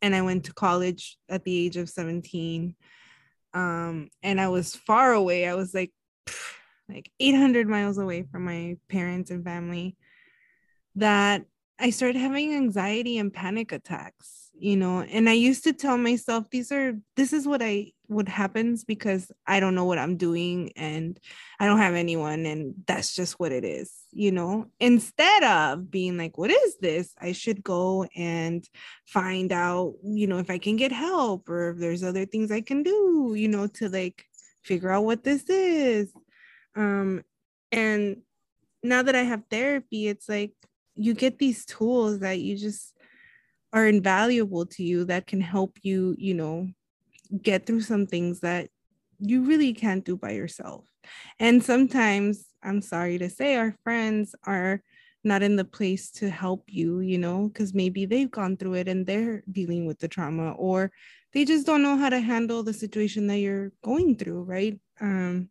and 0.00 0.14
i 0.14 0.22
went 0.22 0.44
to 0.44 0.54
college 0.54 1.18
at 1.28 1.44
the 1.44 1.66
age 1.66 1.76
of 1.76 1.88
17 1.88 2.74
um 3.54 4.08
and 4.22 4.40
i 4.40 4.48
was 4.48 4.74
far 4.74 5.12
away 5.12 5.46
i 5.46 5.54
was 5.54 5.74
like 5.74 5.92
like 6.88 7.10
800 7.20 7.68
miles 7.68 7.98
away 7.98 8.24
from 8.30 8.44
my 8.44 8.76
parents 8.88 9.30
and 9.30 9.44
family 9.44 9.96
that 10.96 11.44
i 11.78 11.90
started 11.90 12.18
having 12.18 12.54
anxiety 12.54 13.18
and 13.18 13.32
panic 13.32 13.72
attacks 13.72 14.50
you 14.58 14.76
know 14.76 15.00
and 15.00 15.28
i 15.28 15.32
used 15.32 15.64
to 15.64 15.72
tell 15.72 15.96
myself 15.96 16.44
these 16.50 16.70
are 16.70 16.94
this 17.16 17.32
is 17.32 17.46
what 17.46 17.62
i 17.62 17.90
what 18.06 18.28
happens 18.28 18.84
because 18.84 19.32
i 19.46 19.58
don't 19.58 19.74
know 19.74 19.86
what 19.86 19.98
i'm 19.98 20.16
doing 20.16 20.70
and 20.76 21.18
i 21.58 21.66
don't 21.66 21.78
have 21.78 21.94
anyone 21.94 22.44
and 22.46 22.74
that's 22.86 23.14
just 23.14 23.40
what 23.40 23.52
it 23.52 23.64
is 23.64 24.02
you 24.12 24.30
know? 24.30 24.66
Instead 24.78 25.42
of 25.42 25.90
being 25.90 26.18
like 26.18 26.36
what 26.36 26.50
is 26.50 26.76
this? 26.78 27.14
I 27.18 27.32
should 27.32 27.64
go 27.64 28.06
and 28.14 28.68
find 29.06 29.50
out 29.52 29.94
you 30.04 30.26
know 30.26 30.38
if 30.38 30.50
i 30.50 30.58
can 30.58 30.76
get 30.76 30.92
help 30.92 31.48
or 31.48 31.70
if 31.70 31.78
there's 31.78 32.02
other 32.02 32.26
things 32.26 32.50
i 32.50 32.60
can 32.60 32.82
do 32.82 33.34
you 33.36 33.48
know 33.48 33.66
to 33.66 33.88
like 33.88 34.24
figure 34.62 34.90
out 34.90 35.04
what 35.04 35.24
this 35.24 35.48
is. 35.48 36.12
Um 36.76 37.24
and 37.72 38.18
now 38.82 39.02
that 39.02 39.16
i 39.16 39.22
have 39.22 39.44
therapy 39.50 40.08
it's 40.08 40.28
like 40.28 40.52
you 40.96 41.14
get 41.14 41.38
these 41.38 41.64
tools 41.64 42.20
that 42.20 42.40
you 42.40 42.56
just 42.56 42.94
are 43.72 43.86
invaluable 43.86 44.66
to 44.66 44.82
you 44.82 45.04
that 45.06 45.26
can 45.26 45.40
help 45.40 45.78
you 45.82 46.14
you 46.18 46.34
know 46.34 46.68
get 47.42 47.66
through 47.66 47.80
some 47.80 48.06
things 48.06 48.40
that 48.40 48.68
you 49.18 49.44
really 49.44 49.72
can't 49.72 50.04
do 50.04 50.16
by 50.16 50.32
yourself. 50.32 50.84
And 51.38 51.62
sometimes 51.62 52.46
i'm 52.62 52.80
sorry 52.80 53.18
to 53.18 53.28
say 53.28 53.56
our 53.56 53.74
friends 53.82 54.34
are 54.44 54.82
not 55.24 55.42
in 55.42 55.56
the 55.56 55.64
place 55.64 56.10
to 56.10 56.30
help 56.30 56.64
you 56.68 57.00
you 57.00 57.18
know 57.18 57.48
because 57.48 57.74
maybe 57.74 58.06
they've 58.06 58.30
gone 58.30 58.56
through 58.56 58.74
it 58.74 58.88
and 58.88 59.06
they're 59.06 59.42
dealing 59.50 59.86
with 59.86 59.98
the 59.98 60.08
trauma 60.08 60.52
or 60.52 60.90
they 61.32 61.44
just 61.44 61.66
don't 61.66 61.82
know 61.82 61.96
how 61.96 62.08
to 62.08 62.20
handle 62.20 62.62
the 62.62 62.72
situation 62.72 63.26
that 63.26 63.38
you're 63.38 63.72
going 63.82 64.16
through 64.16 64.42
right? 64.42 64.78
Um 65.00 65.48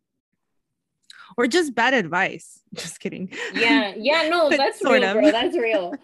or 1.36 1.46
just 1.46 1.74
bad 1.74 1.94
advice. 1.94 2.60
Just 2.74 3.00
kidding. 3.00 3.30
Yeah, 3.52 3.92
yeah, 3.96 4.28
no, 4.30 4.48
that's 4.48 4.80
sort 4.80 5.02
real, 5.02 5.10
of. 5.10 5.14
Bro. 5.14 5.30
That's 5.30 5.56
real. 5.56 5.94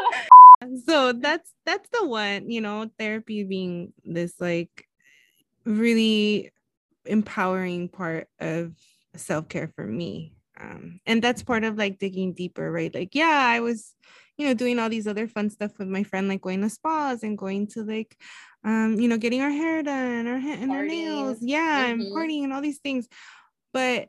so 0.86 1.12
that's 1.12 1.52
that's 1.64 1.88
the 1.90 2.06
one, 2.06 2.50
you 2.50 2.60
know, 2.60 2.90
therapy 2.98 3.44
being 3.44 3.94
this 4.04 4.34
like 4.38 4.86
really 5.64 6.52
empowering 7.06 7.88
part 7.88 8.28
of 8.40 8.74
self-care 9.14 9.72
for 9.74 9.86
me. 9.86 10.34
Um, 10.60 11.00
and 11.06 11.22
that's 11.22 11.42
part 11.42 11.64
of 11.64 11.78
like 11.78 11.98
digging 11.98 12.34
deeper, 12.34 12.70
right? 12.70 12.94
Like, 12.94 13.14
yeah, 13.14 13.46
I 13.46 13.60
was, 13.60 13.94
you 14.36 14.46
know, 14.46 14.54
doing 14.54 14.78
all 14.78 14.90
these 14.90 15.06
other 15.06 15.28
fun 15.28 15.48
stuff 15.48 15.72
with 15.78 15.88
my 15.88 16.02
friend, 16.02 16.28
like 16.28 16.42
going 16.42 16.60
to 16.60 16.68
spas 16.68 17.22
and 17.22 17.38
going 17.38 17.68
to 17.68 17.84
like 17.84 18.16
um, 18.66 18.98
you 18.98 19.06
know, 19.08 19.16
getting 19.16 19.42
our 19.42 19.50
hair 19.50 19.82
done, 19.84 20.26
our, 20.26 20.36
and 20.36 20.72
our 20.72 20.84
nails, 20.84 21.38
yeah, 21.40 21.84
mm-hmm. 21.84 22.00
and 22.00 22.12
partying 22.12 22.42
and 22.42 22.52
all 22.52 22.60
these 22.60 22.80
things. 22.80 23.06
But 23.72 24.08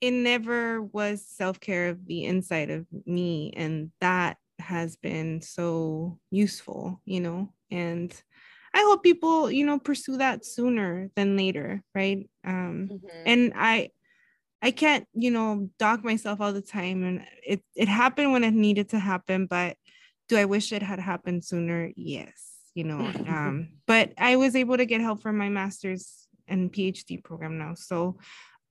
it 0.00 0.10
never 0.10 0.82
was 0.82 1.24
self-care 1.26 1.88
of 1.88 2.06
the 2.06 2.24
inside 2.24 2.70
of 2.70 2.86
me 3.06 3.52
and 3.56 3.90
that 4.00 4.36
has 4.58 4.96
been 4.96 5.40
so 5.40 6.18
useful 6.30 7.00
you 7.04 7.20
know 7.20 7.52
and 7.70 8.22
i 8.74 8.80
hope 8.80 9.02
people 9.02 9.50
you 9.50 9.64
know 9.64 9.78
pursue 9.78 10.16
that 10.16 10.44
sooner 10.44 11.10
than 11.16 11.36
later 11.36 11.82
right 11.94 12.28
um 12.44 12.88
mm-hmm. 12.90 13.22
and 13.26 13.52
i 13.56 13.90
i 14.62 14.70
can't 14.70 15.06
you 15.14 15.30
know 15.30 15.68
dock 15.78 16.04
myself 16.04 16.40
all 16.40 16.52
the 16.52 16.62
time 16.62 17.02
and 17.02 17.22
it 17.46 17.62
it 17.74 17.88
happened 17.88 18.32
when 18.32 18.44
it 18.44 18.54
needed 18.54 18.88
to 18.88 18.98
happen 18.98 19.46
but 19.46 19.76
do 20.28 20.36
i 20.36 20.44
wish 20.44 20.72
it 20.72 20.82
had 20.82 20.98
happened 20.98 21.44
sooner 21.44 21.90
yes 21.96 22.56
you 22.74 22.84
know 22.84 22.98
um 23.28 23.68
but 23.86 24.12
i 24.18 24.36
was 24.36 24.56
able 24.56 24.76
to 24.76 24.86
get 24.86 25.00
help 25.00 25.20
from 25.20 25.36
my 25.36 25.48
master's 25.48 26.26
and 26.48 26.72
phd 26.72 27.22
program 27.24 27.58
now 27.58 27.74
so 27.74 28.16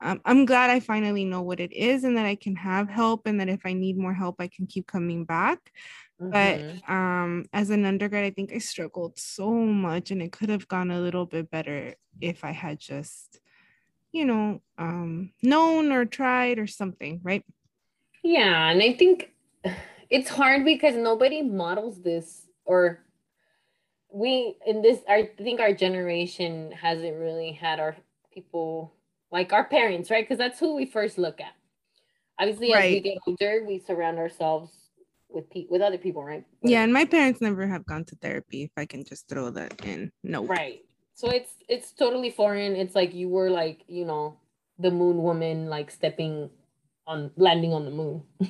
um, 0.02 0.22
I'm 0.26 0.46
glad 0.46 0.70
I 0.70 0.80
finally 0.80 1.26
know 1.26 1.42
what 1.42 1.60
it 1.60 1.72
is 1.72 2.04
and 2.04 2.18
that 2.18 2.26
I 2.26 2.36
can 2.36 2.56
have 2.56 2.90
help 2.90 3.26
and 3.26 3.40
that 3.40 3.50
if 3.50 3.62
I 3.66 3.74
need 3.74 3.98
more 3.98 4.14
help, 4.14 4.36
I 4.40 4.48
can 4.48 4.68
keep 4.68 4.88
coming 4.88 5.26
back. 5.26 5.72
Mm-hmm. 6.22 6.32
But 6.32 6.92
um, 6.92 7.46
as 7.54 7.70
an 7.70 7.86
undergrad, 7.86 8.26
I 8.26 8.30
think 8.32 8.52
I 8.54 8.58
struggled 8.58 9.18
so 9.18 9.52
much 9.52 10.12
and 10.12 10.22
it 10.22 10.32
could 10.32 10.50
have 10.50 10.68
gone 10.68 10.92
a 10.92 11.00
little 11.00 11.26
bit 11.26 11.50
better 11.50 11.96
if 12.20 12.44
I 12.44 12.52
had 12.52 12.80
just, 12.80 13.40
you 14.12 14.26
know, 14.26 14.62
um, 14.78 15.32
known 15.42 15.92
or 15.92 16.06
tried 16.06 16.60
or 16.60 16.68
something, 16.68 17.22
right? 17.24 17.44
Yeah. 18.24 18.70
And 18.70 18.82
I 18.82 18.94
think 18.94 19.32
it's 20.10 20.30
hard 20.30 20.66
because 20.66 20.96
nobody 20.96 21.42
models 21.42 22.02
this 22.02 22.48
or 22.66 23.00
we 24.12 24.56
in 24.66 24.82
this 24.82 25.00
I 25.10 25.32
think 25.38 25.60
our 25.60 25.74
generation 25.74 26.72
hasn't 26.72 27.18
really 27.18 27.52
had 27.52 27.80
our 27.82 27.98
people 28.34 28.94
like 29.32 29.54
our 29.54 29.66
parents, 29.66 30.10
right? 30.10 30.24
Because 30.24 30.38
that's 30.38 30.60
who 30.60 30.76
we 30.76 30.86
first 30.86 31.18
look 31.18 31.42
at. 31.42 31.54
Obviously, 32.40 32.74
right. 32.74 32.86
as 32.86 32.92
we 32.92 33.00
get 33.00 33.18
older, 33.28 33.64
we 33.66 33.80
surround 33.80 34.18
ourselves 34.18 34.72
with 35.30 35.50
pe- 35.50 35.68
with 35.70 35.82
other 35.82 35.98
people, 35.98 36.24
right? 36.24 36.44
But, 36.62 36.72
yeah, 36.72 36.84
and 36.84 36.94
my 36.94 37.06
parents 37.06 37.42
never 37.42 37.68
have 37.68 37.86
gone 37.86 38.06
to 38.06 38.16
therapy. 38.16 38.64
If 38.64 38.72
I 38.78 38.86
can 38.86 39.04
just 39.06 39.28
throw 39.28 39.50
that 39.52 39.86
in, 39.86 40.12
no. 40.24 40.46
Right. 40.46 40.84
So 41.14 41.30
it's 41.30 41.52
it's 41.70 41.92
totally 41.92 42.30
foreign. 42.30 42.76
It's 42.76 42.96
like 42.96 43.14
you 43.14 43.30
were 43.30 43.50
like 43.50 43.84
you 43.88 44.06
know 44.06 44.38
the 44.80 44.92
moon 44.92 45.22
woman, 45.22 45.70
like 45.70 45.92
stepping 45.92 46.50
on 47.08 47.32
landing 47.38 47.74
on 47.74 47.86
the 47.86 47.92
moon. 47.92 48.24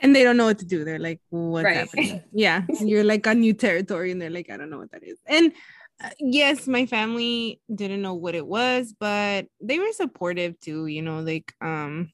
and 0.00 0.16
they 0.16 0.24
don't 0.24 0.36
know 0.36 0.46
what 0.46 0.58
to 0.58 0.64
do. 0.64 0.84
They're 0.84 0.98
like, 0.98 1.20
what's 1.30 1.64
right. 1.64 1.76
happening? 1.76 2.22
Yeah, 2.32 2.62
you're 2.80 3.04
like 3.04 3.26
on 3.26 3.40
new 3.40 3.52
territory, 3.52 4.10
and 4.10 4.20
they're 4.20 4.30
like, 4.30 4.50
I 4.50 4.56
don't 4.56 4.70
know 4.70 4.78
what 4.78 4.92
that 4.92 5.04
is. 5.04 5.18
And 5.26 5.52
yes, 6.18 6.66
my 6.66 6.86
family 6.86 7.60
didn't 7.74 8.02
know 8.02 8.14
what 8.14 8.34
it 8.34 8.46
was, 8.46 8.94
but 8.98 9.46
they 9.60 9.78
were 9.78 9.92
supportive 9.92 10.58
too, 10.60 10.86
you 10.86 11.02
know, 11.02 11.20
like 11.20 11.52
um 11.60 12.10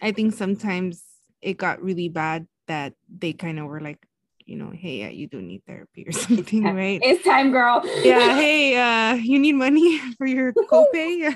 I 0.00 0.12
think 0.12 0.34
sometimes 0.34 1.02
it 1.40 1.56
got 1.56 1.82
really 1.82 2.08
bad 2.08 2.46
that 2.66 2.94
they 3.08 3.32
kind 3.32 3.58
of 3.58 3.66
were 3.66 3.80
like, 3.80 4.04
you 4.46 4.56
know, 4.56 4.70
hey, 4.70 4.98
yeah, 4.98 5.08
you 5.08 5.28
do 5.28 5.40
need 5.40 5.62
therapy 5.66 6.04
or 6.06 6.12
something, 6.26 6.64
right? 6.64 7.00
It's 7.02 7.24
time, 7.24 7.52
girl. 7.52 7.82
yeah, 8.02 8.34
hey, 8.40 8.76
uh, 8.76 9.14
you 9.14 9.38
need 9.38 9.54
money 9.54 9.98
for 10.18 10.26
your 10.26 10.52
copay. 10.52 11.32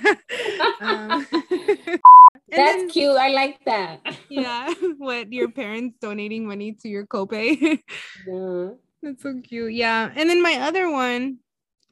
um, 0.81 1.27
That's 1.31 2.79
then, 2.79 2.89
cute. 2.91 3.17
I 3.17 3.29
like 3.29 3.59
that. 3.65 4.01
yeah, 4.29 4.73
what 4.99 5.33
your 5.33 5.51
parents 5.51 5.97
donating 6.01 6.47
money 6.47 6.73
to 6.83 6.89
your 6.89 7.07
copay? 7.07 7.81
yeah. 8.27 8.69
That's 9.03 9.23
so 9.23 9.41
cute. 9.43 9.73
Yeah, 9.75 10.11
and 10.15 10.29
then 10.29 10.43
my 10.43 10.55
other 10.61 10.91
one 10.91 11.39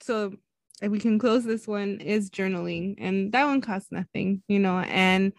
so 0.01 0.35
we 0.83 0.99
can 0.99 1.19
close 1.19 1.45
this 1.45 1.67
one 1.67 2.01
is 2.01 2.31
journaling 2.31 2.97
and 2.99 3.33
that 3.33 3.45
one 3.45 3.61
costs 3.61 3.93
nothing 3.93 4.43
you 4.49 4.59
know 4.59 4.79
and 4.81 5.33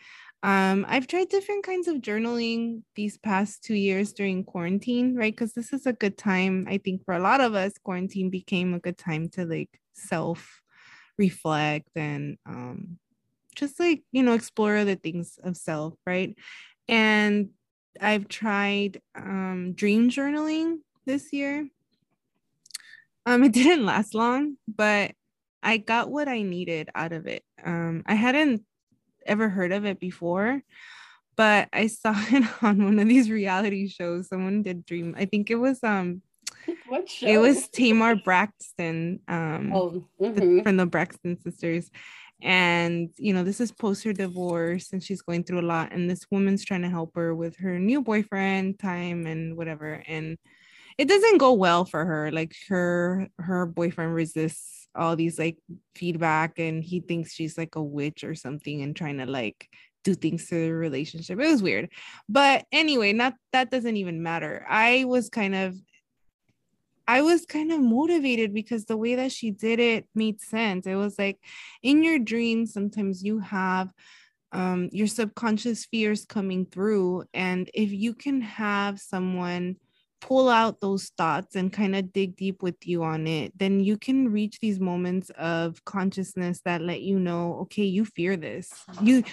um, 0.45 0.85
I've 0.87 1.07
tried 1.07 1.29
different 1.29 1.65
kinds 1.65 1.87
of 1.87 1.95
journaling 2.03 2.83
these 2.93 3.17
past 3.17 3.63
two 3.63 3.73
years 3.73 4.13
during 4.13 4.43
quarantine, 4.43 5.15
right? 5.15 5.33
Because 5.33 5.53
this 5.53 5.73
is 5.73 5.87
a 5.87 5.93
good 5.93 6.19
time. 6.19 6.67
I 6.69 6.77
think 6.77 7.03
for 7.03 7.15
a 7.15 7.19
lot 7.19 7.41
of 7.41 7.55
us, 7.55 7.73
quarantine 7.83 8.29
became 8.29 8.75
a 8.75 8.79
good 8.79 8.95
time 8.95 9.27
to 9.29 9.45
like 9.45 9.71
self 9.95 10.61
reflect 11.17 11.89
and 11.95 12.37
um, 12.45 12.99
just 13.55 13.79
like, 13.79 14.03
you 14.11 14.21
know, 14.21 14.33
explore 14.33 14.85
the 14.85 14.95
things 14.95 15.39
of 15.43 15.57
self, 15.57 15.95
right? 16.05 16.35
And 16.87 17.49
I've 17.99 18.27
tried 18.27 19.01
um, 19.15 19.73
dream 19.73 20.11
journaling 20.11 20.77
this 21.07 21.33
year. 21.33 21.67
Um, 23.25 23.43
it 23.43 23.51
didn't 23.53 23.85
last 23.85 24.13
long, 24.13 24.57
but 24.67 25.11
I 25.63 25.77
got 25.77 26.11
what 26.11 26.27
I 26.27 26.41
needed 26.41 26.89
out 26.93 27.11
of 27.11 27.27
it. 27.27 27.43
Um, 27.63 28.03
I 28.05 28.15
hadn't 28.15 28.63
ever 29.25 29.49
heard 29.49 29.71
of 29.71 29.85
it 29.85 29.99
before, 29.99 30.61
but 31.35 31.69
I 31.73 31.87
saw 31.87 32.13
it 32.31 32.45
on 32.61 32.83
one 32.83 32.99
of 32.99 33.07
these 33.07 33.29
reality 33.29 33.87
shows. 33.87 34.29
Someone 34.29 34.61
did 34.61 34.85
dream. 34.85 35.15
I 35.17 35.25
think 35.25 35.49
it 35.49 35.55
was 35.55 35.83
um 35.83 36.21
what 36.87 37.09
show? 37.09 37.27
It 37.27 37.37
was 37.37 37.67
Tamar 37.69 38.15
Braxton, 38.15 39.19
um, 39.27 39.71
oh, 39.73 40.03
mm-hmm. 40.21 40.57
the, 40.57 40.63
from 40.63 40.77
the 40.77 40.85
Braxton 40.85 41.39
sisters. 41.41 41.89
And 42.41 43.09
you 43.17 43.33
know, 43.33 43.43
this 43.43 43.61
is 43.61 43.71
post 43.71 44.03
her 44.03 44.13
divorce, 44.13 44.91
and 44.91 45.01
she's 45.01 45.21
going 45.21 45.43
through 45.43 45.61
a 45.61 45.67
lot. 45.67 45.93
And 45.93 46.09
this 46.09 46.25
woman's 46.31 46.65
trying 46.65 46.81
to 46.81 46.89
help 46.89 47.15
her 47.15 47.33
with 47.33 47.57
her 47.57 47.79
new 47.79 48.01
boyfriend 48.01 48.79
time 48.79 49.25
and 49.25 49.55
whatever. 49.55 50.03
And 50.07 50.37
it 50.97 51.07
doesn't 51.07 51.37
go 51.37 51.53
well 51.53 51.85
for 51.85 52.05
her 52.05 52.31
like 52.31 52.55
her 52.69 53.27
her 53.37 53.65
boyfriend 53.65 54.13
resists 54.13 54.87
all 54.95 55.15
these 55.15 55.37
like 55.37 55.57
feedback 55.95 56.57
and 56.57 56.83
he 56.83 56.99
thinks 56.99 57.33
she's 57.33 57.57
like 57.57 57.75
a 57.75 57.83
witch 57.83 58.23
or 58.23 58.33
something 58.35 58.81
and 58.81 58.95
trying 58.95 59.17
to 59.17 59.25
like 59.25 59.67
do 60.03 60.13
things 60.13 60.47
to 60.47 60.55
the 60.55 60.71
relationship 60.71 61.39
it 61.39 61.47
was 61.47 61.63
weird 61.63 61.89
but 62.29 62.65
anyway 62.71 63.11
not 63.11 63.33
that 63.51 63.71
doesn't 63.71 63.97
even 63.97 64.23
matter 64.23 64.65
i 64.69 65.03
was 65.05 65.29
kind 65.29 65.55
of 65.55 65.75
I 67.07 67.21
was 67.21 67.45
kind 67.45 67.71
of 67.71 67.79
motivated 67.79 68.53
because 68.53 68.85
the 68.85 68.97
way 68.97 69.15
that 69.15 69.31
she 69.31 69.51
did 69.51 69.79
it 69.79 70.07
made 70.15 70.41
sense. 70.41 70.87
It 70.87 70.95
was 70.95 71.19
like 71.19 71.37
in 71.83 72.03
your 72.03 72.17
dreams, 72.17 72.73
sometimes 72.73 73.23
you 73.23 73.39
have 73.39 73.91
um, 74.51 74.89
your 74.91 75.07
subconscious 75.07 75.85
fears 75.85 76.25
coming 76.25 76.65
through. 76.65 77.25
And 77.33 77.69
if 77.73 77.91
you 77.91 78.13
can 78.13 78.41
have 78.41 78.99
someone 78.99 79.75
pull 80.21 80.49
out 80.49 80.81
those 80.81 81.11
thoughts 81.17 81.55
and 81.55 81.71
kind 81.71 81.95
of 81.95 82.11
dig 82.11 82.35
deep 82.35 82.61
with 82.63 82.75
you 82.85 83.03
on 83.03 83.27
it, 83.27 83.57
then 83.57 83.79
you 83.79 83.97
can 83.97 84.31
reach 84.31 84.59
these 84.59 84.79
moments 84.79 85.29
of 85.31 85.83
consciousness 85.85 86.61
that 86.65 86.81
let 86.81 87.01
you 87.01 87.19
know, 87.19 87.59
okay, 87.61 87.83
you 87.83 88.05
fear 88.05 88.35
this. 88.35 88.71
You 89.01 89.23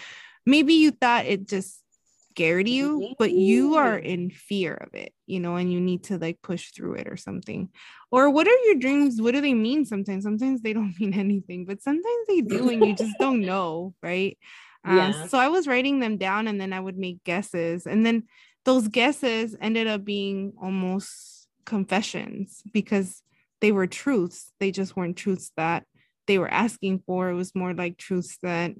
maybe 0.44 0.74
you 0.74 0.90
thought 0.90 1.26
it 1.26 1.48
just 1.48 1.82
scared 2.30 2.68
you, 2.68 3.14
but 3.18 3.32
you 3.32 3.74
are 3.76 3.96
in 3.96 4.30
fear 4.30 4.74
of 4.74 4.94
it, 4.94 5.12
you 5.26 5.38
know, 5.38 5.56
and 5.56 5.72
you 5.72 5.80
need 5.80 6.04
to 6.04 6.18
like 6.18 6.40
push 6.42 6.70
through 6.70 6.94
it 6.94 7.08
or 7.08 7.16
something. 7.16 7.68
Or 8.10 8.30
what 8.30 8.46
are 8.46 8.58
your 8.64 8.76
dreams? 8.76 9.20
What 9.20 9.34
do 9.34 9.40
they 9.40 9.54
mean 9.54 9.84
sometimes? 9.84 10.24
Sometimes 10.24 10.62
they 10.62 10.72
don't 10.72 10.94
mean 11.00 11.14
anything, 11.14 11.64
but 11.64 11.82
sometimes 11.82 12.26
they 12.28 12.40
do, 12.40 12.68
and 12.70 12.84
you 12.84 12.94
just 12.94 13.18
don't 13.18 13.42
know, 13.42 13.94
right? 14.02 14.38
Uh, 14.86 14.94
yeah. 14.94 15.26
so 15.26 15.38
I 15.38 15.48
was 15.48 15.68
writing 15.68 16.00
them 16.00 16.16
down 16.16 16.48
and 16.48 16.60
then 16.60 16.72
I 16.72 16.80
would 16.80 16.98
make 16.98 17.22
guesses. 17.22 17.86
And 17.86 18.04
then 18.04 18.24
those 18.64 18.88
guesses 18.88 19.56
ended 19.60 19.86
up 19.86 20.04
being 20.04 20.52
almost 20.60 21.48
confessions 21.64 22.62
because 22.72 23.22
they 23.60 23.72
were 23.72 23.86
truths. 23.86 24.52
They 24.60 24.70
just 24.70 24.96
weren't 24.96 25.16
truths 25.16 25.52
that 25.56 25.84
they 26.26 26.38
were 26.38 26.50
asking 26.50 27.02
for. 27.06 27.30
It 27.30 27.34
was 27.34 27.54
more 27.54 27.74
like 27.74 27.96
truths 27.96 28.38
that 28.42 28.74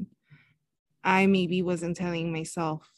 I 1.04 1.26
maybe 1.26 1.62
wasn't 1.62 1.96
telling 1.96 2.32
myself 2.32 2.88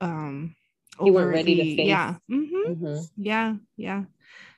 um 0.00 0.56
you 1.00 1.12
weren't 1.12 1.30
ready 1.30 1.54
the, 1.54 1.62
to 1.62 1.76
face. 1.76 1.88
Yeah. 1.88 2.14
Mm-hmm. 2.30 2.72
Mm-hmm. 2.72 3.02
Yeah. 3.16 3.54
Yeah. 3.76 4.04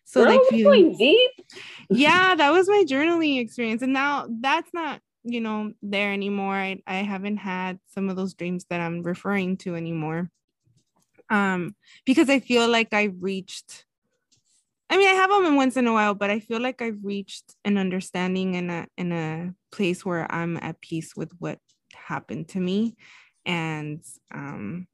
So 0.04 0.24
Girl, 0.24 0.36
like 0.36 0.48
feeling 0.48 0.96
deep. 0.96 1.30
yeah, 1.90 2.34
that 2.34 2.50
was 2.50 2.68
my 2.68 2.84
journaling 2.86 3.40
experience. 3.40 3.82
And 3.82 3.92
now 3.92 4.26
that's 4.40 4.72
not, 4.74 5.00
you 5.22 5.40
know, 5.40 5.72
there 5.82 6.12
anymore. 6.12 6.54
I, 6.54 6.82
I 6.86 6.96
haven't 6.96 7.38
had 7.38 7.78
some 7.86 8.08
of 8.08 8.16
those 8.16 8.34
dreams 8.34 8.66
that 8.68 8.80
I'm 8.80 9.02
referring 9.02 9.56
to 9.58 9.76
anymore. 9.76 10.30
Um, 11.30 11.74
because 12.04 12.28
I 12.28 12.40
feel 12.40 12.68
like 12.68 12.92
I've 12.92 13.16
reached 13.20 13.84
I 14.90 14.96
mean, 14.96 15.08
I 15.08 15.14
have 15.14 15.30
them 15.30 15.56
once 15.56 15.76
in 15.76 15.86
a 15.86 15.92
while, 15.92 16.14
but 16.14 16.30
I 16.30 16.40
feel 16.40 16.60
like 16.60 16.82
I've 16.82 17.02
reached 17.02 17.56
an 17.64 17.78
understanding 17.78 18.54
in 18.54 18.70
a 18.70 18.86
in 18.96 19.12
a 19.12 19.54
place 19.72 20.04
where 20.04 20.30
I'm 20.32 20.58
at 20.58 20.80
peace 20.80 21.16
with 21.16 21.32
what 21.38 21.58
happened 21.94 22.48
to 22.50 22.60
me, 22.60 22.94
and 23.46 24.00
um, 24.32 24.86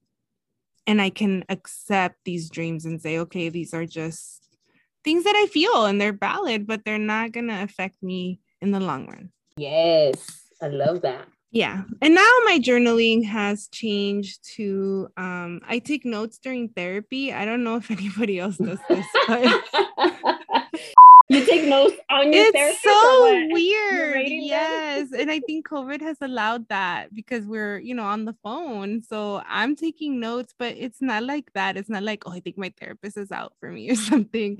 and 0.86 1.02
I 1.02 1.10
can 1.10 1.44
accept 1.48 2.16
these 2.24 2.50
dreams 2.50 2.86
and 2.86 3.00
say, 3.02 3.18
okay, 3.18 3.48
these 3.48 3.74
are 3.74 3.84
just 3.84 4.56
things 5.04 5.24
that 5.24 5.36
I 5.36 5.46
feel 5.46 5.86
and 5.86 6.00
they're 6.00 6.12
valid, 6.12 6.66
but 6.66 6.84
they're 6.84 6.98
not 6.98 7.32
going 7.32 7.48
to 7.48 7.62
affect 7.62 8.02
me 8.02 8.40
in 8.60 8.70
the 8.70 8.80
long 8.80 9.06
run. 9.06 9.30
Yes, 9.56 10.48
I 10.62 10.68
love 10.68 11.02
that. 11.02 11.28
Yeah. 11.52 11.82
And 12.00 12.14
now 12.14 12.30
my 12.44 12.60
journaling 12.62 13.24
has 13.24 13.66
changed 13.68 14.38
to 14.56 15.08
um 15.16 15.60
I 15.66 15.80
take 15.80 16.04
notes 16.04 16.38
during 16.38 16.68
therapy. 16.68 17.32
I 17.32 17.44
don't 17.44 17.64
know 17.64 17.76
if 17.76 17.90
anybody 17.98 18.38
else 18.38 18.56
does 18.56 18.78
this, 18.88 19.06
but 19.26 19.62
you 21.28 21.44
take 21.44 21.64
notes 21.68 21.96
on 22.08 22.32
your 22.32 22.44
it's 22.54 22.82
so 22.82 23.46
weird. 23.50 24.22
yes. 24.28 25.10
And 25.12 25.28
i 25.30 25.40
think 25.40 25.66
covid 25.66 26.00
has 26.02 26.18
allowed 26.20 26.68
that 26.68 27.12
because 27.14 27.46
we're 27.46 27.78
you 27.80 27.94
know 27.94 28.04
on 28.04 28.26
the 28.26 28.36
phone. 28.44 29.02
So 29.02 29.42
i'm 29.48 29.74
taking 29.74 30.20
notes 30.20 30.54
but 30.56 30.76
it's 30.76 31.02
not 31.02 31.24
like 31.24 31.52
that. 31.54 31.76
It's 31.76 31.90
not 31.90 32.04
like 32.04 32.22
oh 32.26 32.32
i 32.32 32.38
think 32.38 32.58
my 32.58 32.72
therapist 32.78 33.16
is 33.16 33.32
out 33.32 33.54
for 33.58 33.72
me 33.72 33.90
or 33.94 33.96
something. 33.96 34.58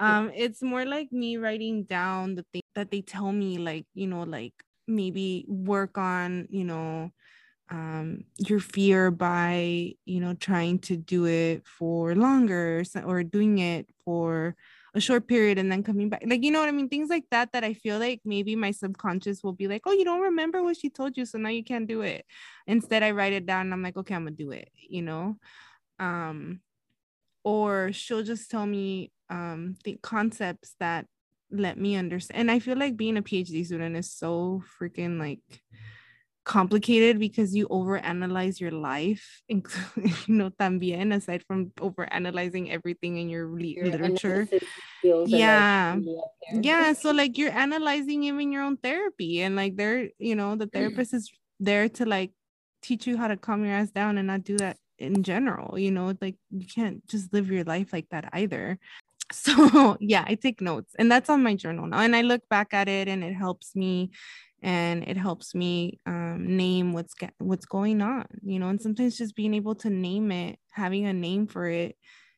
Um 0.00 0.30
it's 0.34 0.62
more 0.62 0.84
like 0.84 1.10
me 1.12 1.38
writing 1.38 1.84
down 1.84 2.34
the 2.34 2.44
thing 2.52 2.62
that 2.74 2.90
they 2.90 3.00
tell 3.00 3.32
me 3.32 3.56
like 3.56 3.86
you 3.94 4.06
know 4.06 4.24
like 4.24 4.52
maybe 4.86 5.44
work 5.48 5.98
on 5.98 6.46
you 6.50 6.64
know 6.64 7.10
um 7.70 8.24
your 8.38 8.60
fear 8.60 9.10
by 9.10 9.92
you 10.04 10.20
know 10.20 10.34
trying 10.34 10.78
to 10.78 10.96
do 10.96 11.26
it 11.26 11.66
for 11.66 12.14
longer 12.14 12.84
or 13.04 13.24
doing 13.24 13.58
it 13.58 13.88
for 14.04 14.54
a 14.94 15.00
short 15.00 15.26
period 15.26 15.58
and 15.58 15.70
then 15.70 15.82
coming 15.82 16.08
back 16.08 16.22
like 16.26 16.42
you 16.44 16.50
know 16.50 16.60
what 16.60 16.68
i 16.68 16.72
mean? 16.72 16.88
Things 16.88 17.10
like 17.10 17.24
that 17.30 17.52
that 17.52 17.64
i 17.64 17.74
feel 17.74 17.98
like 17.98 18.20
maybe 18.24 18.54
my 18.56 18.70
subconscious 18.70 19.42
will 19.42 19.52
be 19.52 19.68
like 19.68 19.82
oh 19.84 19.92
you 19.92 20.04
don't 20.04 20.20
remember 20.22 20.62
what 20.62 20.76
she 20.76 20.88
told 20.90 21.16
you 21.16 21.26
so 21.26 21.38
now 21.38 21.48
you 21.50 21.64
can't 21.64 21.88
do 21.88 22.02
it. 22.02 22.24
Instead 22.66 23.02
i 23.02 23.10
write 23.10 23.32
it 23.32 23.46
down 23.46 23.66
and 23.66 23.74
i'm 23.74 23.82
like 23.82 23.96
okay 23.96 24.14
i'm 24.14 24.24
gonna 24.24 24.36
do 24.36 24.52
it 24.52 24.70
you 24.88 25.02
know? 25.02 25.36
Um 25.98 26.60
or 27.44 27.92
she'll 27.92 28.22
just 28.22 28.50
tell 28.50 28.66
me 28.66 29.12
um 29.28 29.76
the 29.84 29.98
concepts 30.02 30.76
that 30.80 31.06
let 31.50 31.78
me 31.78 31.96
understand 31.96 32.40
and 32.40 32.50
i 32.50 32.58
feel 32.58 32.76
like 32.76 32.96
being 32.96 33.16
a 33.16 33.22
phd 33.22 33.64
student 33.64 33.96
is 33.96 34.10
so 34.10 34.62
freaking 34.80 35.18
like 35.18 35.40
complicated 36.46 37.18
because 37.18 37.54
you 37.54 37.66
overanalyze 37.68 38.60
your 38.60 38.70
life, 38.70 39.42
you 39.48 39.62
know, 40.28 40.48
también 40.48 41.12
aside 41.12 41.42
from 41.42 41.66
overanalyzing 41.80 42.70
everything 42.70 43.18
in 43.18 43.28
your, 43.28 43.58
your 43.58 43.86
literature. 43.86 44.48
Yeah. 45.02 45.98
Like 45.98 46.64
yeah. 46.64 46.92
So 46.92 47.10
like 47.10 47.36
you're 47.36 47.50
analyzing 47.50 48.22
even 48.22 48.52
your 48.52 48.62
own 48.62 48.76
therapy 48.78 49.42
and 49.42 49.56
like 49.56 49.76
they're, 49.76 50.08
you 50.18 50.36
know, 50.36 50.54
the 50.54 50.68
therapist 50.68 51.12
is 51.12 51.30
there 51.58 51.88
to 51.90 52.06
like 52.06 52.30
teach 52.80 53.06
you 53.06 53.18
how 53.18 53.26
to 53.26 53.36
calm 53.36 53.64
your 53.64 53.74
ass 53.74 53.90
down 53.90 54.16
and 54.16 54.28
not 54.28 54.44
do 54.44 54.56
that 54.58 54.78
in 54.98 55.24
general, 55.24 55.76
you 55.76 55.90
know, 55.90 56.14
like 56.20 56.36
you 56.50 56.66
can't 56.66 57.06
just 57.08 57.32
live 57.32 57.50
your 57.50 57.64
life 57.64 57.92
like 57.92 58.08
that 58.10 58.30
either. 58.32 58.78
So 59.32 59.96
yeah, 60.00 60.24
I 60.26 60.36
take 60.36 60.60
notes 60.60 60.94
and 60.98 61.10
that's 61.10 61.28
on 61.28 61.42
my 61.42 61.54
journal 61.54 61.86
now. 61.86 61.98
And 61.98 62.14
I 62.14 62.22
look 62.22 62.48
back 62.48 62.72
at 62.72 62.88
it 62.88 63.08
and 63.08 63.24
it 63.24 63.34
helps 63.34 63.74
me 63.74 64.10
and 64.62 65.04
it 65.06 65.16
helps 65.16 65.54
me 65.54 66.00
um, 66.06 66.56
name 66.56 66.92
what's 66.92 67.14
get, 67.14 67.34
what's 67.38 67.66
going 67.66 68.00
on 68.02 68.26
you 68.42 68.58
know 68.58 68.68
and 68.68 68.80
sometimes 68.80 69.16
just 69.16 69.36
being 69.36 69.54
able 69.54 69.74
to 69.74 69.90
name 69.90 70.32
it 70.32 70.58
having 70.72 71.06
a 71.06 71.12
name 71.12 71.46
for 71.46 71.66
it 71.68 71.96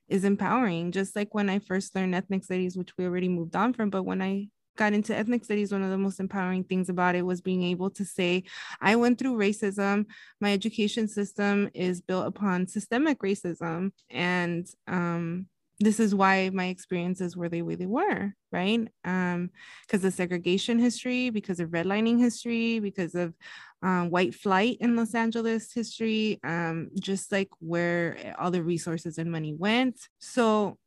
is 0.08 0.24
empowering 0.24 0.90
just 0.92 1.14
like 1.14 1.34
when 1.34 1.48
i 1.48 1.58
first 1.58 1.94
learned 1.94 2.14
ethnic 2.14 2.44
studies 2.44 2.76
which 2.76 2.96
we 2.96 3.04
already 3.04 3.28
moved 3.28 3.54
on 3.54 3.72
from 3.72 3.90
but 3.90 4.02
when 4.02 4.20
i 4.20 4.46
got 4.76 4.92
into 4.92 5.16
ethnic 5.16 5.44
studies 5.44 5.72
one 5.72 5.82
of 5.82 5.90
the 5.90 5.98
most 5.98 6.20
empowering 6.20 6.62
things 6.64 6.88
about 6.88 7.14
it 7.14 7.22
was 7.26 7.40
being 7.40 7.62
able 7.62 7.90
to 7.90 8.04
say 8.04 8.44
i 8.80 8.94
went 8.94 9.18
through 9.18 9.36
racism 9.36 10.04
my 10.40 10.52
education 10.52 11.08
system 11.08 11.68
is 11.74 12.00
built 12.00 12.26
upon 12.26 12.66
systemic 12.66 13.18
racism 13.20 13.90
and 14.10 14.68
um, 14.86 15.46
this 15.80 16.00
is 16.00 16.14
why 16.14 16.50
my 16.52 16.66
experiences 16.66 17.36
were 17.36 17.48
the 17.48 17.62
way 17.62 17.76
they 17.76 17.86
were, 17.86 18.32
right? 18.50 18.88
Um, 19.04 19.50
because 19.86 20.04
of 20.04 20.12
segregation 20.12 20.78
history, 20.78 21.30
because 21.30 21.60
of 21.60 21.70
redlining 21.70 22.18
history, 22.18 22.80
because 22.80 23.14
of 23.14 23.34
um, 23.82 24.10
white 24.10 24.34
flight 24.34 24.78
in 24.80 24.96
Los 24.96 25.14
Angeles 25.14 25.72
history, 25.72 26.40
um, 26.42 26.90
just 26.98 27.30
like 27.30 27.50
where 27.60 28.34
all 28.38 28.50
the 28.50 28.62
resources 28.62 29.18
and 29.18 29.30
money 29.30 29.54
went. 29.54 30.00
So 30.18 30.78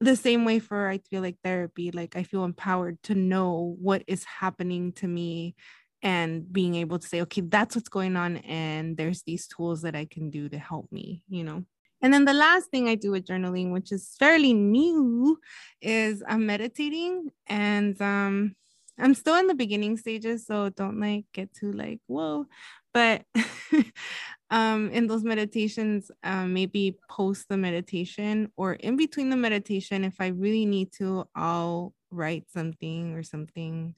the 0.00 0.16
same 0.16 0.44
way 0.44 0.58
for 0.58 0.88
I 0.88 0.98
feel 0.98 1.22
like 1.22 1.36
therapy, 1.44 1.92
like 1.92 2.16
I 2.16 2.24
feel 2.24 2.44
empowered 2.44 3.00
to 3.04 3.14
know 3.14 3.76
what 3.80 4.02
is 4.08 4.24
happening 4.24 4.92
to 4.94 5.06
me 5.06 5.54
and 6.02 6.52
being 6.52 6.74
able 6.74 6.98
to 6.98 7.06
say, 7.06 7.22
okay, 7.22 7.40
that's 7.42 7.76
what's 7.76 7.88
going 7.88 8.16
on. 8.16 8.38
And 8.38 8.96
there's 8.96 9.22
these 9.22 9.46
tools 9.46 9.82
that 9.82 9.96
I 9.96 10.04
can 10.04 10.30
do 10.30 10.48
to 10.48 10.58
help 10.58 10.90
me, 10.92 11.22
you 11.28 11.44
know? 11.44 11.64
And 12.02 12.12
then 12.12 12.24
the 12.24 12.34
last 12.34 12.70
thing 12.70 12.88
I 12.88 12.94
do 12.94 13.10
with 13.12 13.26
journaling, 13.26 13.72
which 13.72 13.90
is 13.92 14.14
fairly 14.18 14.52
new, 14.52 15.38
is 15.80 16.22
I'm 16.26 16.46
meditating 16.46 17.30
and 17.46 18.00
um 18.00 18.54
I'm 18.98 19.14
still 19.14 19.36
in 19.36 19.46
the 19.46 19.54
beginning 19.54 19.98
stages, 19.98 20.46
so 20.46 20.70
don't 20.70 21.00
like 21.00 21.26
get 21.32 21.52
too 21.54 21.72
like 21.72 22.00
whoa. 22.06 22.46
But 22.94 23.24
um 24.50 24.90
in 24.90 25.06
those 25.06 25.24
meditations, 25.24 26.10
um, 26.22 26.52
maybe 26.54 26.96
post 27.10 27.48
the 27.48 27.56
meditation 27.56 28.52
or 28.56 28.74
in 28.74 28.96
between 28.96 29.30
the 29.30 29.36
meditation, 29.36 30.04
if 30.04 30.16
I 30.20 30.28
really 30.28 30.66
need 30.66 30.92
to, 30.98 31.26
I'll 31.34 31.94
write 32.10 32.44
something 32.50 33.14
or 33.14 33.22
something. 33.22 33.94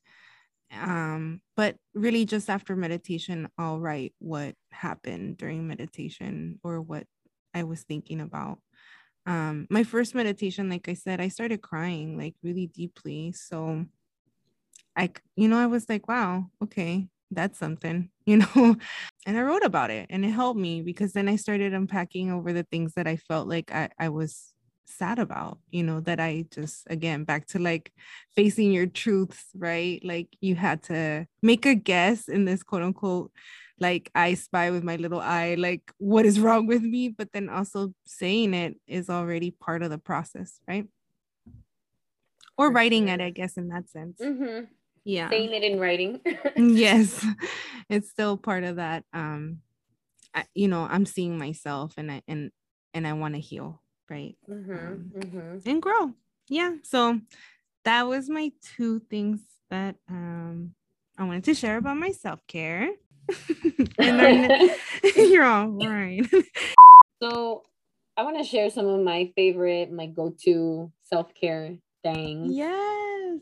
Um, 0.73 1.41
but 1.57 1.77
really 1.95 2.25
just 2.27 2.51
after 2.51 2.77
meditation, 2.77 3.49
I'll 3.57 3.81
write 3.81 4.15
what 4.19 4.55
happened 4.71 5.39
during 5.39 5.67
meditation 5.67 6.61
or 6.63 6.81
what 6.83 7.07
I 7.59 7.65
was 7.65 7.83
thinking 7.83 8.21
about. 8.21 8.59
Um, 9.27 9.67
my 9.71 9.85
first 9.85 10.15
meditation, 10.15 10.71
like 10.71 10.89
I 10.89 10.95
said, 10.95 11.21
I 11.21 11.29
started 11.29 11.61
crying 11.61 12.17
like 12.17 12.35
really 12.43 12.67
deeply. 12.67 13.33
So 13.33 13.85
I, 14.97 15.11
you 15.37 15.49
know, 15.49 15.59
I 15.59 15.67
was 15.67 15.89
like, 15.89 16.09
wow, 16.09 16.47
okay, 16.63 17.09
that's 17.31 17.59
something, 17.59 18.11
you 18.27 18.39
know. 18.39 18.77
and 19.27 19.39
I 19.39 19.43
wrote 19.43 19.65
about 19.65 19.91
it 19.91 20.07
and 20.11 20.25
it 20.25 20.31
helped 20.31 20.61
me 20.61 20.83
because 20.83 21.13
then 21.13 21.29
I 21.29 21.37
started 21.37 21.75
unpacking 21.75 22.31
over 22.31 22.53
the 22.53 22.65
things 22.65 22.95
that 22.95 23.07
I 23.07 23.17
felt 23.17 23.49
like 23.49 23.73
I, 23.73 23.91
I 23.99 24.09
was 24.09 24.55
sad 24.87 25.19
about, 25.19 25.59
you 25.71 25.83
know, 25.83 26.01
that 26.01 26.19
I 26.19 26.47
just, 26.51 26.85
again, 26.89 27.25
back 27.25 27.47
to 27.49 27.59
like 27.59 27.93
facing 28.35 28.73
your 28.73 28.87
truths, 28.87 29.45
right? 29.55 30.03
Like 30.03 30.29
you 30.41 30.55
had 30.55 30.83
to 30.85 31.27
make 31.43 31.67
a 31.67 31.75
guess 31.75 32.29
in 32.29 32.47
this 32.47 32.63
quote 32.63 32.83
unquote 32.83 33.31
like 33.81 34.11
I 34.15 34.35
spy 34.35 34.71
with 34.71 34.83
my 34.85 34.97
little 34.97 35.21
eye, 35.21 35.55
like 35.57 35.93
what 35.99 36.27
is 36.27 36.41
wrong 36.41 36.67
with 36.67 36.83
me, 36.83 37.09
but 37.09 37.33
then 37.33 37.49
also 37.49 37.93
saying 38.07 38.55
it 38.55 38.77
is 38.87 39.09
already 39.11 39.51
part 39.51 39.83
of 39.83 39.91
the 39.91 39.99
process, 39.99 40.61
right? 40.69 40.87
Or 42.57 42.71
writing 42.73 43.09
it, 43.09 43.21
I 43.21 43.31
guess, 43.31 43.57
in 43.57 43.69
that 43.69 43.89
sense. 43.89 44.19
Mm-hmm. 44.21 44.65
Yeah. 45.05 45.31
Saying 45.31 45.53
it 45.53 45.63
in 45.63 45.79
writing. 45.79 46.21
yes. 46.57 47.25
It's 47.89 48.11
still 48.11 48.37
part 48.37 48.65
of 48.65 48.77
that. 48.77 49.05
Um, 49.13 49.59
I, 50.35 50.45
you 50.55 50.69
know, 50.69 50.83
I'm 50.91 51.07
seeing 51.07 51.39
myself 51.39 51.95
and 51.97 52.11
I 52.11 52.23
and 52.29 52.51
and 52.95 53.07
I 53.07 53.13
want 53.15 53.35
to 53.35 53.41
heal. 53.41 53.81
right? 54.11 54.37
Mm-hmm, 54.51 54.73
Um, 54.73 55.13
mm-hmm. 55.17 55.69
and 55.69 55.81
grow. 55.83 56.15
Yeah. 56.49 56.75
So 56.83 57.21
that 57.85 58.03
was 58.09 58.29
my 58.29 58.51
two 58.77 59.01
things 59.09 59.41
that 59.71 59.97
um 60.09 60.75
I 61.17 61.25
wanted 61.25 61.45
to 61.45 61.55
share 61.55 61.77
about 61.79 61.97
my 61.97 62.11
self-care. 62.13 62.91
and 63.99 64.21
then 64.21 64.71
you're 65.17 65.45
all 65.45 65.69
right. 65.69 66.27
So 67.21 67.65
I 68.17 68.23
want 68.23 68.39
to 68.39 68.45
share 68.45 68.71
some 68.71 68.87
of 68.87 69.01
my 69.01 69.33
favorite, 69.35 69.91
my 69.91 70.07
go-to 70.07 70.93
self-care 71.03 71.75
things, 72.05 72.53
yes. 72.53 73.41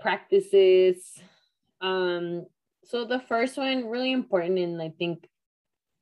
practices. 0.00 1.20
Um, 1.80 2.46
so 2.82 3.04
the 3.04 3.20
first 3.20 3.56
one, 3.56 3.86
really 3.86 4.10
important, 4.10 4.58
and 4.58 4.82
I 4.82 4.92
think 4.98 5.28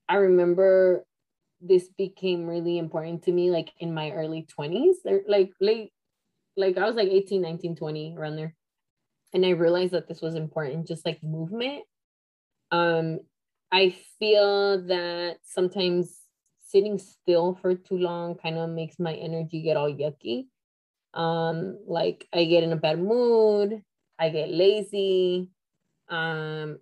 I 0.09 0.15
remember 0.15 1.05
this 1.61 1.89
became 1.97 2.47
really 2.47 2.79
important 2.79 3.25
to 3.25 3.33
me 3.33 3.51
like 3.51 3.71
in 3.79 3.93
my 3.93 4.11
early 4.13 4.47
20s. 4.59 4.97
Like 5.29 5.53
late, 5.61 5.93
like 6.57 6.79
I 6.79 6.87
was 6.87 6.97
like 6.97 7.09
18, 7.09 7.43
19, 7.43 7.77
20 7.77 8.17
around 8.17 8.37
there. 8.37 8.55
And 9.33 9.47
I 9.47 9.51
realized 9.51 9.93
that 9.93 10.09
this 10.09 10.21
was 10.21 10.35
important, 10.35 10.89
just 10.89 11.07
like 11.07 11.23
movement. 11.23 11.85
Um, 12.71 13.21
I 13.73 13.95
feel 14.19 14.83
that 14.87 15.39
sometimes 15.45 16.21
sitting 16.61 16.99
still 16.99 17.59
for 17.61 17.75
too 17.75 17.99
long 17.99 18.37
kind 18.37 18.59
of 18.59 18.71
makes 18.71 18.99
my 18.99 19.15
energy 19.15 19.63
get 19.63 19.77
all 19.77 19.93
yucky. 19.93 20.47
Um, 21.15 21.79
like 21.87 22.27
I 22.33 22.45
get 22.45 22.63
in 22.63 22.73
a 22.73 22.77
bad 22.77 23.01
mood, 23.01 23.83
I 24.19 24.29
get 24.31 24.51
lazy, 24.51 25.51
um, 26.09 26.79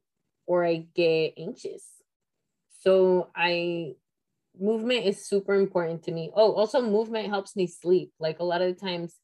or 0.46 0.64
I 0.64 0.86
get 0.94 1.34
anxious. 1.38 1.84
So 2.80 3.30
I 3.34 3.94
movement 4.58 5.06
is 5.06 5.26
super 5.26 5.54
important 5.54 6.02
to 6.04 6.12
me. 6.12 6.30
Oh, 6.34 6.52
also 6.52 6.82
movement 6.82 7.28
helps 7.28 7.56
me 7.56 7.66
sleep. 7.66 8.12
Like 8.18 8.40
a 8.40 8.44
lot 8.44 8.62
of 8.62 8.74
the 8.74 8.80
times 8.80 9.16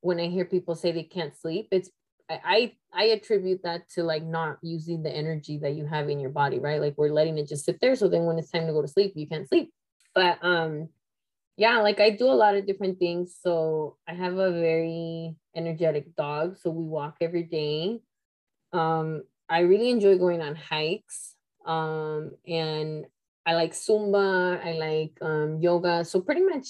when 0.00 0.20
I 0.20 0.26
hear 0.28 0.44
people 0.44 0.74
say 0.74 0.92
they 0.92 1.02
can't 1.02 1.36
sleep, 1.36 1.68
it's 1.70 1.90
I 2.30 2.72
I, 2.92 3.04
attribute 3.04 3.62
that 3.64 3.88
to 3.90 4.02
like 4.02 4.24
not 4.24 4.58
using 4.62 5.02
the 5.02 5.10
energy 5.10 5.58
that 5.58 5.74
you 5.74 5.86
have 5.86 6.08
in 6.08 6.20
your 6.20 6.30
body, 6.30 6.58
right? 6.58 6.80
Like 6.80 6.94
we're 6.96 7.10
letting 7.10 7.38
it 7.38 7.48
just 7.48 7.64
sit 7.64 7.80
there. 7.80 7.96
So 7.96 8.08
then 8.08 8.24
when 8.24 8.38
it's 8.38 8.50
time 8.50 8.66
to 8.66 8.72
go 8.72 8.82
to 8.82 8.88
sleep, 8.88 9.12
you 9.14 9.26
can't 9.26 9.48
sleep. 9.48 9.72
But 10.14 10.38
um 10.42 10.88
yeah, 11.56 11.78
like 11.78 12.00
I 12.00 12.10
do 12.10 12.26
a 12.26 12.34
lot 12.34 12.56
of 12.56 12.66
different 12.66 12.98
things. 12.98 13.36
So 13.40 13.96
I 14.08 14.14
have 14.14 14.38
a 14.38 14.50
very 14.50 15.36
energetic 15.54 16.16
dog. 16.16 16.56
So 16.58 16.70
we 16.70 16.84
walk 16.84 17.16
every 17.20 17.44
day. 17.44 18.00
Um, 18.72 19.22
I 19.48 19.60
really 19.60 19.90
enjoy 19.90 20.18
going 20.18 20.40
on 20.40 20.56
hikes. 20.56 21.34
Um, 21.64 22.32
and 22.46 23.06
I 23.46 23.54
like 23.54 23.72
Zumba, 23.72 24.64
I 24.64 24.72
like 24.72 25.18
um, 25.20 25.60
yoga. 25.60 26.04
So 26.04 26.20
pretty 26.20 26.42
much 26.42 26.66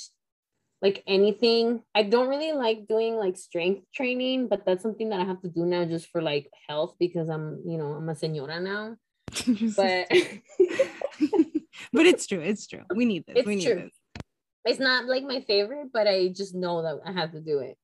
like 0.83 1.03
anything. 1.07 1.83
I 1.95 2.03
don't 2.03 2.29
really 2.29 2.53
like 2.53 2.87
doing 2.87 3.17
like 3.17 3.37
strength 3.37 3.87
training, 3.95 4.49
but 4.49 4.67
that's 4.67 4.83
something 4.83 5.09
that 5.11 5.21
I 5.21 5.25
have 5.25 5.41
to 5.43 5.49
do 5.49 5.65
now 5.65 5.85
just 5.85 6.09
for 6.09 6.21
like 6.21 6.51
health 6.69 6.95
because 6.99 7.29
I'm, 7.29 7.63
you 7.67 7.79
know, 7.79 7.93
I'm 7.93 8.09
a 8.09 8.15
señora 8.15 8.63
now. 8.63 8.97
But 9.77 10.09
but 11.93 12.07
it's 12.07 12.27
true. 12.27 12.41
It's 12.41 12.67
true. 12.67 12.83
We 12.95 13.05
need 13.05 13.25
this. 13.27 13.39
It's 13.39 13.47
we 13.47 13.57
need 13.57 13.67
true. 13.67 13.75
this. 13.83 14.23
it's 14.65 14.81
not 14.81 15.07
like 15.07 15.25
my 15.25 15.41
favorite, 15.41 15.89
but 15.93 16.07
I 16.07 16.29
just 16.29 16.55
know 16.55 16.83
that 16.83 17.01
I 17.05 17.13
have 17.13 17.33
to 17.33 17.41
do 17.41 17.59
it. 17.61 17.77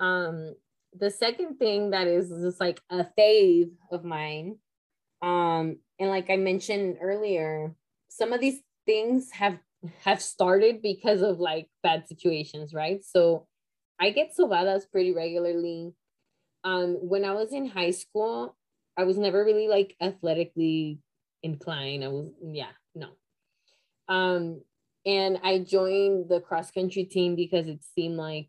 Um, 0.00 0.54
the 0.98 1.10
second 1.10 1.58
thing 1.58 1.90
that 1.90 2.06
is 2.06 2.30
just 2.30 2.60
like 2.60 2.80
a 2.90 3.06
fave 3.18 3.70
of 3.90 4.04
mine, 4.04 4.56
um, 5.22 5.78
and 5.98 6.10
like 6.10 6.30
I 6.30 6.36
mentioned 6.36 6.98
earlier, 7.00 7.74
some 8.08 8.32
of 8.32 8.40
these 8.40 8.60
things 8.86 9.30
have 9.32 9.58
have 10.04 10.22
started 10.22 10.82
because 10.82 11.22
of 11.22 11.38
like 11.40 11.68
bad 11.82 12.06
situations, 12.08 12.74
right? 12.74 13.04
So 13.04 13.46
I 14.00 14.10
get 14.10 14.36
sobadas 14.38 14.90
pretty 14.90 15.12
regularly. 15.12 15.94
Um, 16.64 16.94
when 16.94 17.24
I 17.24 17.32
was 17.32 17.52
in 17.52 17.66
high 17.66 17.92
school, 17.92 18.56
I 18.96 19.04
was 19.04 19.18
never 19.18 19.44
really 19.44 19.68
like 19.68 19.96
athletically 20.00 21.00
inclined. 21.42 22.04
I 22.04 22.08
was, 22.08 22.30
yeah, 22.42 22.72
no. 22.94 23.10
Um, 24.08 24.62
and 25.04 25.38
I 25.42 25.58
joined 25.60 26.28
the 26.28 26.40
cross 26.40 26.70
country 26.70 27.04
team 27.04 27.36
because 27.36 27.66
it 27.68 27.80
seemed 27.94 28.16
like 28.16 28.48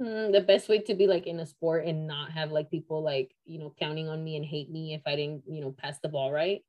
hmm, 0.00 0.32
the 0.32 0.44
best 0.46 0.68
way 0.68 0.80
to 0.80 0.94
be 0.94 1.06
like 1.06 1.26
in 1.26 1.40
a 1.40 1.46
sport 1.46 1.86
and 1.86 2.06
not 2.06 2.32
have 2.32 2.52
like 2.52 2.70
people 2.70 3.02
like 3.02 3.32
you 3.44 3.58
know 3.58 3.74
counting 3.78 4.08
on 4.08 4.22
me 4.24 4.36
and 4.36 4.44
hate 4.44 4.70
me 4.70 4.94
if 4.94 5.02
I 5.06 5.16
didn't 5.16 5.44
you 5.48 5.60
know 5.60 5.74
pass 5.76 5.98
the 6.00 6.08
ball 6.08 6.32
right. 6.32 6.62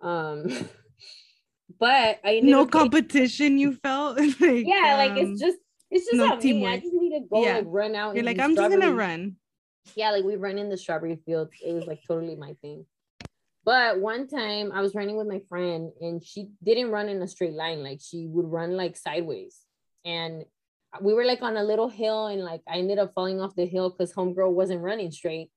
Um, 0.00 0.46
but 1.78 2.20
I 2.24 2.40
No 2.42 2.66
competition 2.66 3.58
you 3.58 3.74
felt? 3.74 4.18
like, 4.40 4.66
yeah, 4.66 4.96
like 4.96 5.12
um, 5.12 5.18
it's 5.18 5.40
just 5.40 5.58
it's 5.90 6.04
just 6.06 6.16
no 6.16 6.26
not 6.26 6.42
me. 6.42 6.50
I 6.66 6.78
teamwork. 6.78 6.80
just 6.82 6.94
need 6.94 7.18
to 7.18 7.26
go 7.30 7.42
Yeah. 7.44 7.56
like 7.56 7.64
run 7.68 7.94
out. 7.94 8.14
you're 8.14 8.24
like, 8.24 8.38
I'm 8.38 8.54
just 8.54 8.70
gonna 8.70 8.92
run. 8.92 9.36
yeah, 9.94 10.10
like 10.10 10.24
we 10.24 10.36
run 10.36 10.58
in 10.58 10.68
the 10.68 10.76
strawberry 10.76 11.16
fields. 11.24 11.52
It 11.64 11.72
was 11.72 11.86
like 11.86 12.00
totally 12.06 12.36
my 12.36 12.54
thing. 12.62 12.84
But 13.64 14.00
one 14.00 14.28
time 14.28 14.72
I 14.72 14.80
was 14.80 14.94
running 14.94 15.16
with 15.16 15.26
my 15.26 15.40
friend 15.48 15.92
and 16.00 16.24
she 16.24 16.48
didn't 16.62 16.90
run 16.90 17.08
in 17.08 17.20
a 17.20 17.28
straight 17.28 17.52
line. 17.52 17.82
Like 17.82 18.00
she 18.02 18.26
would 18.26 18.50
run 18.50 18.76
like 18.76 18.96
sideways. 18.96 19.58
And 20.06 20.44
we 21.02 21.12
were 21.12 21.24
like 21.26 21.42
on 21.42 21.56
a 21.58 21.62
little 21.62 21.88
hill 21.88 22.28
and 22.28 22.42
like 22.42 22.62
I 22.66 22.78
ended 22.78 22.98
up 22.98 23.12
falling 23.14 23.40
off 23.42 23.54
the 23.56 23.66
hill 23.66 23.90
because 23.90 24.12
homegirl 24.14 24.52
wasn't 24.52 24.80
running 24.80 25.10
straight. 25.10 25.50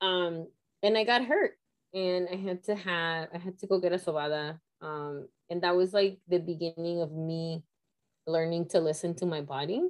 Um, 0.00 0.48
and 0.82 0.98
I 0.98 1.04
got 1.04 1.24
hurt 1.24 1.52
and 1.92 2.28
I 2.30 2.34
had 2.36 2.64
to 2.64 2.74
have 2.74 3.28
I 3.32 3.38
had 3.38 3.58
to 3.60 3.66
go 3.68 3.78
get 3.78 3.92
a 3.92 3.98
sobada. 3.98 4.58
Um, 4.84 5.28
and 5.50 5.62
that 5.62 5.74
was 5.74 5.92
like 5.92 6.18
the 6.28 6.38
beginning 6.38 7.00
of 7.00 7.10
me 7.10 7.62
learning 8.26 8.68
to 8.68 8.80
listen 8.80 9.14
to 9.16 9.26
my 9.26 9.40
body. 9.40 9.82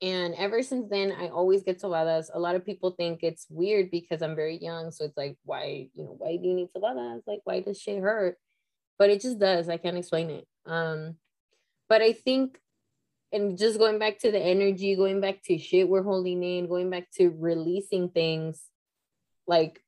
And 0.00 0.34
ever 0.34 0.62
since 0.62 0.88
then, 0.90 1.12
I 1.12 1.28
always 1.28 1.62
get 1.62 1.80
sobadas. 1.80 2.26
A 2.34 2.40
lot 2.40 2.56
of 2.56 2.66
people 2.66 2.90
think 2.90 3.20
it's 3.22 3.46
weird 3.48 3.90
because 3.90 4.20
I'm 4.20 4.34
very 4.34 4.58
young. 4.58 4.90
So 4.90 5.04
it's 5.04 5.16
like, 5.16 5.36
why, 5.44 5.88
you 5.94 6.04
know, 6.04 6.16
why 6.18 6.36
do 6.36 6.48
you 6.48 6.54
need 6.54 6.68
sobadas? 6.76 7.22
Like, 7.26 7.40
why 7.44 7.60
does 7.60 7.80
shit 7.80 8.02
hurt? 8.02 8.36
But 8.98 9.10
it 9.10 9.20
just 9.20 9.38
does. 9.38 9.68
I 9.68 9.76
can't 9.76 9.96
explain 9.96 10.30
it. 10.30 10.46
Um, 10.66 11.16
but 11.88 12.02
I 12.02 12.12
think, 12.12 12.58
and 13.32 13.56
just 13.56 13.78
going 13.78 13.98
back 13.98 14.18
to 14.20 14.32
the 14.32 14.40
energy, 14.40 14.96
going 14.96 15.20
back 15.20 15.42
to 15.44 15.56
shit 15.56 15.88
we're 15.88 16.02
holding 16.02 16.42
in, 16.42 16.68
going 16.68 16.90
back 16.90 17.10
to 17.18 17.30
releasing 17.30 18.08
things, 18.08 18.62
like 19.46 19.81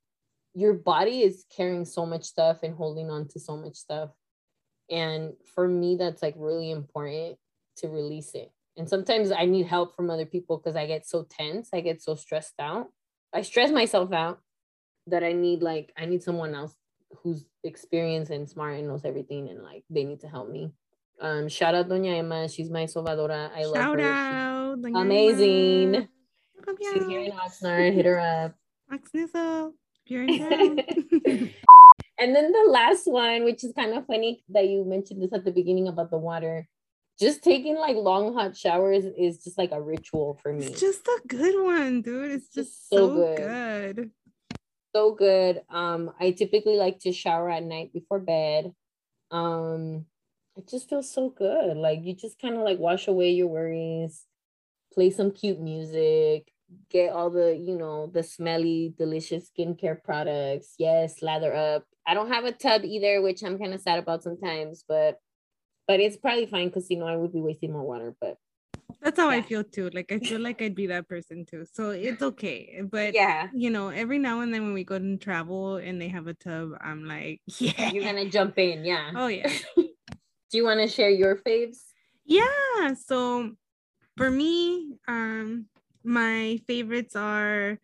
your 0.55 0.75
body 0.75 1.23
is 1.23 1.45
carrying 1.55 1.85
so 1.85 2.07
much 2.07 2.25
stuff 2.25 2.59
and 2.63 2.75
holding 2.75 3.11
on 3.11 3.29
to 3.29 3.41
so 3.41 3.57
much 3.57 3.75
stuff. 3.75 4.11
And 4.91 5.33
for 5.55 5.67
me, 5.67 5.97
that's 5.97 6.23
like 6.23 6.35
really 6.37 6.71
important 6.71 7.37
to 7.79 7.89
release 7.89 8.35
it. 8.35 8.53
And 8.77 8.89
sometimes 8.89 9.31
I 9.31 9.47
need 9.47 9.67
help 9.67 9.95
from 9.97 10.11
other 10.11 10.27
people 10.27 10.59
because 10.59 10.77
I 10.77 10.87
get 10.87 11.07
so 11.07 11.27
tense, 11.29 11.71
I 11.73 11.81
get 11.81 12.03
so 12.03 12.15
stressed 12.15 12.55
out. 12.59 12.89
I 13.33 13.43
stress 13.43 13.71
myself 13.71 14.13
out 14.13 14.41
that 15.09 15.25
I 15.25 15.33
need 15.33 15.63
like 15.63 15.93
I 15.97 16.07
need 16.07 16.23
someone 16.23 16.55
else 16.55 16.75
who's 17.23 17.45
experienced 17.63 18.31
and 18.31 18.49
smart 18.49 18.79
and 18.79 18.89
knows 18.89 19.05
everything 19.05 19.49
and 19.49 19.63
like 19.63 19.85
they 19.91 20.05
need 20.05 20.21
to 20.21 20.29
help 20.29 20.51
me. 20.51 20.73
Um, 21.21 21.49
shout 21.49 21.75
out 21.75 21.89
Doña 21.89 22.19
Emma, 22.19 22.49
she's 22.49 22.71
my 22.71 22.85
sobadora. 22.85 23.51
I 23.55 23.65
love 23.65 23.77
her. 23.77 23.81
Shout 23.81 24.01
out. 24.01 24.79
Amazing. 24.85 26.09
She's 26.81 27.07
here 27.07 27.21
in. 27.21 27.33
Oxnard. 27.33 27.93
Hit 27.93 28.07
her 28.07 28.19
up. 28.19 28.55
Oxnard, 28.93 29.73
you're 30.07 30.25
in 30.25 30.39
town. 30.39 31.51
And 32.19 32.35
then 32.35 32.53
the 32.53 32.71
last 32.71 33.07
one, 33.07 33.45
which 33.45 33.65
is 33.65 33.73
kind 33.73 33.93
of 33.93 34.07
funny 34.07 34.43
that 34.51 34.69
you 34.69 34.85
mentioned 34.85 35.23
this 35.23 35.33
at 35.33 35.45
the 35.45 35.51
beginning 35.51 35.89
about 35.89 36.11
the 36.11 36.19
water. 36.19 36.69
Just 37.19 37.43
taking 37.43 37.77
like 37.77 37.97
long 37.97 38.35
hot 38.35 38.57
showers 38.57 39.05
is 39.05 39.43
just 39.43 39.59
like 39.59 39.73
a 39.73 39.81
ritual 39.81 40.39
for 40.43 40.53
me. 40.53 40.67
It's 40.67 40.81
just 40.81 41.07
a 41.07 41.21
good 41.27 41.63
one, 41.63 42.03
dude. 42.03 42.31
It's 42.33 42.49
Just 42.55 42.71
just 42.71 42.89
so 42.91 42.97
so 43.09 43.15
good. 43.15 43.97
good. 43.97 44.11
so 44.95 45.15
good. 45.15 45.63
Um, 45.71 46.13
I 46.21 46.31
typically 46.33 46.77
like 46.77 47.01
to 47.01 47.13
shower 47.13 47.51
at 47.51 47.63
night 47.65 47.93
before 47.93 48.21
bed. 48.21 48.73
Um, 49.31 50.07
it 50.57 50.69
just 50.69 50.89
feels 50.89 51.13
so 51.13 51.31
good. 51.31 51.77
Like 51.77 52.01
you 52.03 52.15
just 52.15 52.41
kind 52.41 52.55
of 52.55 52.63
like 52.63 52.79
wash 52.79 53.09
away 53.09 53.31
your 53.31 53.49
worries, 53.49 54.25
play 54.93 55.11
some 55.11 55.33
cute 55.33 55.61
music, 55.61 56.49
get 56.95 57.12
all 57.12 57.28
the, 57.28 57.57
you 57.57 57.76
know, 57.76 58.07
the 58.07 58.22
smelly, 58.22 58.95
delicious 58.97 59.51
skincare 59.51 60.01
products. 60.03 60.74
Yes, 60.78 61.22
lather 61.22 61.53
up. 61.53 61.84
I 62.07 62.14
don't 62.14 62.30
have 62.30 62.45
a 62.45 62.53
tub 62.53 62.84
either, 62.84 63.20
which 63.20 63.42
I'm 63.42 63.59
kind 63.59 63.74
of 63.74 63.80
sad 63.80 63.99
about 63.99 64.22
sometimes, 64.22 64.84
but 64.88 65.18
but 65.88 66.01
it's 66.01 66.16
probably 66.16 66.47
fine 66.47 66.68
because 66.68 66.88
you 66.88 66.99
know 66.99 67.07
I 67.07 67.16
would 67.16 67.32
be 67.32 67.42
wasting 67.42 67.72
more 67.72 67.82
water. 67.82 68.14
But 68.20 68.36
That's 69.03 69.18
how 69.18 69.28
I 69.28 69.42
feel 69.42 69.64
too. 69.64 69.90
Like 69.90 70.12
I 70.12 70.18
feel 70.18 70.40
like 70.40 70.62
I'd 70.62 70.76
be 70.76 70.86
that 70.86 71.09
person 71.09 71.45
too. 71.45 71.64
So 71.72 71.90
it's 71.90 72.22
okay. 72.22 72.80
But 72.88 73.14
yeah, 73.14 73.49
you 73.53 73.70
know, 73.70 73.88
every 73.88 74.18
now 74.18 74.40
and 74.40 74.55
then 74.55 74.64
when 74.64 74.74
we 74.74 74.84
go 74.84 74.95
and 74.95 75.20
travel 75.20 75.76
and 75.76 76.01
they 76.01 76.09
have 76.09 76.28
a 76.28 76.34
tub, 76.34 76.70
I'm 76.80 77.05
like, 77.05 77.40
yeah. 77.59 77.90
you're 77.90 78.05
gonna 78.05 78.30
jump 78.30 78.57
in. 78.59 78.84
Yeah. 78.84 79.11
Oh 79.16 79.26
yeah. 79.26 79.51
Do 79.76 80.59
you 80.59 80.64
want 80.64 80.80
to 80.80 80.86
share 80.86 81.11
your 81.11 81.36
faves? 81.36 81.78
Yeah. 82.24 82.95
So 82.95 83.51
for 84.16 84.30
me, 84.30 84.99
um, 85.09 85.66
my 86.05 86.61
favorites 86.67 87.17
are 87.17 87.79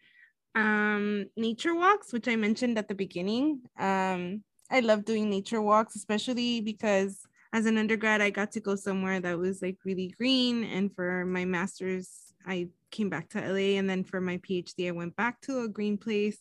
um 0.54 1.26
nature 1.36 1.74
walks, 1.74 2.12
which 2.12 2.28
I 2.28 2.36
mentioned 2.36 2.78
at 2.78 2.88
the 2.88 2.94
beginning. 2.94 3.62
Um, 3.78 4.42
I 4.70 4.80
love 4.80 5.04
doing 5.04 5.28
nature 5.28 5.60
walks, 5.60 5.96
especially 5.96 6.60
because 6.60 7.20
as 7.52 7.66
an 7.66 7.78
undergrad, 7.78 8.20
I 8.20 8.30
got 8.30 8.52
to 8.52 8.60
go 8.60 8.76
somewhere 8.76 9.20
that 9.20 9.38
was 9.38 9.60
like 9.60 9.78
really 9.84 10.14
green. 10.16 10.64
And 10.64 10.94
for 10.94 11.24
my 11.24 11.44
master's, 11.44 12.32
I 12.46 12.68
came 12.90 13.10
back 13.10 13.28
to 13.30 13.44
LA. 13.44 13.76
And 13.76 13.90
then 13.90 14.04
for 14.04 14.20
my 14.20 14.38
PhD, 14.38 14.86
I 14.88 14.92
went 14.92 15.16
back 15.16 15.40
to 15.42 15.62
a 15.62 15.68
green 15.68 15.98
place. 15.98 16.38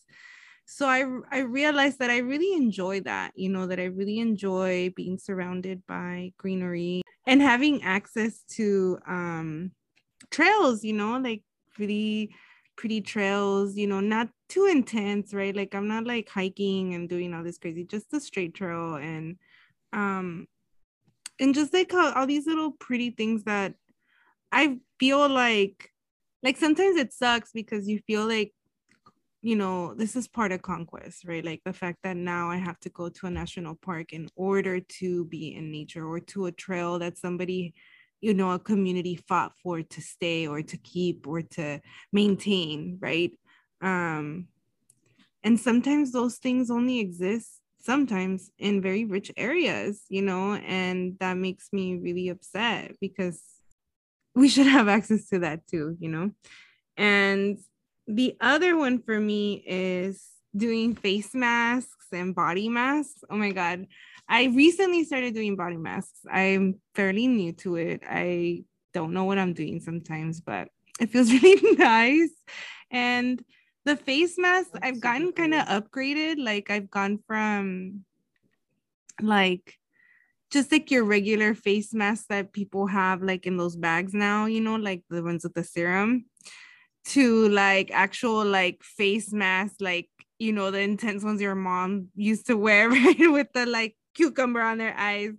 So 0.66 0.86
I, 0.86 1.04
I 1.32 1.40
realized 1.40 1.98
that 1.98 2.10
I 2.10 2.18
really 2.18 2.52
enjoy 2.52 3.00
that, 3.00 3.32
you 3.34 3.48
know, 3.48 3.66
that 3.66 3.80
I 3.80 3.86
really 3.86 4.20
enjoy 4.20 4.92
being 4.94 5.18
surrounded 5.18 5.84
by 5.88 6.32
greenery 6.38 7.02
and 7.26 7.42
having 7.42 7.82
access 7.82 8.44
to 8.50 8.98
um, 9.04 9.72
trails, 10.30 10.84
you 10.84 10.92
know, 10.92 11.18
like 11.18 11.42
really 11.78 12.34
pretty 12.76 13.00
trails, 13.00 13.76
you 13.76 13.86
know, 13.86 14.00
not 14.00 14.28
too 14.48 14.66
intense, 14.66 15.34
right? 15.34 15.54
Like 15.54 15.74
I'm 15.74 15.88
not 15.88 16.06
like 16.06 16.28
hiking 16.28 16.94
and 16.94 17.08
doing 17.08 17.34
all 17.34 17.42
this 17.42 17.58
crazy, 17.58 17.84
just 17.84 18.12
a 18.12 18.20
straight 18.20 18.54
trail 18.54 18.94
and 18.94 19.36
um 19.92 20.46
and 21.38 21.54
just 21.54 21.72
like 21.72 21.92
all, 21.94 22.12
all 22.12 22.26
these 22.26 22.46
little 22.46 22.72
pretty 22.72 23.10
things 23.10 23.44
that 23.44 23.74
I 24.52 24.78
feel 24.98 25.28
like 25.28 25.90
like 26.42 26.56
sometimes 26.56 26.96
it 26.96 27.12
sucks 27.12 27.52
because 27.52 27.88
you 27.88 28.00
feel 28.06 28.26
like 28.26 28.52
you 29.42 29.56
know 29.56 29.94
this 29.94 30.16
is 30.16 30.28
part 30.28 30.52
of 30.52 30.60
conquest 30.62 31.24
right 31.24 31.44
like 31.44 31.62
the 31.64 31.72
fact 31.72 31.98
that 32.02 32.16
now 32.16 32.50
i 32.50 32.56
have 32.56 32.78
to 32.78 32.90
go 32.90 33.08
to 33.08 33.26
a 33.26 33.30
national 33.30 33.74
park 33.74 34.12
in 34.12 34.28
order 34.36 34.80
to 34.80 35.24
be 35.26 35.54
in 35.54 35.70
nature 35.70 36.06
or 36.06 36.20
to 36.20 36.46
a 36.46 36.52
trail 36.52 36.98
that 36.98 37.16
somebody 37.16 37.72
you 38.20 38.34
know 38.34 38.52
a 38.52 38.58
community 38.58 39.16
fought 39.28 39.52
for 39.62 39.82
to 39.82 40.00
stay 40.00 40.46
or 40.46 40.62
to 40.62 40.76
keep 40.78 41.26
or 41.26 41.42
to 41.42 41.80
maintain 42.12 42.98
right 43.00 43.32
um 43.82 44.46
and 45.42 45.58
sometimes 45.58 46.12
those 46.12 46.36
things 46.36 46.70
only 46.70 47.00
exist 47.00 47.60
sometimes 47.80 48.50
in 48.58 48.82
very 48.82 49.04
rich 49.04 49.32
areas, 49.36 50.02
you 50.08 50.22
know, 50.22 50.54
and 50.54 51.16
that 51.18 51.36
makes 51.36 51.68
me 51.72 51.96
really 51.96 52.28
upset 52.28 52.94
because 53.00 53.42
we 54.34 54.48
should 54.48 54.66
have 54.66 54.88
access 54.88 55.28
to 55.28 55.40
that 55.40 55.66
too, 55.66 55.96
you 55.98 56.08
know. 56.08 56.30
And 56.96 57.58
the 58.06 58.36
other 58.40 58.76
one 58.76 59.02
for 59.02 59.18
me 59.18 59.62
is 59.66 60.28
doing 60.56 60.94
face 60.94 61.34
masks 61.34 62.06
and 62.12 62.34
body 62.34 62.68
masks. 62.68 63.22
Oh 63.30 63.36
my 63.36 63.50
God. 63.52 63.86
I 64.30 64.44
recently 64.44 65.02
started 65.02 65.34
doing 65.34 65.56
body 65.56 65.76
masks. 65.76 66.20
I'm 66.30 66.76
fairly 66.94 67.26
new 67.26 67.52
to 67.64 67.74
it. 67.76 68.02
I 68.08 68.62
don't 68.94 69.12
know 69.12 69.24
what 69.24 69.38
I'm 69.38 69.54
doing 69.54 69.80
sometimes, 69.80 70.40
but 70.40 70.68
it 71.00 71.10
feels 71.10 71.32
really 71.42 71.76
nice. 71.76 72.30
And 72.92 73.42
the 73.84 73.96
face 73.96 74.38
mask 74.38 74.70
I've 74.80 75.00
gotten 75.00 75.32
kind 75.32 75.52
of 75.52 75.66
upgraded. 75.66 76.36
Like 76.38 76.70
I've 76.70 76.90
gone 76.90 77.18
from 77.26 78.04
like 79.20 79.74
just 80.52 80.70
like 80.70 80.92
your 80.92 81.04
regular 81.04 81.54
face 81.54 81.92
mask 81.92 82.26
that 82.28 82.52
people 82.52 82.86
have 82.86 83.22
like 83.22 83.46
in 83.46 83.56
those 83.56 83.74
bags 83.74 84.14
now, 84.14 84.46
you 84.46 84.60
know, 84.60 84.76
like 84.76 85.02
the 85.10 85.24
ones 85.24 85.42
with 85.42 85.54
the 85.54 85.64
serum 85.64 86.26
to 87.06 87.48
like 87.48 87.90
actual 87.92 88.44
like 88.44 88.84
face 88.84 89.32
mask, 89.32 89.76
like 89.80 90.08
you 90.38 90.52
know, 90.52 90.70
the 90.70 90.80
intense 90.80 91.24
ones 91.24 91.40
your 91.40 91.56
mom 91.56 92.08
used 92.14 92.46
to 92.46 92.56
wear, 92.56 92.88
right? 92.90 93.18
With 93.18 93.48
the 93.54 93.66
like 93.66 93.96
cucumber 94.14 94.60
on 94.60 94.78
their 94.78 94.94
eyes. 94.96 95.32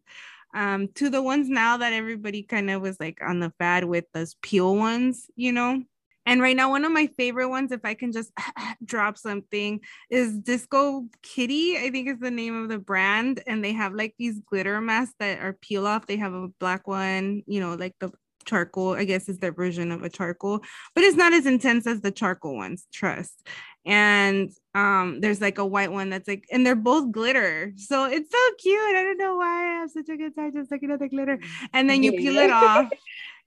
Um, 0.53 0.89
to 0.95 1.09
the 1.09 1.21
ones 1.21 1.47
now 1.47 1.77
that 1.77 1.93
everybody 1.93 2.43
kind 2.43 2.69
of 2.69 2.81
was 2.81 2.99
like 2.99 3.19
on 3.21 3.39
the 3.39 3.53
fad 3.57 3.85
with 3.85 4.03
those 4.13 4.35
peel 4.41 4.75
ones, 4.75 5.27
you 5.35 5.53
know. 5.53 5.81
And 6.25 6.41
right 6.41 6.55
now, 6.55 6.69
one 6.69 6.85
of 6.85 6.91
my 6.91 7.07
favorite 7.17 7.49
ones, 7.49 7.71
if 7.71 7.83
I 7.83 7.93
can 7.93 8.11
just 8.11 8.31
drop 8.85 9.17
something, 9.17 9.79
is 10.09 10.37
Disco 10.37 11.07
Kitty. 11.23 11.77
I 11.77 11.89
think 11.89 12.09
is 12.09 12.19
the 12.19 12.29
name 12.29 12.61
of 12.61 12.69
the 12.69 12.77
brand. 12.77 13.41
And 13.47 13.63
they 13.63 13.73
have 13.73 13.93
like 13.93 14.13
these 14.19 14.39
glitter 14.39 14.79
masks 14.81 15.15
that 15.19 15.39
are 15.39 15.53
peel 15.53 15.87
off. 15.87 16.05
They 16.05 16.17
have 16.17 16.33
a 16.33 16.49
black 16.59 16.87
one, 16.87 17.43
you 17.47 17.59
know, 17.59 17.75
like 17.75 17.95
the 17.99 18.11
charcoal, 18.45 18.93
I 18.93 19.05
guess 19.05 19.29
is 19.29 19.39
their 19.39 19.51
version 19.51 19.91
of 19.91 20.03
a 20.03 20.09
charcoal, 20.09 20.61
but 20.95 21.03
it's 21.03 21.17
not 21.17 21.33
as 21.33 21.45
intense 21.45 21.87
as 21.87 22.01
the 22.01 22.11
charcoal 22.11 22.55
ones, 22.55 22.87
trust. 22.91 23.47
And 23.85 24.51
um, 24.75 25.21
there's 25.21 25.41
like 25.41 25.57
a 25.57 25.65
white 25.65 25.91
one 25.91 26.09
that's 26.09 26.27
like, 26.27 26.45
and 26.51 26.65
they're 26.65 26.75
both 26.75 27.11
glitter. 27.11 27.73
So 27.77 28.05
it's 28.05 28.31
so 28.31 28.37
cute. 28.59 28.79
I 28.79 29.03
don't 29.03 29.17
know 29.17 29.35
why 29.37 29.77
I 29.77 29.79
have 29.81 29.91
such 29.91 30.09
a 30.09 30.17
good 30.17 30.35
time 30.35 30.53
just 30.53 30.71
looking 30.71 30.91
at 30.91 30.99
the 30.99 31.09
glitter. 31.09 31.39
And 31.73 31.89
then 31.89 32.03
you 32.03 32.13
peel 32.13 32.37
it 32.37 32.51
off 32.51 32.87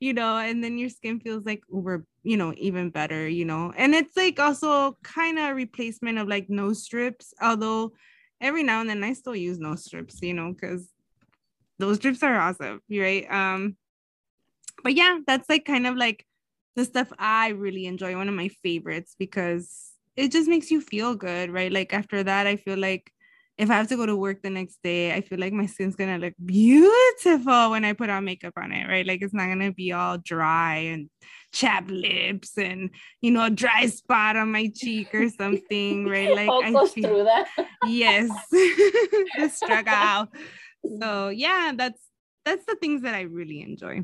you 0.00 0.12
know, 0.12 0.36
and 0.36 0.62
then 0.62 0.76
your 0.76 0.90
skin 0.90 1.20
feels 1.20 1.46
like 1.46 1.62
uber, 1.72 2.04
you 2.22 2.36
know, 2.36 2.52
even 2.58 2.90
better, 2.90 3.26
you 3.26 3.44
know. 3.44 3.72
And 3.76 3.94
it's 3.94 4.16
like 4.16 4.38
also 4.38 4.98
kind 5.02 5.38
of 5.38 5.56
replacement 5.56 6.18
of 6.18 6.28
like 6.28 6.50
nose 6.50 6.82
strips, 6.82 7.32
although 7.40 7.92
every 8.40 8.62
now 8.62 8.80
and 8.80 8.90
then 8.90 9.02
I 9.04 9.12
still 9.14 9.34
use 9.34 9.58
nose 9.58 9.84
strips, 9.84 10.20
you 10.20 10.34
know, 10.34 10.52
because 10.52 10.90
those 11.78 11.96
strips 11.96 12.22
are 12.22 12.38
awesome, 12.38 12.80
right? 12.90 13.26
Um, 13.30 13.76
but 14.82 14.94
yeah, 14.94 15.20
that's 15.26 15.48
like 15.48 15.64
kind 15.64 15.86
of 15.86 15.96
like 15.96 16.26
the 16.76 16.84
stuff 16.84 17.10
I 17.18 17.48
really 17.48 17.86
enjoy, 17.86 18.16
one 18.16 18.28
of 18.28 18.34
my 18.34 18.48
favorites 18.62 19.14
because 19.18 19.93
it 20.16 20.32
just 20.32 20.48
makes 20.48 20.70
you 20.70 20.80
feel 20.80 21.14
good, 21.14 21.50
right? 21.50 21.72
Like 21.72 21.92
after 21.92 22.22
that, 22.22 22.46
I 22.46 22.56
feel 22.56 22.78
like 22.78 23.10
if 23.56 23.70
I 23.70 23.74
have 23.74 23.88
to 23.88 23.96
go 23.96 24.04
to 24.06 24.16
work 24.16 24.42
the 24.42 24.50
next 24.50 24.78
day, 24.82 25.12
I 25.14 25.20
feel 25.20 25.38
like 25.38 25.52
my 25.52 25.66
skin's 25.66 25.94
gonna 25.96 26.18
look 26.18 26.34
beautiful 26.44 27.70
when 27.70 27.84
I 27.84 27.92
put 27.92 28.10
on 28.10 28.24
makeup 28.24 28.54
on 28.56 28.72
it, 28.72 28.88
right? 28.88 29.06
Like 29.06 29.22
it's 29.22 29.34
not 29.34 29.46
gonna 29.48 29.72
be 29.72 29.92
all 29.92 30.18
dry 30.18 30.76
and 30.76 31.08
chapped 31.52 31.90
lips 31.90 32.58
and 32.58 32.90
you 33.20 33.30
know 33.30 33.44
a 33.44 33.50
dry 33.50 33.86
spot 33.86 34.36
on 34.36 34.50
my 34.50 34.70
cheek 34.74 35.14
or 35.14 35.28
something, 35.28 36.08
right? 36.08 36.28
Like 36.34 36.50
I 36.50 36.84
feel, 36.86 37.08
through 37.08 37.24
that. 37.24 37.48
yes, 37.84 38.28
the 38.50 39.50
struggle. 39.52 40.28
So 41.00 41.28
yeah, 41.28 41.72
that's 41.76 42.00
that's 42.44 42.64
the 42.66 42.76
things 42.76 43.02
that 43.02 43.14
I 43.14 43.22
really 43.22 43.62
enjoy. 43.62 44.02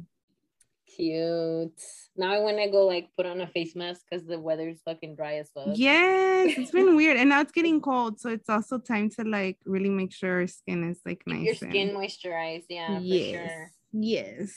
Cute. 0.97 1.81
Now 2.17 2.33
I 2.33 2.39
want 2.41 2.59
to 2.59 2.71
go 2.71 2.87
like 2.87 3.09
put 3.17 3.27
on 3.27 3.41
a 3.41 3.47
face 3.47 3.77
mask 3.77 4.03
because 4.09 4.27
the 4.27 4.39
weather's 4.39 4.81
fucking 4.85 5.17
dry 5.17 5.37
as 5.37 5.51
fuck. 5.51 5.69
Yes, 5.75 6.59
it's 6.59 6.71
been 6.71 6.97
weird, 7.01 7.17
and 7.17 7.29
now 7.29 7.41
it's 7.41 7.53
getting 7.53 7.81
cold, 7.81 8.21
so 8.21 8.31
it's 8.31 8.49
also 8.49 8.79
time 8.79 9.11
to 9.11 9.25
like 9.25 9.59
really 9.65 9.91
make 9.91 10.13
sure 10.13 10.41
our 10.41 10.47
skin 10.47 10.89
is 10.91 11.01
like 11.05 11.23
nice. 11.27 11.45
Your 11.45 11.55
skin 11.55 11.91
and... 11.91 11.99
moisturized, 11.99 12.67
yeah, 12.69 12.99
yes, 12.99 13.51
sure. 13.51 13.71
Yes. 13.93 14.55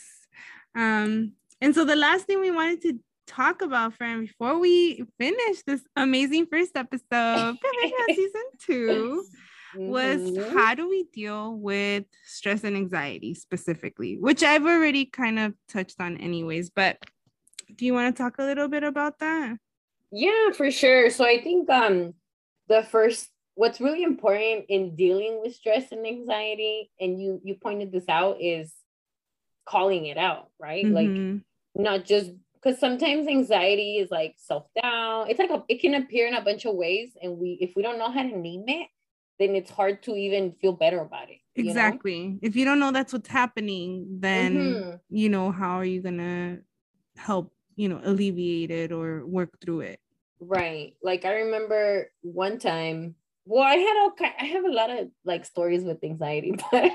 Um, 0.74 1.32
and 1.60 1.74
so 1.74 1.84
the 1.84 1.96
last 1.96 2.26
thing 2.26 2.40
we 2.40 2.50
wanted 2.50 2.82
to 2.82 2.98
talk 3.26 3.62
about, 3.62 3.94
friend, 3.94 4.26
before 4.26 4.58
we 4.58 5.04
finish 5.18 5.62
this 5.66 5.82
amazing 5.96 6.46
first 6.46 6.76
episode, 6.76 7.56
season 8.08 8.44
two 8.60 9.24
was 9.76 10.20
mm-hmm. 10.20 10.56
how 10.56 10.74
do 10.74 10.88
we 10.88 11.04
deal 11.12 11.56
with 11.56 12.04
stress 12.24 12.64
and 12.64 12.76
anxiety 12.76 13.34
specifically, 13.34 14.16
which 14.18 14.42
I've 14.42 14.66
already 14.66 15.04
kind 15.04 15.38
of 15.38 15.54
touched 15.68 16.00
on, 16.00 16.16
anyways. 16.18 16.70
But 16.70 16.98
do 17.74 17.84
you 17.84 17.94
want 17.94 18.14
to 18.14 18.22
talk 18.22 18.38
a 18.38 18.44
little 18.44 18.68
bit 18.68 18.84
about 18.84 19.18
that? 19.20 19.56
Yeah, 20.10 20.50
for 20.52 20.70
sure. 20.70 21.10
So 21.10 21.24
I 21.24 21.40
think 21.42 21.68
um 21.70 22.14
the 22.68 22.82
first 22.82 23.28
what's 23.56 23.80
really 23.80 24.02
important 24.02 24.66
in 24.68 24.96
dealing 24.96 25.40
with 25.42 25.54
stress 25.54 25.92
and 25.92 26.06
anxiety, 26.06 26.90
and 27.00 27.20
you 27.20 27.40
you 27.42 27.54
pointed 27.54 27.92
this 27.92 28.08
out, 28.08 28.36
is 28.40 28.72
calling 29.66 30.06
it 30.06 30.16
out, 30.16 30.50
right? 30.58 30.84
Mm-hmm. 30.84 31.32
Like 31.34 31.42
not 31.74 32.04
just 32.04 32.30
because 32.54 32.78
sometimes 32.78 33.26
anxiety 33.26 33.98
is 33.98 34.10
like 34.10 34.34
self-doubt. 34.38 35.28
It's 35.28 35.38
like 35.38 35.50
a, 35.50 35.62
it 35.68 35.80
can 35.80 35.94
appear 35.94 36.26
in 36.26 36.34
a 36.34 36.40
bunch 36.40 36.64
of 36.64 36.74
ways, 36.74 37.10
and 37.20 37.38
we 37.38 37.58
if 37.60 37.72
we 37.76 37.82
don't 37.82 37.98
know 37.98 38.10
how 38.10 38.22
to 38.22 38.38
name 38.38 38.64
it, 38.68 38.88
then 39.38 39.54
it's 39.54 39.70
hard 39.70 40.02
to 40.04 40.14
even 40.14 40.52
feel 40.60 40.72
better 40.72 41.00
about 41.00 41.30
it. 41.30 41.38
Exactly. 41.56 42.28
Know? 42.28 42.38
If 42.42 42.56
you 42.56 42.64
don't 42.64 42.80
know 42.80 42.90
that's 42.90 43.12
what's 43.12 43.28
happening, 43.28 44.06
then 44.20 44.56
mm-hmm. 44.56 44.96
you 45.10 45.28
know 45.28 45.50
how 45.52 45.78
are 45.78 45.84
you 45.84 46.02
gonna 46.02 46.58
help, 47.16 47.52
you 47.76 47.88
know, 47.88 48.00
alleviate 48.04 48.70
it 48.70 48.92
or 48.92 49.26
work 49.26 49.60
through 49.60 49.80
it. 49.80 50.00
Right. 50.40 50.94
Like 51.02 51.24
I 51.24 51.34
remember 51.46 52.10
one 52.22 52.58
time. 52.58 53.14
Well, 53.46 53.62
I 53.62 53.74
had 53.74 53.96
all 54.00 54.12
kind. 54.12 54.32
I 54.40 54.44
have 54.46 54.64
a 54.64 54.72
lot 54.72 54.90
of 54.90 55.10
like 55.24 55.44
stories 55.44 55.84
with 55.84 56.02
anxiety, 56.02 56.56
but 56.72 56.92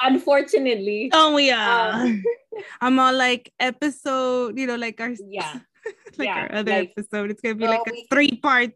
unfortunately, 0.00 1.10
oh 1.12 1.36
yeah, 1.36 1.90
um, 1.94 2.22
I'm 2.80 2.98
all 2.98 3.14
like 3.14 3.52
episode. 3.60 4.58
You 4.58 4.66
know, 4.66 4.74
like 4.74 5.00
our 5.00 5.14
yeah, 5.28 5.60
like 6.18 6.26
yeah, 6.26 6.34
our 6.34 6.52
other 6.56 6.72
like, 6.72 6.92
episode. 6.96 7.30
It's 7.30 7.40
gonna 7.40 7.54
be 7.54 7.68
like 7.68 7.86
a 7.86 8.06
three 8.10 8.36
part 8.36 8.72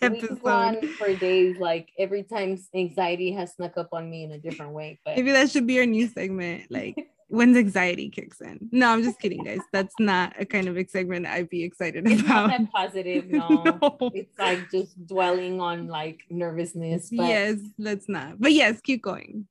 episode. 0.00 0.44
on 0.44 0.86
for 0.98 1.14
days. 1.14 1.58
Like 1.58 1.90
every 1.98 2.22
time 2.22 2.58
anxiety 2.74 3.32
has 3.32 3.54
snuck 3.54 3.76
up 3.76 3.88
on 3.92 4.10
me 4.10 4.24
in 4.24 4.32
a 4.32 4.38
different 4.38 4.72
way. 4.72 4.98
But 5.04 5.16
maybe 5.16 5.32
that 5.32 5.50
should 5.50 5.66
be 5.66 5.78
our 5.78 5.86
new 5.86 6.08
segment. 6.08 6.70
Like 6.70 6.96
when 7.30 7.56
anxiety 7.56 8.10
kicks 8.10 8.40
in. 8.40 8.68
No, 8.72 8.88
I'm 8.88 9.02
just 9.02 9.20
kidding, 9.20 9.44
guys. 9.44 9.60
That's 9.72 9.94
not 10.00 10.34
a 10.38 10.44
kind 10.44 10.66
of 10.66 10.90
segment 10.90 11.26
I'd 11.26 11.48
be 11.48 11.62
excited 11.62 12.06
it's 12.06 12.22
about. 12.22 12.48
Not 12.48 12.58
that 12.58 12.72
positive, 12.72 13.26
no. 13.30 13.48
no. 13.48 14.10
It's 14.14 14.36
like 14.38 14.70
just 14.70 15.06
dwelling 15.06 15.60
on 15.60 15.86
like 15.86 16.20
nervousness. 16.28 17.10
But... 17.10 17.28
Yes, 17.28 17.58
let's 17.78 18.08
not. 18.08 18.40
But 18.40 18.52
yes, 18.52 18.80
keep 18.80 19.02
going. 19.02 19.46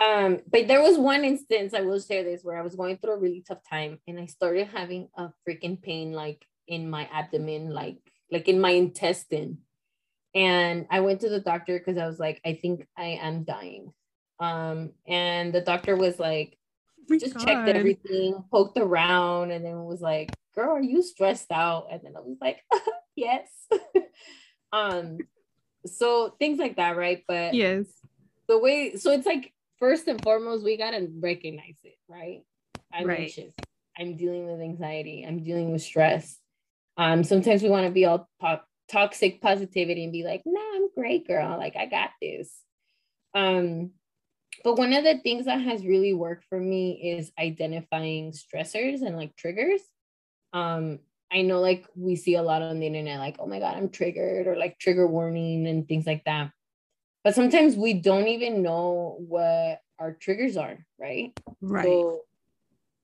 Um, 0.00 0.40
but 0.50 0.68
there 0.68 0.82
was 0.82 0.98
one 0.98 1.24
instance 1.24 1.72
I 1.74 1.80
will 1.80 2.00
share 2.00 2.22
this 2.22 2.44
where 2.44 2.58
I 2.58 2.62
was 2.62 2.76
going 2.76 2.98
through 2.98 3.14
a 3.14 3.18
really 3.18 3.42
tough 3.46 3.60
time 3.68 3.98
and 4.06 4.20
I 4.20 4.26
started 4.26 4.68
having 4.68 5.08
a 5.16 5.30
freaking 5.48 5.80
pain 5.80 6.12
like 6.12 6.44
in 6.68 6.88
my 6.88 7.08
abdomen, 7.12 7.70
like 7.70 7.98
like 8.30 8.48
in 8.48 8.60
my 8.60 8.70
intestine 8.70 9.58
and 10.36 10.86
I 10.90 11.00
went 11.00 11.22
to 11.22 11.28
the 11.28 11.40
doctor 11.40 11.78
because 11.78 11.96
I 11.98 12.06
was 12.06 12.20
like, 12.20 12.40
I 12.44 12.52
think 12.54 12.86
I 12.96 13.18
am 13.22 13.42
dying. 13.44 13.92
Um, 14.38 14.92
and 15.08 15.52
the 15.52 15.62
doctor 15.62 15.96
was 15.96 16.18
like, 16.18 16.56
my 17.08 17.18
just 17.18 17.34
God. 17.34 17.44
checked 17.46 17.68
everything, 17.68 18.44
poked 18.52 18.76
around, 18.78 19.50
and 19.50 19.64
then 19.64 19.84
was 19.84 20.00
like, 20.02 20.34
"Girl, 20.54 20.72
are 20.76 20.82
you 20.82 21.02
stressed 21.02 21.50
out?" 21.50 21.86
And 21.90 22.00
then 22.04 22.14
I 22.16 22.20
was 22.20 22.36
like, 22.40 22.58
"Yes." 23.16 23.48
um, 24.72 25.18
so 25.86 26.34
things 26.38 26.58
like 26.58 26.76
that, 26.76 26.96
right? 26.96 27.22
But 27.28 27.54
Yes. 27.54 27.86
the 28.48 28.58
way, 28.58 28.96
so 28.96 29.12
it's 29.12 29.26
like 29.26 29.52
first 29.78 30.06
and 30.08 30.22
foremost, 30.22 30.64
we 30.64 30.76
gotta 30.76 31.08
recognize 31.18 31.78
it, 31.84 31.94
right? 32.08 32.42
I'm 32.92 33.06
Right. 33.06 33.20
anxious. 33.20 33.54
I'm 33.98 34.16
dealing 34.16 34.46
with 34.46 34.60
anxiety. 34.60 35.24
I'm 35.26 35.42
dealing 35.42 35.70
with 35.72 35.82
stress. 35.82 36.38
Um, 36.96 37.24
sometimes 37.24 37.62
we 37.62 37.70
want 37.70 37.86
to 37.86 37.92
be 37.92 38.04
all 38.04 38.28
to- 38.40 38.62
toxic 38.88 39.40
positivity 39.40 40.04
and 40.04 40.12
be 40.12 40.24
like, 40.24 40.42
"No, 40.44 40.60
I'm 40.74 40.88
great, 40.94 41.26
girl. 41.26 41.56
Like 41.58 41.76
I 41.76 41.86
got 41.86 42.10
this." 42.20 42.52
Um, 43.34 43.90
but 44.64 44.76
one 44.76 44.92
of 44.92 45.04
the 45.04 45.18
things 45.18 45.46
that 45.46 45.60
has 45.60 45.84
really 45.84 46.14
worked 46.14 46.44
for 46.44 46.58
me 46.58 47.12
is 47.18 47.32
identifying 47.38 48.32
stressors 48.32 49.02
and 49.02 49.16
like 49.16 49.36
triggers. 49.36 49.80
Um, 50.52 51.00
I 51.30 51.42
know 51.42 51.60
like 51.60 51.86
we 51.94 52.16
see 52.16 52.36
a 52.36 52.42
lot 52.42 52.62
on 52.62 52.80
the 52.80 52.86
internet, 52.86 53.18
like, 53.18 53.36
oh 53.38 53.46
my 53.46 53.58
God, 53.58 53.76
I'm 53.76 53.90
triggered, 53.90 54.46
or 54.46 54.56
like 54.56 54.78
trigger 54.78 55.06
warning 55.06 55.66
and 55.66 55.86
things 55.86 56.06
like 56.06 56.24
that. 56.24 56.50
But 57.24 57.34
sometimes 57.34 57.76
we 57.76 57.94
don't 57.94 58.28
even 58.28 58.62
know 58.62 59.16
what 59.18 59.80
our 59.98 60.12
triggers 60.12 60.56
are, 60.56 60.78
right? 60.98 61.38
Right. 61.60 61.84
So, 61.84 62.20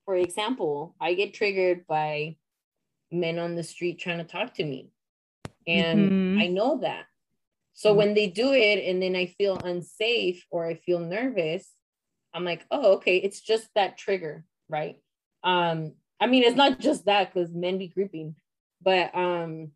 for 0.05 0.15
example, 0.15 0.95
I 1.01 1.15
get 1.15 1.35
triggered 1.35 1.87
by 1.87 2.37
men 3.11 3.39
on 3.39 3.57
the 3.57 3.63
street 3.63 3.99
trying 3.99 4.19
to 4.19 4.25
talk 4.25 4.55
to 4.55 4.65
me. 4.65 4.91
And 5.67 6.11
Mhm. 6.13 6.41
I 6.43 6.47
know 6.49 6.79
that. 6.79 7.07
So 7.75 7.95
when 7.95 8.15
they 8.15 8.27
do 8.29 8.53
it 8.53 8.85
and 8.85 9.03
then 9.03 9.17
I 9.17 9.27
feel 9.27 9.57
unsafe 9.59 10.45
or 10.51 10.67
I 10.67 10.75
feel 10.75 10.99
nervous, 11.01 11.73
I'm 12.35 12.45
like, 12.45 12.67
oh, 12.71 12.95
okay, 12.95 13.17
it's 13.17 13.41
just 13.41 13.69
that 13.75 13.97
trigger, 13.97 14.45
right? 14.69 14.97
Um, 15.43 15.95
I 16.21 16.27
mean, 16.27 16.45
it's 16.45 16.57
not 16.57 16.79
just 16.81 17.07
that 17.07 17.33
because 17.33 17.53
men 17.55 17.79
be 17.79 17.89
creeping, 17.89 18.37
but 18.83 19.15
um, 19.15 19.73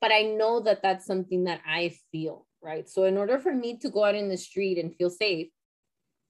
but 0.00 0.12
I 0.12 0.22
know 0.22 0.60
that 0.60 0.82
that's 0.82 1.06
something 1.06 1.44
that 1.44 1.60
I 1.66 1.96
feel, 2.12 2.46
right? 2.62 2.88
So 2.88 3.04
in 3.04 3.16
order 3.16 3.38
for 3.38 3.54
me 3.54 3.78
to 3.78 3.90
go 3.90 4.04
out 4.04 4.14
in 4.14 4.28
the 4.28 4.36
street 4.36 4.78
and 4.78 4.94
feel 4.94 5.10
safe, 5.10 5.48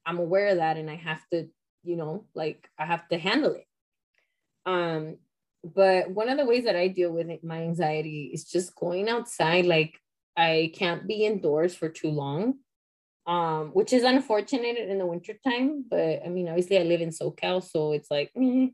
I'm 0.06 0.18
aware 0.18 0.48
of 0.48 0.56
that 0.56 0.76
and 0.76 0.90
I 0.90 0.96
have 0.96 1.22
to, 1.32 1.48
you 1.84 1.96
know, 1.96 2.26
like 2.34 2.68
I 2.78 2.86
have 2.86 3.06
to 3.08 3.18
handle 3.18 3.54
it. 3.54 3.66
Um, 4.66 5.18
but 5.62 6.10
one 6.10 6.28
of 6.28 6.38
the 6.38 6.46
ways 6.46 6.64
that 6.64 6.76
I 6.76 6.88
deal 6.88 7.12
with 7.12 7.28
it, 7.28 7.44
my 7.44 7.62
anxiety 7.62 8.30
is 8.32 8.44
just 8.44 8.74
going 8.74 9.08
outside. 9.08 9.66
Like 9.66 9.98
I 10.36 10.72
can't 10.74 11.06
be 11.06 11.26
indoors 11.26 11.74
for 11.74 11.88
too 11.88 12.10
long, 12.10 12.54
um, 13.26 13.70
which 13.70 13.92
is 13.92 14.02
unfortunate 14.02 14.78
in 14.78 14.98
the 14.98 15.06
wintertime. 15.06 15.84
But 15.88 16.22
I 16.24 16.28
mean, 16.28 16.48
obviously, 16.48 16.78
I 16.78 16.82
live 16.82 17.00
in 17.00 17.10
SoCal, 17.10 17.62
so 17.62 17.92
it's 17.92 18.10
like, 18.10 18.30
eh. 18.36 18.68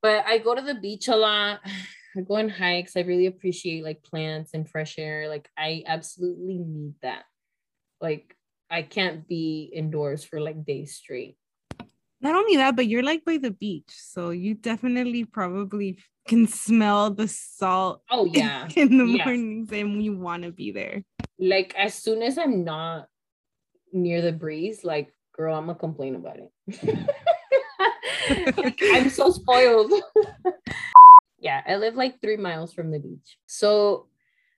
but 0.00 0.24
I 0.26 0.38
go 0.38 0.54
to 0.54 0.62
the 0.62 0.74
beach 0.74 1.08
a 1.08 1.16
lot. 1.16 1.60
I 2.16 2.22
go 2.22 2.36
on 2.36 2.48
hikes. 2.48 2.96
I 2.96 3.00
really 3.00 3.26
appreciate 3.26 3.84
like 3.84 4.02
plants 4.02 4.54
and 4.54 4.68
fresh 4.68 4.98
air. 4.98 5.28
Like 5.28 5.48
I 5.56 5.84
absolutely 5.86 6.58
need 6.58 6.94
that. 7.02 7.24
Like 8.00 8.34
I 8.70 8.82
can't 8.82 9.28
be 9.28 9.70
indoors 9.74 10.24
for 10.24 10.40
like 10.40 10.64
days 10.64 10.96
straight. 10.96 11.36
Not 12.20 12.34
only 12.34 12.56
that, 12.56 12.74
but 12.76 12.86
you're 12.88 13.02
like 13.02 13.24
by 13.24 13.38
the 13.38 13.50
beach. 13.52 13.90
So 13.94 14.30
you 14.30 14.54
definitely 14.54 15.24
probably 15.24 15.98
can 16.26 16.46
smell 16.46 17.10
the 17.10 17.28
salt 17.28 18.02
Oh 18.10 18.24
yeah. 18.32 18.68
in 18.76 18.98
the 18.98 19.04
Yes. 19.06 19.24
mornings 19.26 19.72
and 19.72 20.02
you 20.02 20.16
want 20.18 20.42
to 20.42 20.52
be 20.52 20.72
there. 20.72 21.04
like 21.38 21.74
as 21.78 21.94
soon 21.94 22.22
as 22.22 22.36
I'm 22.36 22.64
not 22.64 23.06
near 23.92 24.20
the 24.20 24.32
breeze, 24.32 24.82
like 24.84 25.14
girl, 25.32 25.54
I'm 25.54 25.66
gonna 25.66 25.78
complain 25.78 26.16
about 26.16 26.38
it. 26.38 26.50
Like, 28.56 28.82
I'm 28.92 29.08
so 29.08 29.30
spoiled. 29.30 29.92
yeah, 31.38 31.62
I 31.66 31.76
live 31.76 31.94
like 31.94 32.20
three 32.20 32.36
miles 32.36 32.72
from 32.74 32.90
the 32.90 32.98
beach. 32.98 33.38
So 33.46 34.08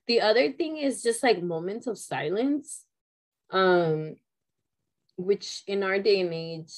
the 0.07 0.23
other 0.23 0.51
thing 0.53 0.79
is 0.79 1.03
just 1.03 1.23
like 1.23 1.43
moments 1.43 1.87
of 1.87 1.99
silence, 1.99 2.85
um, 3.51 4.17
which 5.17 5.63
in 5.67 5.83
our 5.85 5.99
day 5.99 6.21
and 6.21 6.33
age 6.33 6.73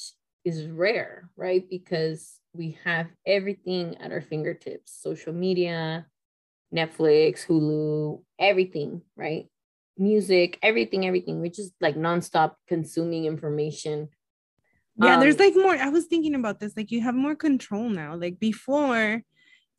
is 0.45 0.67
rare, 0.67 1.31
right? 1.37 1.69
Because 1.69 2.39
we 2.55 2.79
have 2.85 3.09
everything 3.27 3.97
at 3.99 4.13
our 4.13 4.21
fingertips, 4.21 4.93
social 5.01 5.33
media, 5.33 6.07
Netflix, 6.75 7.47
Hulu, 7.47 8.23
everything, 8.39 9.03
right? 9.17 9.47
music, 9.99 10.59
everything, 10.63 11.07
everything. 11.07 11.41
We're 11.41 11.51
just 11.51 11.73
like 11.81 11.97
nonstop 11.97 12.55
consuming 12.69 13.27
information. 13.27 14.09
Yeah, 14.97 15.17
there's 15.17 15.39
Um, 15.39 15.47
like 15.47 15.55
more. 15.57 15.77
I 15.77 15.89
was 15.89 16.07
thinking 16.07 16.35
about 16.35 16.61
this. 16.61 16.77
Like 16.77 16.91
you 16.91 17.01
have 17.01 17.15
more 17.15 17.35
control 17.35 17.89
now. 17.89 18.17
Like 18.17 18.39
before, 18.39 19.23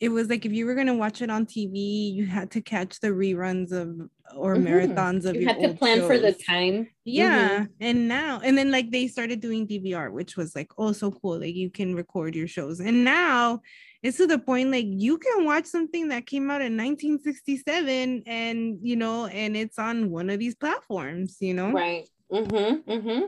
it 0.04 0.10
was 0.10 0.30
like 0.30 0.46
if 0.46 0.52
you 0.52 0.66
were 0.66 0.76
gonna 0.76 0.94
watch 0.94 1.22
it 1.22 1.30
on 1.30 1.46
TV, 1.46 2.14
you 2.14 2.26
had 2.26 2.52
to 2.52 2.62
catch 2.62 3.00
the 3.00 3.08
reruns 3.08 3.72
of 3.72 3.88
or 4.36 4.56
Mhm. 4.56 4.66
marathons 4.68 5.24
of 5.26 5.36
You 5.36 5.48
had 5.48 5.62
to 5.62 5.74
plan 5.74 6.02
for 6.02 6.18
the 6.18 6.34
time. 6.34 6.90
Yeah, 7.06 7.68
and 7.80 8.08
now 8.10 8.42
and 8.44 8.58
then 8.58 8.70
like 8.70 8.92
they 8.92 9.08
started 9.08 9.40
doing 9.40 9.66
DVR, 9.66 10.12
which 10.12 10.36
was 10.36 10.56
like 10.58 10.72
oh 10.78 10.92
so 10.92 11.12
cool. 11.12 11.40
Like 11.40 11.56
you 11.56 11.70
can 11.70 11.96
record 11.96 12.36
your 12.36 12.48
shows, 12.48 12.82
and 12.82 13.06
now 13.06 13.62
it's 14.02 14.18
to 14.18 14.28
the 14.28 14.40
point 14.40 14.72
like 14.72 14.88
you 14.90 15.18
can 15.18 15.46
watch 15.46 15.66
something 15.66 16.10
that 16.10 16.26
came 16.26 16.52
out 16.52 16.62
in 16.62 16.76
1967, 16.76 18.24
and 18.26 18.78
you 18.82 18.98
know, 18.98 19.28
and 19.28 19.56
it's 19.56 19.80
on 19.80 20.10
one 20.12 20.30
of 20.30 20.38
these 20.40 20.56
platforms, 20.56 21.38
you 21.40 21.54
know, 21.54 21.72
Right. 21.72 22.08
Mm-hmm. 22.30 22.92
Mm-hmm. 22.92 23.26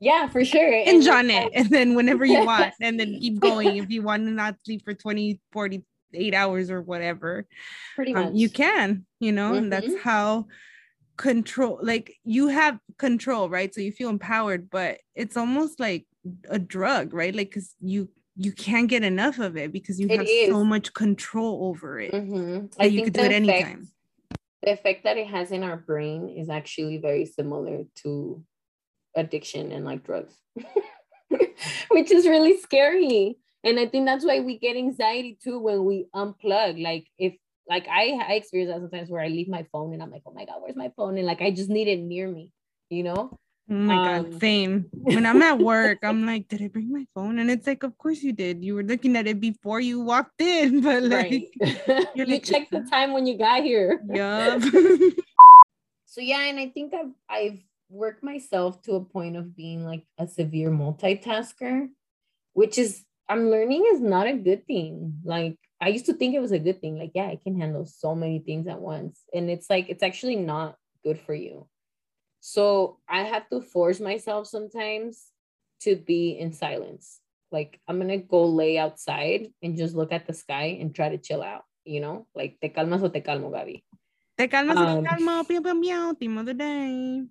Yeah, 0.00 0.28
for 0.28 0.44
sure. 0.44 0.72
and 0.72 0.96
that's 0.96 1.06
John 1.06 1.30
it, 1.30 1.52
and 1.54 1.70
then 1.70 1.94
whenever 1.94 2.24
you 2.24 2.44
want, 2.44 2.74
and 2.80 2.98
then 2.98 3.18
keep 3.20 3.38
going 3.38 3.76
if 3.76 3.88
you 3.88 4.02
want 4.02 4.24
to 4.24 4.32
not 4.32 4.56
sleep 4.64 4.82
for 4.84 4.94
20, 4.94 5.40
48 6.12 6.34
hours 6.34 6.70
or 6.70 6.80
whatever. 6.82 7.46
pretty 7.94 8.12
much. 8.14 8.26
um, 8.28 8.34
you 8.34 8.48
can 8.50 9.04
you 9.20 9.32
know 9.32 9.54
and 9.54 9.72
that's 9.72 9.86
Mhm. 9.94 10.00
how 10.00 10.46
control 11.16 11.78
like 11.82 12.14
you 12.24 12.48
have 12.48 12.78
control 12.98 13.48
right 13.50 13.74
so 13.74 13.80
you 13.80 13.92
feel 13.92 14.08
empowered 14.08 14.70
but 14.70 14.98
it's 15.14 15.36
almost 15.36 15.78
like 15.78 16.06
a 16.48 16.58
drug 16.58 17.12
right 17.12 17.34
like 17.34 17.48
because 17.50 17.74
you 17.80 18.08
you 18.34 18.50
can't 18.52 18.88
get 18.88 19.02
enough 19.04 19.38
of 19.38 19.56
it 19.56 19.72
because 19.72 20.00
you 20.00 20.08
It 20.08 20.16
have 20.16 20.28
so 20.48 20.64
much 20.64 20.92
control 20.94 21.66
over 21.68 22.00
it 22.00 22.12
Mhm. 22.14 22.74
that 22.76 22.90
you 22.92 23.02
could 23.02 23.12
do 23.12 23.22
it 23.24 23.32
anytime 23.32 23.88
The 24.62 24.72
effect 24.72 25.04
that 25.04 25.18
it 25.18 25.26
has 25.26 25.52
in 25.52 25.62
our 25.64 25.76
brain 25.76 26.28
is 26.28 26.48
actually 26.48 26.96
very 26.98 27.26
similar 27.26 27.84
to 28.02 28.42
addiction 29.14 29.70
and 29.72 29.84
like 29.84 30.02
drugs, 30.04 30.34
which 31.90 32.10
is 32.10 32.26
really 32.26 32.56
scary. 32.60 33.36
And 33.64 33.78
I 33.78 33.86
think 33.86 34.06
that's 34.06 34.24
why 34.24 34.40
we 34.40 34.58
get 34.58 34.76
anxiety 34.76 35.38
too 35.42 35.58
when 35.58 35.84
we 35.84 36.06
unplug. 36.14 36.82
Like 36.82 37.06
if 37.18 37.34
like 37.68 37.86
I, 37.88 38.18
I 38.28 38.32
experience 38.34 38.72
that 38.72 38.80
sometimes 38.80 39.08
where 39.08 39.22
I 39.22 39.28
leave 39.28 39.48
my 39.48 39.66
phone 39.72 39.92
and 39.92 40.02
I'm 40.02 40.10
like, 40.10 40.22
oh 40.26 40.32
my 40.32 40.44
God, 40.44 40.56
where's 40.60 40.76
my 40.76 40.90
phone? 40.96 41.16
And 41.16 41.26
like 41.26 41.40
I 41.42 41.50
just 41.50 41.70
need 41.70 41.86
it 41.88 42.00
near 42.00 42.28
me, 42.28 42.50
you 42.90 43.02
know? 43.04 43.38
oh 43.70 43.74
my 43.74 43.94
Um, 43.94 44.02
god 44.32 44.40
same 44.40 44.90
when 44.92 45.24
i'm 45.24 45.40
at 45.40 45.56
work 45.56 45.98
i'm 46.02 46.26
like 46.26 46.48
did 46.48 46.60
i 46.60 46.66
bring 46.66 46.90
my 46.92 47.06
phone 47.14 47.38
and 47.38 47.48
it's 47.48 47.64
like 47.66 47.84
of 47.84 47.96
course 47.96 48.20
you 48.20 48.32
did 48.32 48.62
you 48.64 48.74
were 48.74 48.82
looking 48.82 49.14
at 49.16 49.28
it 49.28 49.38
before 49.40 49.80
you 49.80 50.00
walked 50.00 50.40
in 50.40 50.80
but 50.86 51.04
like 51.04 51.30
Right. 51.30 51.48
you're 52.14 52.26
like, 52.26 52.42
checked 52.52 52.72
the 52.72 52.80
time 52.90 53.12
when 53.12 53.24
you 53.24 53.38
got 53.38 53.62
here. 53.62 54.02
yup 54.12 54.60
so 56.06 56.20
yeah 56.20 56.42
and 56.50 56.58
i 56.58 56.68
think 56.68 56.92
i've 56.92 57.12
i've 57.30 57.58
worked 57.88 58.22
myself 58.24 58.82
to 58.82 58.94
a 58.94 59.04
point 59.04 59.36
of 59.36 59.54
being 59.54 59.84
like 59.84 60.04
a 60.18 60.26
severe 60.26 60.70
multitasker 60.70 61.88
which 62.54 62.78
is 62.78 63.04
i'm 63.32 63.48
learning 63.48 63.84
is 63.92 64.00
not 64.00 64.26
a 64.26 64.36
good 64.36 64.66
thing. 64.66 65.18
Like 65.24 65.56
i 65.80 65.88
used 65.88 66.06
to 66.06 66.14
think 66.14 66.34
it 66.34 66.44
was 66.44 66.52
a 66.52 66.58
good 66.58 66.80
thing. 66.80 66.98
Like 66.98 67.12
yeah 67.14 67.26
i 67.26 67.38
can 67.42 67.58
handle 67.58 67.86
so 67.86 68.14
many 68.14 68.38
things 68.40 68.66
at 68.68 68.80
once. 68.80 69.22
And 69.32 69.50
it's 69.50 69.68
like 69.70 69.88
it's 69.88 70.02
actually 70.02 70.36
not 70.36 70.76
good 71.04 71.18
for 71.18 71.34
you. 71.34 71.66
So 72.40 72.98
i 73.08 73.22
have 73.22 73.48
to 73.50 73.60
force 73.60 74.00
myself 74.00 74.46
sometimes 74.46 75.26
to 75.80 75.96
be 75.96 76.38
in 76.38 76.52
silence. 76.52 77.20
Like 77.50 77.80
i'm 77.88 77.98
gonna 77.98 78.18
go 78.18 78.44
lay 78.44 78.78
outside 78.78 79.48
and 79.62 79.76
just 79.76 79.94
look 79.96 80.12
at 80.12 80.26
the 80.26 80.34
sky 80.34 80.78
and 80.80 80.94
try 80.94 81.08
to 81.08 81.18
chill 81.18 81.42
out 81.42 81.64
you 81.84 82.00
know? 82.00 82.26
Like 82.34 82.58
te 82.60 82.68
calmas 82.68 83.02
o 83.02 83.08
te 83.08 83.20
calmo 83.20 83.50
Gaby 83.50 83.82
Te 84.38 84.48
calmas, 84.48 84.78
Um, 84.78 85.02
te 85.02 85.08
calmo, 85.08 85.44
pew, 85.44 85.60
pew, 85.60 85.80
pew, 85.80 86.14
team 86.20 86.38
of 86.38 86.46
the 86.46 86.54
day. 86.54 87.26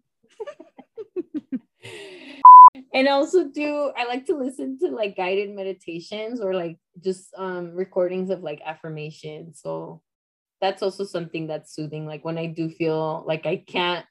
and 2.93 3.07
also 3.07 3.47
do 3.47 3.91
I 3.97 4.05
like 4.05 4.26
to 4.28 4.36
listen 4.36 4.78
to 4.80 4.88
like 4.88 5.15
guided 5.17 5.49
meditations 5.55 6.41
or 6.41 6.53
like 6.53 6.78
just 7.03 7.34
um 7.38 7.72
recordings 7.74 8.30
of 8.30 8.41
like 8.41 8.61
affirmation. 8.65 9.53
So 9.53 10.01
that's 10.61 10.84
also 10.84 11.03
something 11.03 11.47
that's 11.47 11.74
soothing. 11.74 12.05
Like 12.05 12.24
when 12.24 12.38
I 12.38 12.47
do 12.47 12.69
feel 12.69 13.24
like 13.26 13.45
I 13.45 13.57
can't 13.57 14.05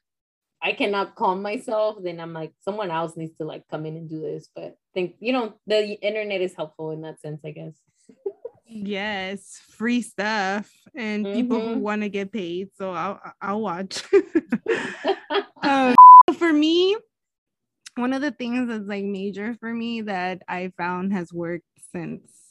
I 0.63 0.73
cannot 0.73 1.15
calm 1.15 1.41
myself, 1.41 1.97
then 2.03 2.19
I'm 2.19 2.33
like 2.33 2.53
someone 2.59 2.91
else 2.91 3.17
needs 3.17 3.35
to 3.37 3.45
like 3.45 3.63
come 3.69 3.85
in 3.85 3.97
and 3.97 4.09
do 4.09 4.21
this. 4.21 4.49
But 4.53 4.63
I 4.65 4.91
think 4.93 5.15
you 5.19 5.33
know 5.33 5.53
the 5.67 5.93
internet 6.01 6.41
is 6.41 6.55
helpful 6.55 6.91
in 6.91 7.01
that 7.01 7.19
sense, 7.21 7.41
I 7.45 7.51
guess. 7.51 7.73
Yes, 8.65 9.59
free 9.77 10.01
stuff 10.01 10.71
and 10.95 11.29
people 11.29 11.59
who 11.59 11.77
Mhm. 11.77 11.81
want 11.81 12.01
to 12.03 12.09
get 12.09 12.31
paid. 12.31 12.69
So 12.75 12.91
I'll 12.91 13.19
I'll 13.41 13.61
watch. 13.61 14.03
um, 15.63 15.95
for 16.37 16.53
me, 16.53 16.95
one 18.01 18.13
of 18.13 18.21
the 18.21 18.31
things 18.31 18.67
that's 18.67 18.87
like 18.87 19.05
major 19.05 19.55
for 19.59 19.73
me 19.73 20.01
that 20.01 20.41
I 20.47 20.73
found 20.77 21.13
has 21.13 21.31
worked 21.31 21.65
since 21.93 22.41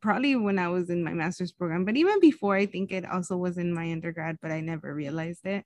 probably 0.00 0.36
when 0.36 0.58
I 0.58 0.68
was 0.68 0.90
in 0.90 1.02
my 1.02 1.14
master's 1.14 1.50
program, 1.50 1.86
but 1.86 1.96
even 1.96 2.20
before, 2.20 2.54
I 2.56 2.66
think 2.66 2.92
it 2.92 3.06
also 3.06 3.38
was 3.38 3.56
in 3.56 3.72
my 3.72 3.90
undergrad, 3.90 4.38
but 4.42 4.50
I 4.50 4.60
never 4.60 4.94
realized 4.94 5.46
it, 5.46 5.64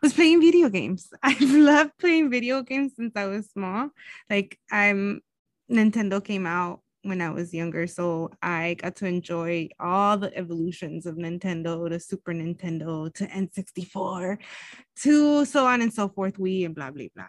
was 0.00 0.12
playing 0.12 0.40
video 0.40 0.68
games. 0.68 1.10
I've 1.22 1.40
loved 1.40 1.98
playing 1.98 2.30
video 2.30 2.62
games 2.62 2.92
since 2.96 3.12
I 3.16 3.26
was 3.26 3.50
small. 3.50 3.90
Like 4.30 4.58
I'm 4.70 5.22
Nintendo 5.70 6.24
came 6.24 6.46
out 6.46 6.80
when 7.02 7.20
I 7.20 7.30
was 7.30 7.54
younger. 7.54 7.86
So 7.86 8.30
I 8.42 8.74
got 8.74 8.96
to 8.96 9.06
enjoy 9.06 9.68
all 9.78 10.18
the 10.18 10.36
evolutions 10.36 11.06
of 11.06 11.16
Nintendo 11.16 11.88
to 11.88 11.98
Super 11.98 12.32
Nintendo 12.32 13.12
to 13.14 13.26
N64 13.26 14.38
to 15.02 15.44
so 15.46 15.66
on 15.66 15.80
and 15.80 15.92
so 15.92 16.08
forth, 16.08 16.36
Wii 16.36 16.66
and 16.66 16.74
blah, 16.74 16.90
blah, 16.90 17.06
blah. 17.14 17.26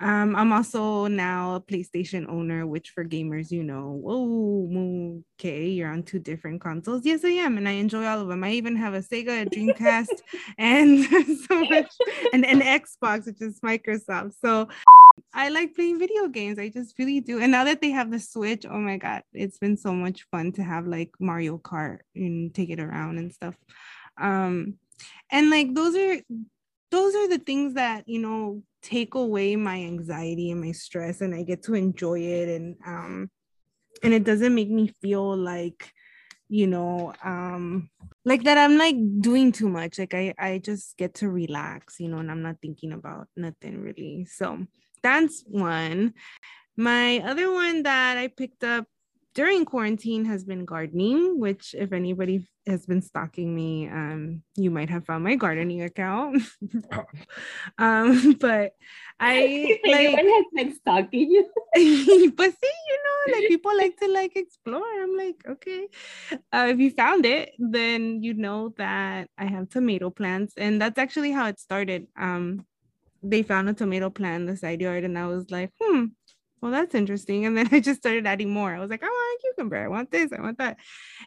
Um, 0.00 0.34
I'm 0.34 0.52
also 0.52 1.06
now 1.06 1.56
a 1.56 1.60
PlayStation 1.60 2.26
owner, 2.30 2.66
which 2.66 2.90
for 2.90 3.04
gamers, 3.04 3.50
you 3.50 3.62
know, 3.62 4.02
oh, 4.06 5.22
okay, 5.38 5.68
you're 5.68 5.90
on 5.90 6.02
two 6.02 6.18
different 6.18 6.62
consoles. 6.62 7.04
Yes, 7.04 7.22
I 7.22 7.30
am. 7.30 7.58
And 7.58 7.68
I 7.68 7.72
enjoy 7.72 8.06
all 8.06 8.20
of 8.20 8.28
them. 8.28 8.42
I 8.42 8.52
even 8.52 8.74
have 8.76 8.94
a 8.94 9.00
Sega, 9.00 9.42
a 9.42 9.46
Dreamcast, 9.46 10.22
and 10.58 11.04
so 11.48 11.60
much, 11.64 11.92
and 12.32 12.46
an 12.46 12.60
Xbox, 12.60 13.26
which 13.26 13.42
is 13.42 13.60
Microsoft. 13.60 14.32
So 14.42 14.68
I 15.32 15.48
like 15.48 15.74
playing 15.74 15.98
video 15.98 16.28
games. 16.28 16.58
I 16.58 16.68
just 16.68 16.98
really 16.98 17.20
do. 17.20 17.40
And 17.40 17.52
now 17.52 17.64
that 17.64 17.80
they 17.80 17.90
have 17.90 18.10
the 18.10 18.18
Switch, 18.18 18.64
oh 18.68 18.78
my 18.78 18.96
God, 18.96 19.22
it's 19.32 19.58
been 19.58 19.76
so 19.76 19.92
much 19.92 20.26
fun 20.30 20.52
to 20.52 20.62
have 20.62 20.86
like 20.86 21.10
Mario 21.18 21.58
Kart 21.58 21.98
and 22.14 22.54
take 22.54 22.70
it 22.70 22.80
around 22.80 23.18
and 23.18 23.32
stuff. 23.32 23.54
Um, 24.20 24.74
and 25.30 25.50
like 25.50 25.74
those 25.74 25.96
are 25.96 26.20
those 26.90 27.14
are 27.14 27.28
the 27.28 27.38
things 27.38 27.74
that 27.74 28.08
you 28.08 28.20
know 28.20 28.62
take 28.82 29.14
away 29.14 29.56
my 29.56 29.76
anxiety 29.76 30.50
and 30.50 30.60
my 30.60 30.72
stress 30.72 31.20
and 31.20 31.34
I 31.34 31.42
get 31.42 31.62
to 31.64 31.74
enjoy 31.74 32.20
it 32.20 32.48
and 32.48 32.76
um 32.86 33.30
and 34.02 34.14
it 34.14 34.24
doesn't 34.24 34.54
make 34.54 34.70
me 34.70 34.92
feel 35.00 35.36
like 35.36 35.92
you 36.48 36.66
know 36.66 37.14
um 37.22 37.88
like 38.24 38.42
that 38.42 38.58
i'm 38.58 38.76
like 38.76 38.96
doing 39.20 39.52
too 39.52 39.68
much 39.68 40.00
like 40.00 40.14
i 40.14 40.34
i 40.36 40.58
just 40.58 40.96
get 40.96 41.14
to 41.14 41.28
relax 41.28 42.00
you 42.00 42.08
know 42.08 42.18
and 42.18 42.30
i'm 42.30 42.42
not 42.42 42.56
thinking 42.60 42.92
about 42.92 43.28
nothing 43.36 43.80
really 43.80 44.26
so 44.28 44.58
that's 45.02 45.42
one. 45.46 46.14
My 46.76 47.18
other 47.20 47.52
one 47.52 47.82
that 47.82 48.16
I 48.16 48.28
picked 48.28 48.64
up 48.64 48.86
during 49.34 49.64
quarantine 49.64 50.24
has 50.24 50.44
been 50.44 50.64
gardening, 50.64 51.38
which 51.38 51.74
if 51.78 51.92
anybody 51.92 52.48
has 52.66 52.84
been 52.84 53.00
stalking 53.00 53.54
me, 53.54 53.88
um, 53.88 54.42
you 54.56 54.70
might 54.70 54.90
have 54.90 55.06
found 55.06 55.24
my 55.24 55.36
gardening 55.36 55.82
account. 55.82 56.42
um, 57.78 58.32
but 58.40 58.72
I 59.20 59.78
like 59.84 60.16
has 60.16 60.44
been 60.52 60.74
stalking 60.74 61.30
you. 61.30 61.44
but 62.36 62.50
see, 62.50 62.74
you 62.88 62.98
know, 63.04 63.38
like 63.38 63.48
people 63.48 63.76
like 63.76 63.96
to 63.98 64.08
like 64.08 64.36
explore. 64.36 65.02
I'm 65.02 65.16
like, 65.16 65.36
okay. 65.48 65.88
Uh, 66.52 66.66
if 66.70 66.78
you 66.78 66.90
found 66.90 67.24
it, 67.24 67.52
then 67.58 68.22
you 68.22 68.34
know 68.34 68.74
that 68.78 69.28
I 69.38 69.46
have 69.46 69.68
tomato 69.68 70.10
plants, 70.10 70.54
and 70.56 70.80
that's 70.82 70.98
actually 70.98 71.30
how 71.30 71.46
it 71.46 71.60
started. 71.60 72.08
Um, 72.18 72.66
they 73.22 73.42
found 73.42 73.68
a 73.68 73.74
tomato 73.74 74.10
plant 74.10 74.42
in 74.42 74.46
the 74.46 74.56
side 74.56 74.80
yard 74.80 75.04
and 75.04 75.18
I 75.18 75.26
was 75.26 75.50
like, 75.50 75.70
hmm, 75.80 76.06
well, 76.60 76.72
that's 76.72 76.94
interesting. 76.94 77.46
And 77.46 77.56
then 77.56 77.68
I 77.72 77.80
just 77.80 78.00
started 78.00 78.26
adding 78.26 78.50
more. 78.50 78.74
I 78.74 78.80
was 78.80 78.90
like, 78.90 79.02
I 79.02 79.06
want 79.06 79.40
a 79.40 79.42
cucumber. 79.42 79.76
I 79.76 79.88
want 79.88 80.10
this. 80.10 80.32
I 80.32 80.40
want 80.40 80.58
that. 80.58 80.78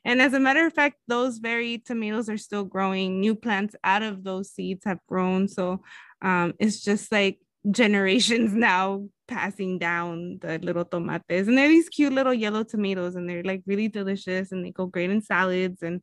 And 0.05 0.21
as 0.21 0.33
a 0.33 0.39
matter 0.39 0.65
of 0.65 0.73
fact, 0.73 0.97
those 1.07 1.37
very 1.37 1.79
tomatoes 1.79 2.29
are 2.29 2.37
still 2.37 2.63
growing. 2.63 3.19
New 3.19 3.35
plants 3.35 3.75
out 3.83 4.03
of 4.03 4.23
those 4.23 4.51
seeds 4.51 4.85
have 4.85 4.99
grown. 5.07 5.47
So 5.47 5.81
um, 6.21 6.53
it's 6.59 6.83
just 6.83 7.11
like 7.11 7.39
generations 7.71 8.53
now 8.53 9.07
passing 9.27 9.79
down 9.79 10.37
the 10.41 10.59
little 10.59 10.85
tomates. 10.85 11.47
And 11.47 11.57
they're 11.57 11.67
these 11.67 11.89
cute 11.89 12.13
little 12.13 12.33
yellow 12.33 12.63
tomatoes 12.63 13.15
and 13.15 13.29
they're 13.29 13.43
like 13.43 13.63
really 13.65 13.87
delicious 13.87 14.51
and 14.51 14.65
they 14.65 14.71
go 14.71 14.85
great 14.85 15.09
in 15.09 15.21
salads. 15.21 15.81
And 15.81 16.01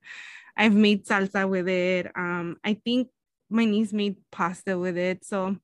I've 0.57 0.75
made 0.75 1.07
salsa 1.07 1.49
with 1.49 1.69
it. 1.69 2.11
Um, 2.17 2.57
I 2.65 2.75
think 2.75 3.09
my 3.49 3.65
niece 3.65 3.93
made 3.93 4.17
pasta 4.31 4.79
with 4.79 4.97
it. 4.97 5.25
So 5.25 5.57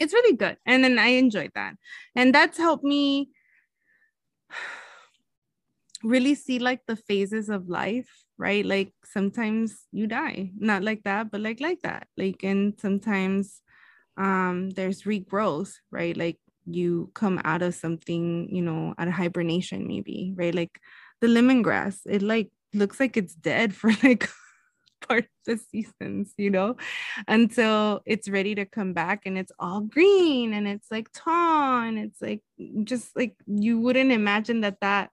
it's 0.00 0.14
really 0.14 0.36
good. 0.36 0.56
And 0.66 0.82
then 0.82 0.98
i 0.98 1.08
enjoyed 1.08 1.52
that. 1.54 1.74
And 2.16 2.34
that's 2.34 2.58
helped 2.58 2.84
me 2.84 3.28
really 6.02 6.34
see 6.34 6.58
like 6.58 6.80
the 6.88 6.96
phases 6.96 7.48
of 7.48 7.68
life 7.68 8.08
right? 8.38 8.64
Like 8.64 8.94
sometimes 9.04 9.84
you 9.92 10.06
die. 10.06 10.50
Not 10.56 10.82
like 10.82 11.02
that 11.04 11.30
but 11.30 11.42
like 11.42 11.60
like 11.60 11.82
that. 11.82 12.08
Like 12.16 12.42
and 12.42 12.74
sometimes 12.80 13.60
um 14.16 14.70
there's 14.70 15.02
regrowth 15.02 15.74
right? 15.90 16.16
Like 16.16 16.38
you 16.64 17.10
come 17.14 17.40
out 17.44 17.62
of 17.62 17.74
something 17.74 18.48
you 18.50 18.62
know 18.62 18.94
out 18.98 19.08
of 19.08 19.14
hibernation 19.14 19.86
maybe 19.86 20.32
right? 20.36 20.54
Like 20.54 20.80
the 21.20 21.26
lemongrass 21.26 22.00
it 22.06 22.22
like 22.22 22.50
looks 22.72 22.98
like 22.98 23.16
it's 23.18 23.34
dead 23.34 23.74
for 23.80 23.90
like 24.02 24.28
part 25.08 25.24
of 25.24 25.30
the 25.46 25.56
seasons, 25.56 26.32
you 26.36 26.50
know, 26.50 26.76
until 27.28 28.00
it's 28.06 28.28
ready 28.28 28.54
to 28.54 28.64
come 28.66 28.92
back 28.92 29.22
and 29.26 29.38
it's 29.38 29.52
all 29.58 29.80
green 29.80 30.52
and 30.52 30.68
it's 30.68 30.90
like 30.90 31.08
tall 31.12 31.82
and 31.82 31.98
it's 31.98 32.20
like 32.20 32.42
just 32.84 33.16
like 33.16 33.34
you 33.46 33.80
wouldn't 33.80 34.12
imagine 34.12 34.60
that 34.62 34.80
that 34.80 35.10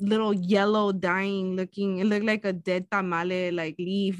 little 0.00 0.32
yellow 0.32 0.92
dying 0.92 1.56
looking 1.56 1.98
it 1.98 2.04
looked 2.04 2.24
like 2.24 2.44
a 2.44 2.52
dead 2.52 2.86
tamale 2.88 3.50
like 3.50 3.74
leaf 3.80 4.16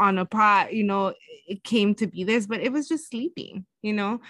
on 0.00 0.18
a 0.18 0.24
pot 0.24 0.72
you 0.74 0.82
know 0.82 1.14
it 1.46 1.62
came 1.62 1.94
to 1.94 2.08
be 2.08 2.24
this 2.24 2.46
but 2.48 2.60
it 2.60 2.72
was 2.72 2.88
just 2.88 3.08
sleeping 3.08 3.64
you 3.82 3.92
know? 3.92 4.20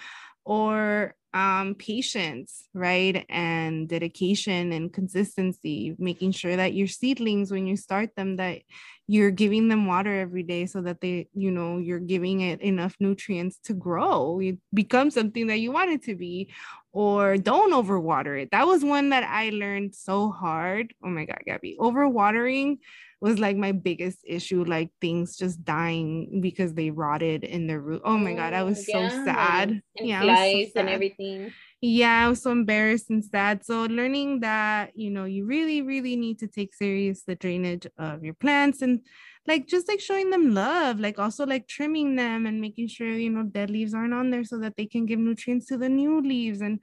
Or 0.45 1.15
um, 1.33 1.75
patience, 1.75 2.67
right? 2.73 3.25
And 3.29 3.89
dedication 3.89 4.71
and 4.71 4.93
consistency, 4.93 5.95
making 5.97 6.31
sure 6.31 6.55
that 6.55 6.73
your 6.73 6.87
seedlings, 6.87 7.51
when 7.51 7.65
you 7.65 7.75
start 7.75 8.15
them, 8.15 8.35
that 8.37 8.61
you're 9.07 9.31
giving 9.31 9.67
them 9.67 9.85
water 9.87 10.19
every 10.19 10.43
day 10.43 10.65
so 10.65 10.81
that 10.81 11.01
they, 11.01 11.27
you 11.33 11.51
know, 11.51 11.77
you're 11.77 11.99
giving 11.99 12.41
it 12.41 12.61
enough 12.61 12.95
nutrients 12.99 13.57
to 13.65 13.73
grow, 13.73 14.39
it 14.39 14.57
become 14.73 15.11
something 15.11 15.47
that 15.47 15.59
you 15.59 15.71
want 15.71 15.91
it 15.91 16.03
to 16.03 16.15
be, 16.15 16.51
or 16.93 17.37
don't 17.37 17.73
overwater 17.73 18.39
it. 18.41 18.51
That 18.51 18.67
was 18.67 18.83
one 18.83 19.09
that 19.09 19.23
I 19.23 19.49
learned 19.49 19.95
so 19.95 20.29
hard. 20.31 20.93
Oh 21.03 21.09
my 21.09 21.25
God, 21.25 21.39
Gaby, 21.45 21.77
overwatering 21.79 22.77
was 23.23 23.39
like 23.39 23.55
my 23.55 23.71
biggest 23.71 24.19
issue, 24.25 24.65
like 24.65 24.89
things 24.99 25.37
just 25.37 25.63
dying 25.63 26.41
because 26.41 26.73
they 26.73 26.91
rotted 26.91 27.45
in 27.45 27.67
the 27.67 27.79
root. 27.79 28.01
Oh 28.03 28.17
my 28.17 28.33
god, 28.33 28.53
I 28.53 28.63
was 28.63 28.79
oh, 28.79 28.99
yeah. 28.99 29.09
so 29.09 29.23
sad. 29.23 29.81
And 29.97 30.07
yeah, 30.09 30.21
flies 30.23 30.51
so 30.51 30.71
sad. 30.73 30.79
and 30.81 30.89
everything. 30.89 31.53
Yeah, 31.79 32.25
I 32.25 32.27
was 32.27 32.41
so 32.41 32.51
embarrassed 32.51 33.09
and 33.09 33.23
sad. 33.23 33.63
So 33.63 33.85
learning 33.85 34.41
that, 34.41 34.91
you 34.93 35.09
know, 35.09 35.23
you 35.23 35.45
really, 35.45 35.81
really 35.81 36.17
need 36.17 36.39
to 36.39 36.47
take 36.47 36.73
serious 36.73 37.23
the 37.23 37.35
drainage 37.35 37.87
of 37.97 38.25
your 38.25 38.33
plants 38.33 38.81
and 38.81 38.99
like 39.47 39.67
just 39.67 39.87
like 39.87 40.01
showing 40.01 40.29
them 40.29 40.53
love, 40.53 40.99
like 40.99 41.17
also 41.17 41.45
like 41.45 41.65
trimming 41.65 42.17
them 42.17 42.45
and 42.45 42.59
making 42.59 42.89
sure, 42.89 43.07
you 43.07 43.29
know, 43.29 43.43
dead 43.43 43.69
leaves 43.69 43.93
aren't 43.93 44.13
on 44.13 44.31
there 44.31 44.43
so 44.43 44.57
that 44.59 44.75
they 44.75 44.85
can 44.85 45.05
give 45.05 45.19
nutrients 45.19 45.67
to 45.67 45.77
the 45.77 45.87
new 45.87 46.19
leaves 46.19 46.59
and 46.59 46.79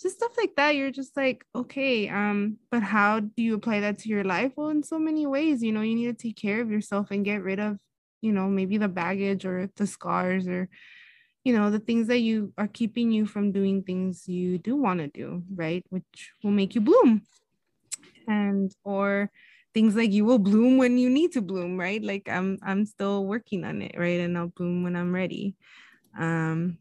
just 0.00 0.16
stuff 0.16 0.32
like 0.36 0.54
that 0.56 0.74
you're 0.74 0.90
just 0.90 1.16
like 1.16 1.44
okay 1.54 2.08
um 2.08 2.58
but 2.70 2.82
how 2.82 3.20
do 3.20 3.42
you 3.42 3.54
apply 3.54 3.80
that 3.80 3.98
to 3.98 4.08
your 4.08 4.24
life? 4.24 4.52
Well 4.56 4.68
in 4.68 4.82
so 4.82 4.98
many 4.98 5.26
ways 5.26 5.62
you 5.62 5.72
know 5.72 5.82
you 5.82 5.94
need 5.94 6.06
to 6.06 6.28
take 6.28 6.36
care 6.36 6.60
of 6.60 6.70
yourself 6.70 7.10
and 7.10 7.24
get 7.24 7.42
rid 7.42 7.60
of 7.60 7.78
you 8.20 8.32
know 8.32 8.48
maybe 8.48 8.78
the 8.78 8.88
baggage 8.88 9.44
or 9.44 9.70
the 9.76 9.86
scars 9.86 10.48
or 10.48 10.68
you 11.44 11.52
know 11.56 11.70
the 11.70 11.78
things 11.78 12.08
that 12.08 12.20
you 12.20 12.52
are 12.56 12.68
keeping 12.68 13.12
you 13.12 13.26
from 13.26 13.52
doing 13.52 13.82
things 13.82 14.26
you 14.26 14.58
do 14.58 14.76
want 14.76 15.00
to 15.00 15.08
do 15.08 15.42
right? 15.54 15.84
Which 15.90 16.32
will 16.42 16.50
make 16.50 16.74
you 16.74 16.80
bloom. 16.80 17.22
And 18.26 18.74
or 18.82 19.30
things 19.74 19.94
like 19.94 20.12
you 20.12 20.24
will 20.24 20.38
bloom 20.38 20.78
when 20.78 20.96
you 20.96 21.10
need 21.10 21.32
to 21.32 21.42
bloom 21.42 21.78
right? 21.78 22.02
Like 22.02 22.28
i'm 22.28 22.58
i'm 22.62 22.86
still 22.86 23.26
working 23.26 23.64
on 23.64 23.82
it 23.82 23.94
right? 23.96 24.20
And 24.20 24.36
i'll 24.36 24.48
bloom 24.48 24.82
when 24.82 24.96
i'm 24.96 25.14
ready. 25.14 25.54
Um 26.18 26.78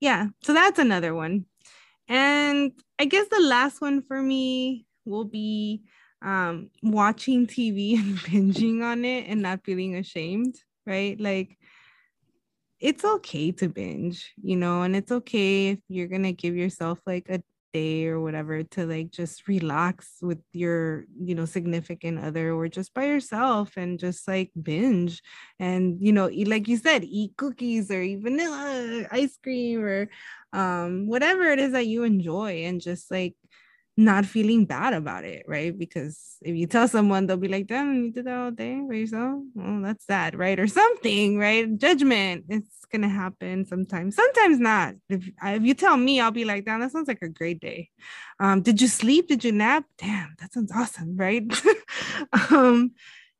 yeah 0.00 0.26
so 0.42 0.52
that's 0.52 0.80
another 0.80 1.14
one 1.14 1.46
and 2.12 2.72
I 2.98 3.06
guess 3.06 3.26
the 3.28 3.40
last 3.40 3.80
one 3.80 4.02
for 4.02 4.20
me 4.20 4.84
will 5.06 5.24
be 5.24 5.82
um, 6.20 6.68
watching 6.82 7.46
TV 7.46 7.94
and 7.98 8.18
binging 8.18 8.82
on 8.82 9.06
it 9.06 9.28
and 9.28 9.40
not 9.40 9.64
feeling 9.64 9.96
ashamed, 9.96 10.56
right? 10.86 11.18
Like, 11.18 11.56
it's 12.78 13.02
okay 13.02 13.50
to 13.52 13.68
binge, 13.68 14.34
you 14.42 14.56
know, 14.56 14.82
and 14.82 14.94
it's 14.94 15.10
okay 15.10 15.70
if 15.70 15.78
you're 15.88 16.08
going 16.08 16.24
to 16.24 16.32
give 16.32 16.54
yourself 16.54 17.00
like 17.06 17.30
a 17.30 17.42
day 17.72 18.06
or 18.06 18.20
whatever 18.20 18.62
to 18.62 18.86
like 18.86 19.10
just 19.10 19.48
relax 19.48 20.18
with 20.22 20.40
your 20.52 21.04
you 21.20 21.34
know 21.34 21.44
significant 21.44 22.18
other 22.18 22.52
or 22.52 22.68
just 22.68 22.94
by 22.94 23.04
yourself 23.04 23.76
and 23.76 23.98
just 23.98 24.26
like 24.28 24.50
binge. 24.60 25.22
And 25.58 25.98
you 26.00 26.12
know 26.12 26.28
eat, 26.30 26.48
like 26.48 26.68
you 26.68 26.76
said 26.76 27.04
eat 27.04 27.36
cookies 27.36 27.90
or 27.90 28.00
eat 28.02 28.20
vanilla 28.22 29.06
ice 29.10 29.38
cream 29.42 29.82
or 29.82 30.08
um 30.52 31.06
whatever 31.06 31.44
it 31.44 31.58
is 31.58 31.72
that 31.72 31.86
you 31.86 32.04
enjoy 32.04 32.64
and 32.64 32.80
just 32.80 33.10
like 33.10 33.34
not 33.96 34.24
feeling 34.24 34.64
bad 34.64 34.94
about 34.94 35.24
it, 35.24 35.44
right? 35.46 35.76
Because 35.76 36.36
if 36.42 36.56
you 36.56 36.66
tell 36.66 36.88
someone, 36.88 37.26
they'll 37.26 37.36
be 37.36 37.48
like, 37.48 37.66
damn, 37.66 38.04
you 38.04 38.10
did 38.10 38.24
that 38.24 38.36
all 38.36 38.50
day 38.50 38.80
by 38.88 38.94
yourself. 38.94 39.42
Well, 39.54 39.82
that's 39.82 40.06
sad, 40.06 40.34
right? 40.38 40.58
Or 40.58 40.66
something, 40.66 41.38
right? 41.38 41.76
Judgment. 41.76 42.46
It's 42.48 42.86
gonna 42.90 43.08
happen 43.08 43.66
sometimes, 43.66 44.16
sometimes 44.16 44.58
not. 44.58 44.94
If, 45.08 45.28
if 45.42 45.62
you 45.62 45.74
tell 45.74 45.96
me, 45.96 46.20
I'll 46.20 46.30
be 46.30 46.44
like, 46.44 46.64
damn, 46.64 46.80
that 46.80 46.92
sounds 46.92 47.08
like 47.08 47.22
a 47.22 47.28
great 47.28 47.60
day. 47.60 47.90
Um, 48.40 48.62
did 48.62 48.80
you 48.80 48.88
sleep? 48.88 49.28
Did 49.28 49.44
you 49.44 49.52
nap? 49.52 49.84
Damn, 49.98 50.34
that 50.40 50.52
sounds 50.52 50.72
awesome, 50.72 51.16
right? 51.16 51.44
um, 52.50 52.92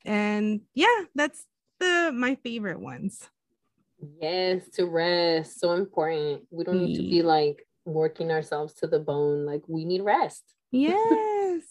and 0.04 0.60
yeah, 0.74 1.04
that's 1.14 1.44
the 1.80 2.12
my 2.14 2.34
favorite 2.36 2.80
ones. 2.80 3.28
Yes, 4.20 4.68
to 4.74 4.86
rest. 4.86 5.60
So 5.60 5.72
important. 5.72 6.42
We 6.50 6.64
don't 6.64 6.84
need 6.84 6.96
to 6.96 7.02
be 7.02 7.22
like 7.22 7.66
working 7.84 8.30
ourselves 8.30 8.74
to 8.74 8.86
the 8.86 9.00
bone. 9.00 9.44
Like 9.46 9.62
we 9.68 9.84
need 9.84 10.02
rest. 10.02 10.42
Yes. 10.74 11.64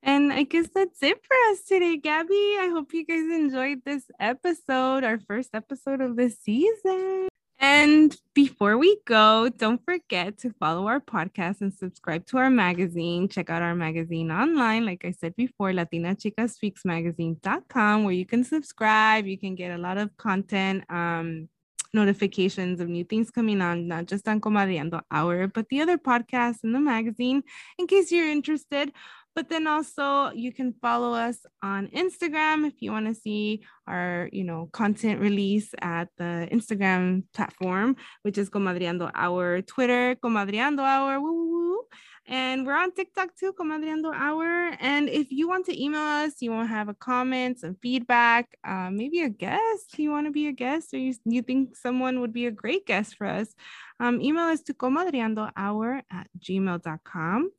and 0.00 0.32
I 0.32 0.44
guess 0.44 0.68
that's 0.72 1.02
it 1.02 1.18
for 1.26 1.36
us 1.50 1.64
today, 1.64 1.96
Gaby. 1.96 2.56
I 2.60 2.70
hope 2.72 2.94
you 2.94 3.04
guys 3.04 3.28
enjoyed 3.34 3.78
this 3.84 4.04
episode, 4.20 5.02
our 5.02 5.18
first 5.26 5.50
episode 5.54 6.00
of 6.00 6.14
the 6.16 6.30
season. 6.30 7.26
And 7.58 8.14
before 8.34 8.76
we 8.78 8.98
go, 9.06 9.48
don't 9.48 9.82
forget 9.84 10.38
to 10.38 10.52
follow 10.60 10.86
our 10.88 11.00
podcast 11.00 11.62
and 11.62 11.72
subscribe 11.72 12.26
to 12.26 12.36
our 12.38 12.50
magazine. 12.50 13.28
Check 13.28 13.48
out 13.50 13.62
our 13.62 13.74
magazine 13.74 14.30
online, 14.30 14.84
like 14.84 15.04
I 15.04 15.10
said 15.10 15.34
before, 15.36 15.72
latinachikaspeaksmagazine.com, 15.72 18.04
where 18.04 18.12
you 18.12 18.26
can 18.26 18.44
subscribe. 18.44 19.26
You 19.26 19.38
can 19.38 19.54
get 19.54 19.72
a 19.72 19.78
lot 19.78 19.96
of 19.96 20.14
content. 20.18 20.84
Um, 20.90 21.48
notifications 21.92 22.80
of 22.80 22.88
new 22.88 23.04
things 23.04 23.30
coming 23.30 23.60
on, 23.60 23.88
not 23.88 24.06
just 24.06 24.28
on 24.28 24.40
Comadreando 24.40 25.02
Hour, 25.10 25.48
but 25.48 25.68
the 25.68 25.80
other 25.80 25.98
podcasts 25.98 26.64
in 26.64 26.72
the 26.72 26.80
magazine 26.80 27.42
in 27.78 27.86
case 27.86 28.10
you're 28.10 28.28
interested. 28.28 28.92
But 29.34 29.50
then 29.50 29.66
also 29.66 30.30
you 30.32 30.50
can 30.50 30.72
follow 30.80 31.12
us 31.12 31.44
on 31.62 31.88
Instagram 31.88 32.66
if 32.66 32.80
you 32.80 32.90
want 32.90 33.06
to 33.06 33.14
see 33.14 33.62
our, 33.86 34.30
you 34.32 34.44
know, 34.44 34.70
content 34.72 35.20
release 35.20 35.74
at 35.82 36.08
the 36.16 36.48
Instagram 36.50 37.24
platform, 37.34 37.96
which 38.22 38.38
is 38.38 38.48
Comadreando 38.48 39.10
Hour, 39.14 39.60
Twitter, 39.60 40.16
Comadreando 40.16 40.80
Hour. 40.80 41.20
Woo. 41.20 41.82
And 42.28 42.66
we're 42.66 42.76
on 42.76 42.92
TikTok 42.92 43.36
too, 43.36 43.52
Comadreando 43.52 44.12
Hour. 44.12 44.76
And 44.80 45.08
if 45.08 45.30
you 45.30 45.48
want 45.48 45.66
to 45.66 45.80
email 45.80 46.00
us, 46.00 46.34
you 46.40 46.50
want 46.50 46.68
to 46.68 46.74
have 46.74 46.88
a 46.88 46.94
comment, 46.94 47.60
some 47.60 47.76
feedback, 47.80 48.58
uh, 48.66 48.90
maybe 48.90 49.22
a 49.22 49.28
guest, 49.28 49.96
you 49.96 50.10
want 50.10 50.26
to 50.26 50.32
be 50.32 50.48
a 50.48 50.52
guest, 50.52 50.92
or 50.92 50.98
you, 50.98 51.14
you 51.24 51.42
think 51.42 51.76
someone 51.76 52.20
would 52.20 52.32
be 52.32 52.46
a 52.46 52.50
great 52.50 52.84
guest 52.84 53.16
for 53.16 53.28
us, 53.28 53.54
um, 54.00 54.20
email 54.20 54.44
us 54.44 54.62
to 54.62 54.74
comadreandohour 54.74 56.02
at 56.10 56.26
gmail.com. 56.40 57.50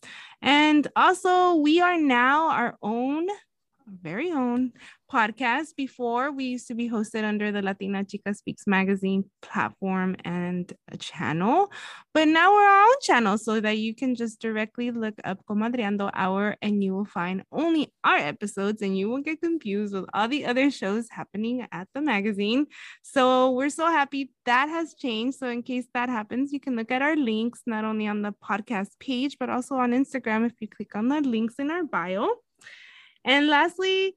And 0.42 0.88
also, 0.96 1.56
we 1.56 1.80
are 1.80 1.98
now 1.98 2.50
our 2.50 2.78
own 2.82 3.28
very 3.88 4.32
own 4.32 4.74
podcast. 5.12 5.76
Before 5.76 6.32
we 6.32 6.46
used 6.46 6.68
to 6.68 6.76
be 6.76 6.90
hosted 6.90 7.24
under 7.24 7.52
the 7.52 7.62
Latina 7.62 8.04
Chika 8.04 8.36
Speaks 8.36 8.68
magazine 8.68 9.26
platform 9.42 10.16
and 10.26 10.72
a 10.92 10.98
channel, 10.98 11.72
but 12.14 12.28
now 12.28 12.54
we're 12.54 12.68
our 12.68 12.88
own 12.88 12.96
channel 13.02 13.38
so 13.38 13.60
that 13.60 13.78
you 13.78 13.96
can 13.96 14.16
just 14.16 14.42
directly 14.42 14.92
look 14.92 15.16
up 15.24 15.46
Comadreando 15.50 16.12
Hour 16.14 16.58
and 16.62 16.84
you 16.84 16.94
will 16.94 17.06
find 17.06 17.44
only 17.52 17.94
our 18.04 18.18
episodes 18.18 18.82
and 18.82 18.98
you 18.98 19.10
won't 19.10 19.26
get 19.26 19.42
confused 19.42 19.94
with 19.94 20.06
all 20.14 20.28
the 20.28 20.46
other 20.46 20.70
shows 20.70 21.08
happening 21.10 21.66
at 21.72 21.88
the 21.94 22.02
magazine. 22.02 22.68
So 23.04 23.52
we're 23.52 23.70
so 23.70 23.88
happy 23.88 24.32
that 24.46 24.68
has 24.70 24.94
changed. 24.94 25.38
So 25.38 25.48
in 25.48 25.64
case 25.64 25.86
that 25.94 26.10
happens, 26.10 26.52
you 26.52 26.60
can 26.60 26.76
look 26.76 26.92
at 26.92 27.02
our 27.02 27.16
links 27.16 27.62
not 27.66 27.86
only 27.86 28.08
on 28.08 28.22
the 28.22 28.34
podcast 28.44 29.00
page, 29.00 29.38
but 29.40 29.50
also 29.50 29.76
on 29.76 29.92
Instagram 29.92 30.46
if 30.46 30.54
you 30.60 30.68
click 30.68 30.96
on 30.96 31.08
the 31.08 31.22
links 31.22 31.56
in 31.60 31.72
our 31.72 31.84
bio. 31.84 32.30
And 33.26 33.48
lastly, 33.48 34.16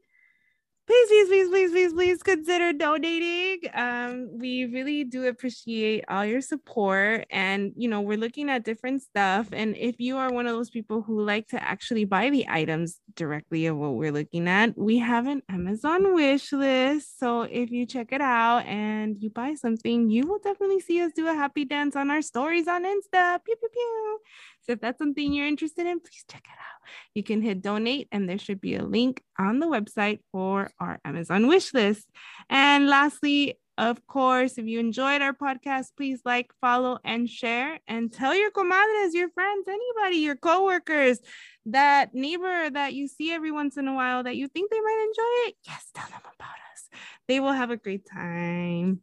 please, 0.87 1.09
please, 1.09 1.29
please, 1.29 1.49
please, 1.49 1.71
please, 1.71 1.93
please 1.93 2.23
consider 2.25 2.73
donating. 2.73 3.61
Um, 3.75 4.29
we 4.41 4.65
really 4.65 5.05
do 5.05 5.27
appreciate 5.27 6.05
all 6.09 6.25
your 6.25 6.41
support. 6.41 7.27
And, 7.31 7.73
you 7.77 7.89
know, 7.89 8.01
we're 8.01 8.19
looking 8.19 8.51
at 8.51 8.65
different 8.65 9.03
stuff. 9.03 9.51
And 9.53 9.77
if 9.77 10.01
you 10.01 10.17
are 10.17 10.33
one 10.33 10.49
of 10.49 10.57
those 10.57 10.71
people 10.71 11.03
who 11.03 11.23
like 11.23 11.47
to 11.49 11.63
actually 11.63 12.07
buy 12.07 12.31
the 12.31 12.47
items 12.49 12.99
directly 13.15 13.67
of 13.67 13.77
what 13.77 13.95
we're 13.95 14.11
looking 14.11 14.49
at, 14.49 14.77
we 14.77 14.99
have 14.99 15.29
an 15.29 15.43
Amazon 15.49 16.13
wish 16.13 16.53
list. 16.53 17.21
So 17.21 17.43
if 17.43 17.71
you 17.71 17.87
check 17.87 18.09
it 18.11 18.21
out 18.21 18.67
and 18.67 19.17
you 19.21 19.31
buy 19.31 19.55
something, 19.55 20.11
you 20.11 20.27
will 20.27 20.41
definitely 20.41 20.81
see 20.81 21.01
us 21.03 21.13
do 21.15 21.29
a 21.29 21.35
happy 21.35 21.65
dance 21.65 21.95
on 21.95 22.11
our 22.11 22.23
stories 22.23 22.67
on 22.67 22.83
Insta. 22.83 23.39
Pew, 23.45 23.55
pew, 23.55 23.69
pew. 23.73 24.19
So 24.63 24.73
if 24.73 24.81
that's 24.81 24.99
something 24.99 25.33
you're 25.33 25.47
interested 25.47 25.87
in, 25.87 26.01
please 26.01 26.25
check 26.31 26.45
it 26.45 26.59
out. 26.59 26.89
You 27.15 27.23
can 27.23 27.43
hit 27.43 27.63
donate, 27.63 28.09
and 28.13 28.29
there 28.29 28.39
should 28.39 28.61
be 28.61 28.77
a 28.77 28.85
link 28.85 29.23
on 29.39 29.59
the 29.59 29.67
website 29.67 30.21
for 30.33 30.71
our 30.79 31.01
Amazon 31.05 31.47
wish 31.47 31.73
list. 31.73 32.07
And 32.49 32.89
lastly, 32.89 33.59
of 33.79 34.07
course, 34.07 34.59
if 34.59 34.67
you 34.67 34.79
enjoyed 34.79 35.23
our 35.23 35.33
podcast, 35.33 35.97
please 35.97 36.21
like, 36.27 36.53
follow, 36.61 36.99
and 37.03 37.29
share, 37.29 37.81
and 37.89 38.13
tell 38.13 38.35
your 38.35 38.51
comadres, 38.51 39.15
your 39.15 39.31
friends, 39.31 39.67
anybody, 39.67 40.19
your 40.19 40.37
coworkers, 40.37 41.19
that 41.67 42.15
neighbor 42.15 42.69
that 42.71 42.93
you 42.93 43.09
see 43.09 43.33
every 43.33 43.51
once 43.51 43.79
in 43.79 43.89
a 43.89 43.95
while 43.95 44.23
that 44.25 44.37
you 44.37 44.49
think 44.49 44.71
they 44.71 44.81
might 44.81 45.07
enjoy 45.09 45.49
it. 45.49 45.55
Yes, 45.67 45.91
tell 45.95 46.09
them 46.09 46.21
about 46.21 46.57
us. 46.73 46.89
They 47.27 47.41
will 47.41 47.53
have 47.53 47.71
a 47.71 47.77
great 47.79 48.07
time. 48.07 49.01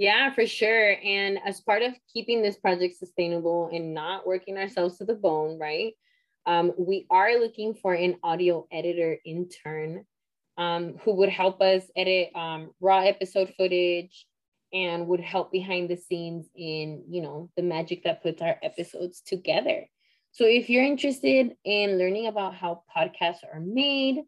Yeah, 0.00 0.32
for 0.32 0.46
sure. 0.46 0.96
And 1.04 1.38
as 1.44 1.60
part 1.60 1.82
of 1.82 1.92
keeping 2.10 2.40
this 2.40 2.56
project 2.56 2.96
sustainable 2.96 3.68
and 3.70 3.92
not 3.92 4.26
working 4.26 4.56
ourselves 4.56 4.96
to 4.96 5.04
the 5.04 5.12
bone, 5.12 5.58
right? 5.58 5.92
Um, 6.46 6.72
we 6.78 7.06
are 7.10 7.38
looking 7.38 7.74
for 7.74 7.92
an 7.92 8.16
audio 8.22 8.66
editor 8.72 9.18
intern 9.26 10.06
um, 10.56 10.94
who 11.04 11.16
would 11.16 11.28
help 11.28 11.60
us 11.60 11.82
edit 11.94 12.30
um, 12.34 12.70
raw 12.80 13.00
episode 13.00 13.52
footage 13.58 14.24
and 14.72 15.06
would 15.06 15.20
help 15.20 15.52
behind 15.52 15.90
the 15.90 15.98
scenes 15.98 16.46
in, 16.56 17.04
you 17.10 17.20
know, 17.20 17.50
the 17.58 17.62
magic 17.62 18.04
that 18.04 18.22
puts 18.22 18.40
our 18.40 18.56
episodes 18.62 19.20
together. 19.20 19.84
So 20.32 20.46
if 20.46 20.70
you're 20.70 20.82
interested 20.82 21.52
in 21.62 21.98
learning 21.98 22.26
about 22.26 22.54
how 22.54 22.84
podcasts 22.96 23.44
are 23.52 23.60
made, 23.60 24.22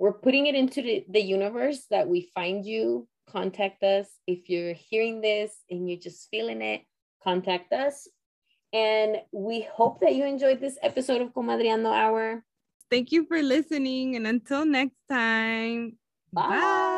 we're 0.00 0.14
putting 0.14 0.46
it 0.46 0.56
into 0.56 0.82
the, 0.82 1.04
the 1.08 1.22
universe 1.22 1.86
that 1.92 2.08
we 2.08 2.32
find 2.34 2.66
you 2.66 3.06
contact 3.34 3.82
us. 3.82 4.06
If 4.26 4.48
you're 4.48 4.74
hearing 4.74 5.20
this 5.20 5.52
and 5.68 5.88
you're 5.90 5.98
just 5.98 6.28
feeling 6.30 6.62
it, 6.62 6.82
contact 7.22 7.72
us. 7.72 8.06
And 8.72 9.18
we 9.32 9.62
hope 9.62 10.00
that 10.00 10.14
you 10.14 10.24
enjoyed 10.24 10.60
this 10.60 10.78
episode 10.82 11.20
of 11.20 11.34
Comadreando 11.34 11.92
Hour. 11.92 12.44
Thank 12.90 13.10
you 13.12 13.26
for 13.26 13.42
listening. 13.42 14.14
And 14.16 14.26
until 14.26 14.64
next 14.64 14.98
time, 15.08 15.98
bye. 16.32 16.48
bye. 16.48 16.90